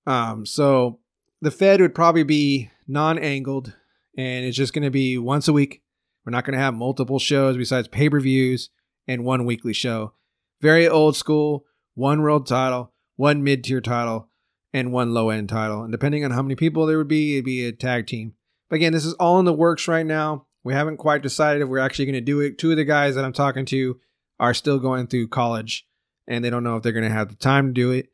Um, 0.07 0.47
so 0.47 1.01
the 1.41 1.51
Fed 1.51 1.81
would 1.81 1.95
probably 1.95 2.23
be 2.23 2.71
non-angled, 2.87 3.75
and 4.17 4.45
it's 4.45 4.57
just 4.57 4.73
going 4.73 4.85
to 4.85 4.91
be 4.91 5.19
once 5.19 5.49
a 5.49 5.53
week. 5.53 5.83
We're 6.25 6.33
not 6.33 6.45
going 6.45 6.57
to 6.57 6.63
have 6.63 6.75
multiple 6.75 7.19
shows 7.19 7.57
besides 7.57 7.89
pay-per-views 7.89 8.71
and 9.07 9.25
one 9.25 9.45
weekly 9.45 9.73
show. 9.73 10.15
Very 10.61 10.89
old 10.89 11.17
school. 11.17 11.65
One 11.95 12.23
world 12.23 12.47
title, 12.47 12.93
one 13.17 13.43
mid-tier 13.43 13.81
title, 13.81 14.29
and 14.73 14.93
one 14.93 15.13
low-end 15.13 15.49
title. 15.49 15.83
And 15.83 15.91
depending 15.91 16.25
on 16.25 16.31
how 16.31 16.43
many 16.43 16.55
people 16.55 16.87
there 16.87 16.97
would 16.97 17.09
be, 17.09 17.35
it'd 17.35 17.45
be 17.45 17.67
a 17.67 17.73
tag 17.73 18.07
team. 18.07 18.35
But 18.71 18.77
again, 18.77 18.93
this 18.93 19.05
is 19.05 19.15
all 19.15 19.41
in 19.41 19.47
the 19.47 19.53
works 19.53 19.89
right 19.89 20.07
now. 20.07 20.47
We 20.63 20.75
haven't 20.75 20.99
quite 20.99 21.23
decided 21.23 21.61
if 21.61 21.69
we're 21.69 21.81
actually 21.81 22.05
going 22.05 22.15
to 22.15 22.21
do 22.21 22.39
it. 22.41 22.57
Two 22.57 22.71
of 22.71 22.77
the 22.77 22.85
guys 22.85 23.17
that 23.17 23.25
I'm 23.25 23.33
talking 23.33 23.65
to 23.65 23.99
are 24.41 24.55
still 24.55 24.79
going 24.79 25.07
through 25.07 25.29
college, 25.29 25.87
and 26.27 26.45
they 26.45 26.51
don't 26.51 26.65
know 26.65 26.77
if 26.77 26.83
they're 26.83 26.93
going 26.93 27.05
to 27.05 27.11
have 27.11 27.29
the 27.29 27.37
time 27.37 27.69
to 27.69 27.73
do 27.73 27.91
it. 27.91 28.11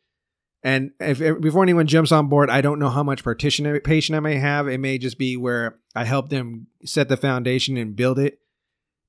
And 0.62 0.92
if 0.98 1.18
before 1.40 1.62
anyone 1.62 1.86
jumps 1.86 2.10
on 2.10 2.28
board, 2.28 2.48
I 2.48 2.62
don't 2.62 2.78
know 2.78 2.88
how 2.88 3.02
much 3.02 3.22
participation 3.22 4.14
I 4.14 4.20
may 4.20 4.36
have. 4.36 4.66
It 4.66 4.78
may 4.78 4.96
just 4.96 5.18
be 5.18 5.36
where 5.36 5.78
I 5.94 6.04
help 6.04 6.30
them 6.30 6.68
set 6.84 7.08
the 7.08 7.18
foundation 7.18 7.76
and 7.76 7.94
build 7.94 8.18
it, 8.18 8.38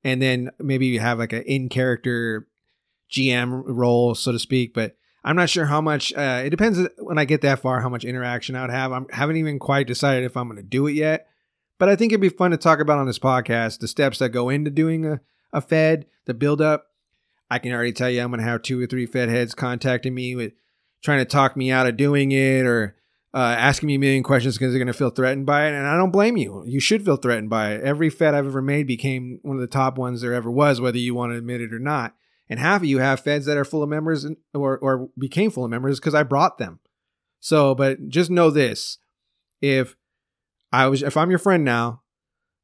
and 0.04 0.22
then 0.22 0.52
maybe 0.60 0.88
you 0.88 1.00
have 1.00 1.20
like 1.20 1.34
an 1.34 1.44
in 1.44 1.70
character 1.70 2.48
GM 3.10 3.64
role, 3.66 4.16
so 4.16 4.34
to 4.34 4.40
speak. 4.40 4.74
But 4.74 4.98
I'm 5.24 5.38
not 5.38 5.50
sure 5.50 5.66
how 5.66 5.82
much. 5.82 6.14
Uh, 6.14 6.44
it 6.46 6.50
depends 6.50 6.80
when 6.98 7.18
I 7.18 7.26
get 7.26 7.42
that 7.42 7.60
far 7.60 7.82
how 7.82 7.90
much 7.90 8.04
interaction 8.04 8.56
I 8.56 8.62
would 8.62 8.70
have. 8.70 8.92
I 8.92 9.02
haven't 9.12 9.38
even 9.38 9.58
quite 9.58 9.88
decided 9.88 10.26
if 10.26 10.36
I'm 10.36 10.48
going 10.48 10.58
to 10.58 10.64
do 10.64 10.88
it 10.88 10.94
yet. 10.94 11.28
But 11.78 11.90
I 11.90 11.96
think 11.96 12.12
it'd 12.12 12.22
be 12.22 12.30
fun 12.30 12.52
to 12.52 12.58
talk 12.58 12.80
about 12.80 13.00
on 13.00 13.08
this 13.08 13.20
podcast 13.20 13.80
the 13.80 13.88
steps 13.88 14.20
that 14.20 14.30
go 14.30 14.50
into 14.50 14.72
doing 14.72 15.06
a, 15.06 15.22
a 15.52 15.62
Fed, 15.62 16.06
the 16.26 16.34
build 16.34 16.62
up. 16.62 16.88
I 17.56 17.60
can 17.60 17.72
already 17.72 17.94
tell 17.94 18.10
you 18.10 18.22
I'm 18.22 18.32
going 18.32 18.42
to 18.42 18.46
have 18.46 18.64
two 18.64 18.82
or 18.82 18.86
three 18.86 19.06
Fed 19.06 19.30
heads 19.30 19.56
contacting 19.56 20.14
me 20.14 20.36
with 20.36 20.52
trying 21.02 21.20
to 21.20 21.26
talk 21.26 21.56
me 21.56 21.72
out 21.72 21.88
of 21.88 21.96
doing 21.96 22.34
it 22.34 22.66
or 22.66 22.98
uh, 23.34 23.56
asking 23.58 23.88
me 23.88 23.96
a 23.96 24.00
million 24.00 24.24
questions 24.24 24.58
because 24.58 24.74
they're 24.74 24.80
going 24.80 24.88
to 24.88 24.94
feel 24.94 25.10
threatened 25.10 25.46
by 25.46 25.68
it. 25.68 25.74
And 25.74 25.88
I 25.88 25.96
don't 25.96 26.12
blame 26.12 26.36
you. 26.36 26.66
You 26.68 26.82
should 26.82 27.06
feel 27.06 27.16
threatened 27.16 27.50
by 27.50 27.72
it. 27.72 27.82
Every 27.82 28.10
Fed 28.10 28.36
I've 28.36 28.46
ever 28.46 28.62
made 28.62 28.88
became 28.88 29.40
one 29.42 29.56
of 29.56 29.62
the 29.62 29.68
top 29.68 29.98
ones 29.98 30.20
there 30.20 30.34
ever 30.34 30.52
was, 30.52 30.82
whether 30.82 30.98
you 30.98 31.16
want 31.16 31.32
to 31.32 31.38
admit 31.38 31.62
it 31.62 31.74
or 31.74 31.80
not. 31.80 32.14
And 32.50 32.60
half 32.60 32.82
of 32.82 32.88
you 32.88 32.98
have 32.98 33.22
Feds 33.22 33.46
that 33.46 33.56
are 33.56 33.64
full 33.64 33.84
of 33.84 33.88
members 33.88 34.26
and, 34.26 34.36
or, 34.54 34.78
or 34.80 35.08
became 35.18 35.50
full 35.50 35.64
of 35.64 35.72
members 35.72 35.98
because 35.98 36.14
I 36.14 36.24
brought 36.24 36.58
them. 36.58 36.82
So, 37.40 37.74
but 37.74 38.10
just 38.10 38.30
know 38.30 38.50
this: 38.50 38.98
if 39.62 39.96
I 40.74 40.88
was, 40.88 41.04
if 41.04 41.16
I'm 41.16 41.30
your 41.30 41.40
friend 41.40 41.64
now, 41.64 42.02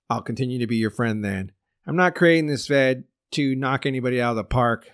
I'll 0.10 0.22
continue 0.22 0.60
to 0.60 0.68
be 0.68 0.76
your 0.76 0.92
friend. 0.92 1.24
Then 1.24 1.54
I'm 1.88 1.96
not 1.96 2.14
creating 2.14 2.48
this 2.48 2.68
Fed 2.68 3.06
to 3.32 3.56
knock 3.56 3.86
anybody 3.86 4.22
out 4.22 4.32
of 4.32 4.36
the 4.38 4.44
park. 4.44 4.90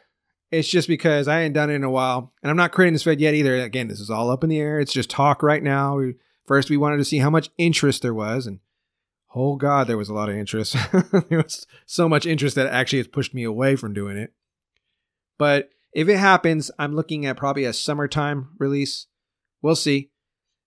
It's 0.51 0.69
just 0.69 0.87
because 0.87 1.27
I 1.27 1.41
ain't 1.41 1.53
done 1.53 1.69
it 1.69 1.75
in 1.75 1.83
a 1.83 1.89
while, 1.89 2.33
and 2.41 2.49
I'm 2.49 2.57
not 2.57 2.71
creating 2.71 2.93
this 2.93 3.03
Fed 3.03 3.19
yet 3.19 3.33
either. 3.33 3.55
Again, 3.55 3.89
this 3.89 3.99
is 3.99 4.09
all 4.09 4.31
up 4.31 4.43
in 4.43 4.49
the 4.49 4.59
air. 4.59 4.79
It's 4.79 4.93
just 4.93 5.09
talk 5.09 5.43
right 5.43 5.61
now. 5.61 5.97
We, 5.97 6.15
first, 6.45 6.69
we 6.69 6.77
wanted 6.77 6.97
to 6.97 7.05
see 7.05 7.17
how 7.17 7.29
much 7.29 7.49
interest 7.57 8.01
there 8.01 8.13
was, 8.13 8.47
and 8.47 8.59
oh 9.35 9.57
god, 9.57 9.87
there 9.87 9.97
was 9.97 10.07
a 10.07 10.13
lot 10.13 10.29
of 10.29 10.35
interest. 10.35 10.75
there 11.29 11.43
was 11.43 11.67
so 11.85 12.07
much 12.07 12.25
interest 12.25 12.55
that 12.55 12.67
actually 12.67 12.99
has 12.99 13.07
pushed 13.07 13.33
me 13.33 13.43
away 13.43 13.75
from 13.75 13.93
doing 13.93 14.17
it. 14.17 14.33
But 15.37 15.69
if 15.93 16.07
it 16.07 16.17
happens, 16.17 16.71
I'm 16.79 16.95
looking 16.95 17.25
at 17.25 17.37
probably 17.37 17.65
a 17.65 17.73
summertime 17.73 18.49
release. 18.57 19.07
We'll 19.61 19.75
see. 19.75 20.11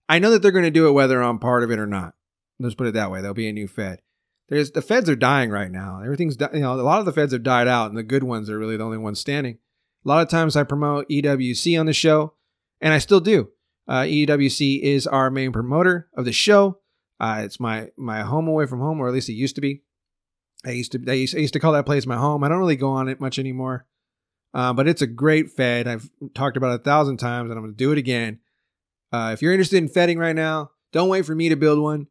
I 0.07 0.19
know 0.19 0.31
that 0.31 0.41
they're 0.41 0.51
going 0.51 0.65
to 0.65 0.71
do 0.71 0.87
it 0.87 0.91
whether 0.91 1.21
I'm 1.21 1.39
part 1.39 1.63
of 1.63 1.71
it 1.71 1.79
or 1.79 1.87
not. 1.87 2.13
Let's 2.59 2.75
put 2.75 2.87
it 2.87 2.93
that 2.93 3.09
way. 3.09 3.21
There'll 3.21 3.33
be 3.33 3.49
a 3.49 3.53
new 3.53 3.67
Fed. 3.67 4.01
There's 4.51 4.71
the 4.71 4.81
Feds 4.81 5.09
are 5.09 5.15
dying 5.15 5.49
right 5.49 5.71
now. 5.71 6.01
Everything's 6.03 6.35
you 6.53 6.59
know 6.59 6.73
a 6.73 6.83
lot 6.83 6.99
of 6.99 7.05
the 7.05 7.13
Feds 7.13 7.31
have 7.31 7.41
died 7.41 7.69
out, 7.69 7.89
and 7.89 7.97
the 7.97 8.03
good 8.03 8.23
ones 8.23 8.49
are 8.49 8.59
really 8.59 8.75
the 8.75 8.83
only 8.83 8.97
ones 8.97 9.17
standing. 9.17 9.57
A 10.05 10.07
lot 10.07 10.21
of 10.21 10.27
times 10.27 10.57
I 10.57 10.63
promote 10.63 11.07
EWC 11.07 11.79
on 11.79 11.85
the 11.85 11.93
show, 11.93 12.33
and 12.81 12.93
I 12.93 12.97
still 12.97 13.21
do. 13.21 13.49
Uh, 13.87 14.01
EWC 14.01 14.81
is 14.81 15.07
our 15.07 15.31
main 15.31 15.53
promoter 15.53 16.09
of 16.17 16.25
the 16.25 16.33
show. 16.33 16.79
Uh, 17.17 17.43
it's 17.45 17.61
my 17.61 17.91
my 17.95 18.23
home 18.23 18.49
away 18.49 18.65
from 18.65 18.81
home, 18.81 18.99
or 18.99 19.07
at 19.07 19.13
least 19.13 19.29
it 19.29 19.33
used 19.33 19.55
to 19.55 19.61
be. 19.61 19.83
I 20.65 20.71
used 20.71 20.91
to 20.91 21.03
I 21.07 21.13
used, 21.13 21.37
I 21.37 21.39
used 21.39 21.53
to 21.53 21.59
call 21.61 21.71
that 21.71 21.85
place 21.85 22.05
my 22.05 22.17
home. 22.17 22.43
I 22.43 22.49
don't 22.49 22.59
really 22.59 22.75
go 22.75 22.89
on 22.89 23.07
it 23.07 23.21
much 23.21 23.39
anymore, 23.39 23.85
uh, 24.53 24.73
but 24.73 24.85
it's 24.85 25.01
a 25.01 25.07
great 25.07 25.51
Fed. 25.51 25.87
I've 25.87 26.09
talked 26.35 26.57
about 26.57 26.73
it 26.73 26.81
a 26.81 26.83
thousand 26.83 27.17
times, 27.17 27.49
and 27.49 27.57
I'm 27.57 27.63
going 27.63 27.73
to 27.73 27.77
do 27.77 27.93
it 27.93 27.97
again. 27.97 28.39
Uh, 29.13 29.31
if 29.33 29.41
you're 29.41 29.53
interested 29.53 29.77
in 29.77 29.87
Fedding 29.87 30.19
right 30.19 30.35
now, 30.35 30.71
don't 30.91 31.07
wait 31.07 31.25
for 31.25 31.35
me 31.35 31.47
to 31.47 31.55
build 31.55 31.79
one. 31.79 32.07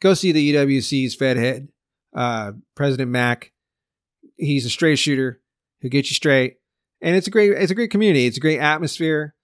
Go 0.00 0.14
see 0.14 0.32
the 0.32 0.54
EWC's 0.54 1.14
Fed 1.14 1.36
head, 1.36 1.68
uh, 2.14 2.52
President 2.74 3.10
Mac. 3.10 3.52
He's 4.36 4.66
a 4.66 4.70
straight 4.70 4.96
shooter 4.96 5.40
who 5.80 5.88
gets 5.88 6.10
you 6.10 6.14
straight 6.14 6.56
and 7.04 7.14
it's 7.14 7.26
a 7.26 7.30
great 7.30 7.52
it's 7.52 7.70
a 7.70 7.74
great 7.74 7.90
community. 7.90 8.26
It's 8.26 8.38
a 8.38 8.40
great 8.40 8.58
atmosphere. 8.58 9.34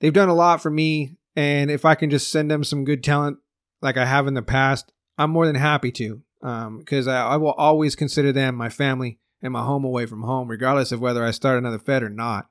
They've 0.00 0.12
done 0.12 0.28
a 0.28 0.34
lot 0.34 0.60
for 0.60 0.70
me, 0.70 1.16
and 1.34 1.70
if 1.70 1.86
I 1.86 1.94
can 1.94 2.10
just 2.10 2.30
send 2.30 2.50
them 2.50 2.62
some 2.62 2.84
good 2.84 3.02
talent 3.02 3.38
like 3.80 3.96
I 3.96 4.04
have 4.04 4.26
in 4.26 4.34
the 4.34 4.42
past, 4.42 4.92
I'm 5.16 5.30
more 5.30 5.46
than 5.46 5.56
happy 5.56 5.90
to. 5.92 6.22
Because 6.40 7.08
um, 7.08 7.14
I, 7.14 7.22
I 7.22 7.36
will 7.38 7.52
always 7.52 7.96
consider 7.96 8.30
them 8.30 8.54
my 8.54 8.68
family 8.68 9.18
and 9.42 9.52
my 9.52 9.64
home 9.64 9.84
away 9.84 10.04
from 10.04 10.22
home, 10.22 10.48
regardless 10.48 10.92
of 10.92 11.00
whether 11.00 11.24
I 11.24 11.30
start 11.30 11.56
another 11.56 11.78
Fed 11.78 12.02
or 12.02 12.10
not. 12.10 12.48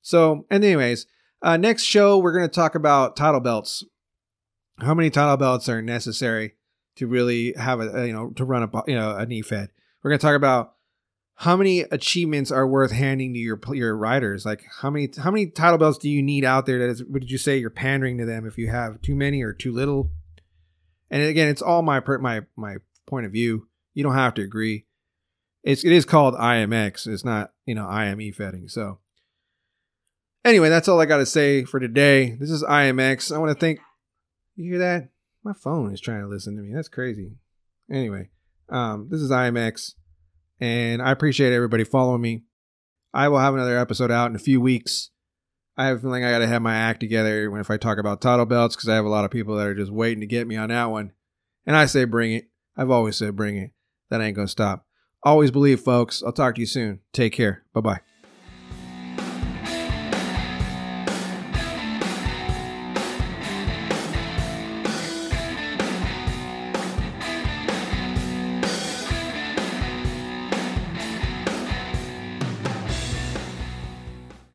So, 0.00 0.46
and 0.48 0.64
anyways, 0.64 1.06
uh, 1.42 1.56
next 1.56 1.82
show 1.82 2.18
we're 2.18 2.32
going 2.32 2.48
to 2.48 2.54
talk 2.54 2.76
about 2.76 3.16
title 3.16 3.40
belts. 3.40 3.84
How 4.78 4.94
many 4.94 5.10
title 5.10 5.36
belts 5.36 5.68
are 5.68 5.82
necessary 5.82 6.54
to 6.96 7.06
really 7.06 7.54
have 7.54 7.80
a 7.80 8.06
you 8.06 8.12
know 8.12 8.30
to 8.30 8.44
run 8.44 8.62
a 8.62 8.70
you 8.86 8.94
know 8.94 9.16
an 9.16 9.30
e-fed? 9.32 9.70
We're 10.02 10.10
going 10.10 10.18
to 10.18 10.26
talk 10.26 10.36
about 10.36 10.74
how 11.42 11.56
many 11.56 11.80
achievements 11.80 12.52
are 12.52 12.66
worth 12.66 12.92
handing 12.92 13.34
to 13.34 13.38
your 13.40 13.60
your 13.72 13.96
riders? 13.96 14.44
Like 14.44 14.64
how 14.80 14.90
many 14.90 15.10
how 15.16 15.30
many 15.30 15.46
title 15.46 15.78
belts 15.78 15.98
do 15.98 16.08
you 16.08 16.22
need 16.22 16.44
out 16.44 16.66
there? 16.66 16.78
That 16.78 16.90
is, 16.90 17.04
would 17.04 17.30
you 17.30 17.38
say 17.38 17.58
you're 17.58 17.70
pandering 17.70 18.18
to 18.18 18.24
them 18.24 18.46
if 18.46 18.58
you 18.58 18.70
have 18.70 19.00
too 19.02 19.14
many 19.14 19.42
or 19.42 19.52
too 19.52 19.72
little? 19.72 20.10
And 21.10 21.22
again, 21.22 21.48
it's 21.48 21.62
all 21.62 21.82
my 21.82 22.00
my 22.20 22.42
my 22.56 22.76
point 23.06 23.26
of 23.26 23.32
view. 23.32 23.66
You 23.94 24.04
don't 24.04 24.14
have 24.14 24.34
to 24.34 24.42
agree. 24.42 24.86
It's 25.62 25.84
it 25.84 25.92
is 25.92 26.04
called 26.04 26.34
IMX. 26.34 27.06
It's 27.06 27.24
not 27.24 27.52
you 27.66 27.74
know 27.74 27.86
IME 27.86 28.32
Fedding. 28.32 28.68
So 28.68 28.98
anyway, 30.44 30.68
that's 30.68 30.88
all 30.88 31.00
I 31.00 31.06
got 31.06 31.18
to 31.18 31.26
say 31.26 31.64
for 31.64 31.80
today. 31.80 32.36
This 32.38 32.50
is 32.50 32.62
IMX. 32.62 33.34
I 33.34 33.38
want 33.38 33.50
to 33.50 33.58
thank. 33.58 33.80
You 34.54 34.70
hear 34.70 34.78
that? 34.80 35.08
My 35.44 35.52
phone 35.52 35.92
is 35.92 36.00
trying 36.00 36.20
to 36.20 36.28
listen 36.28 36.56
to 36.56 36.62
me. 36.62 36.72
That's 36.72 36.88
crazy. 36.88 37.32
Anyway, 37.90 38.28
um, 38.68 39.08
this 39.10 39.20
is 39.20 39.30
IMX. 39.30 39.94
And 40.60 41.02
I 41.02 41.10
appreciate 41.10 41.52
everybody 41.52 41.84
following 41.84 42.20
me. 42.20 42.42
I 43.12 43.28
will 43.28 43.40
have 43.40 43.54
another 43.54 43.76
episode 43.76 44.10
out 44.10 44.30
in 44.30 44.36
a 44.36 44.40
few 44.40 44.60
weeks. 44.60 45.10
I 45.76 45.86
have 45.86 45.98
a 45.98 46.00
feeling 46.00 46.24
I 46.24 46.30
got 46.30 46.38
to 46.38 46.46
have 46.46 46.62
my 46.62 46.76
act 46.76 47.00
together 47.00 47.50
when 47.50 47.60
if 47.60 47.70
I 47.70 47.76
talk 47.76 47.98
about 47.98 48.20
title 48.20 48.46
belts 48.46 48.76
because 48.76 48.88
I 48.88 48.94
have 48.94 49.04
a 49.04 49.10
lot 49.10 49.24
of 49.24 49.30
people 49.30 49.56
that 49.56 49.66
are 49.66 49.74
just 49.74 49.90
waiting 49.90 50.20
to 50.20 50.26
get 50.26 50.46
me 50.46 50.56
on 50.56 50.68
that 50.68 50.90
one. 50.90 51.12
And 51.66 51.76
I 51.76 51.86
say 51.86 52.04
bring 52.04 52.32
it. 52.32 52.48
I've 52.76 52.90
always 52.90 53.16
said 53.16 53.36
bring 53.36 53.56
it. 53.56 53.72
That 54.10 54.20
ain't 54.20 54.36
going 54.36 54.46
to 54.46 54.52
stop. 54.52 54.86
Always 55.24 55.50
believe, 55.50 55.80
folks. 55.80 56.22
I'll 56.22 56.32
talk 56.32 56.54
to 56.54 56.60
you 56.60 56.66
soon. 56.66 57.00
Take 57.12 57.32
care. 57.32 57.64
Bye 57.72 57.80
bye. 57.80 58.00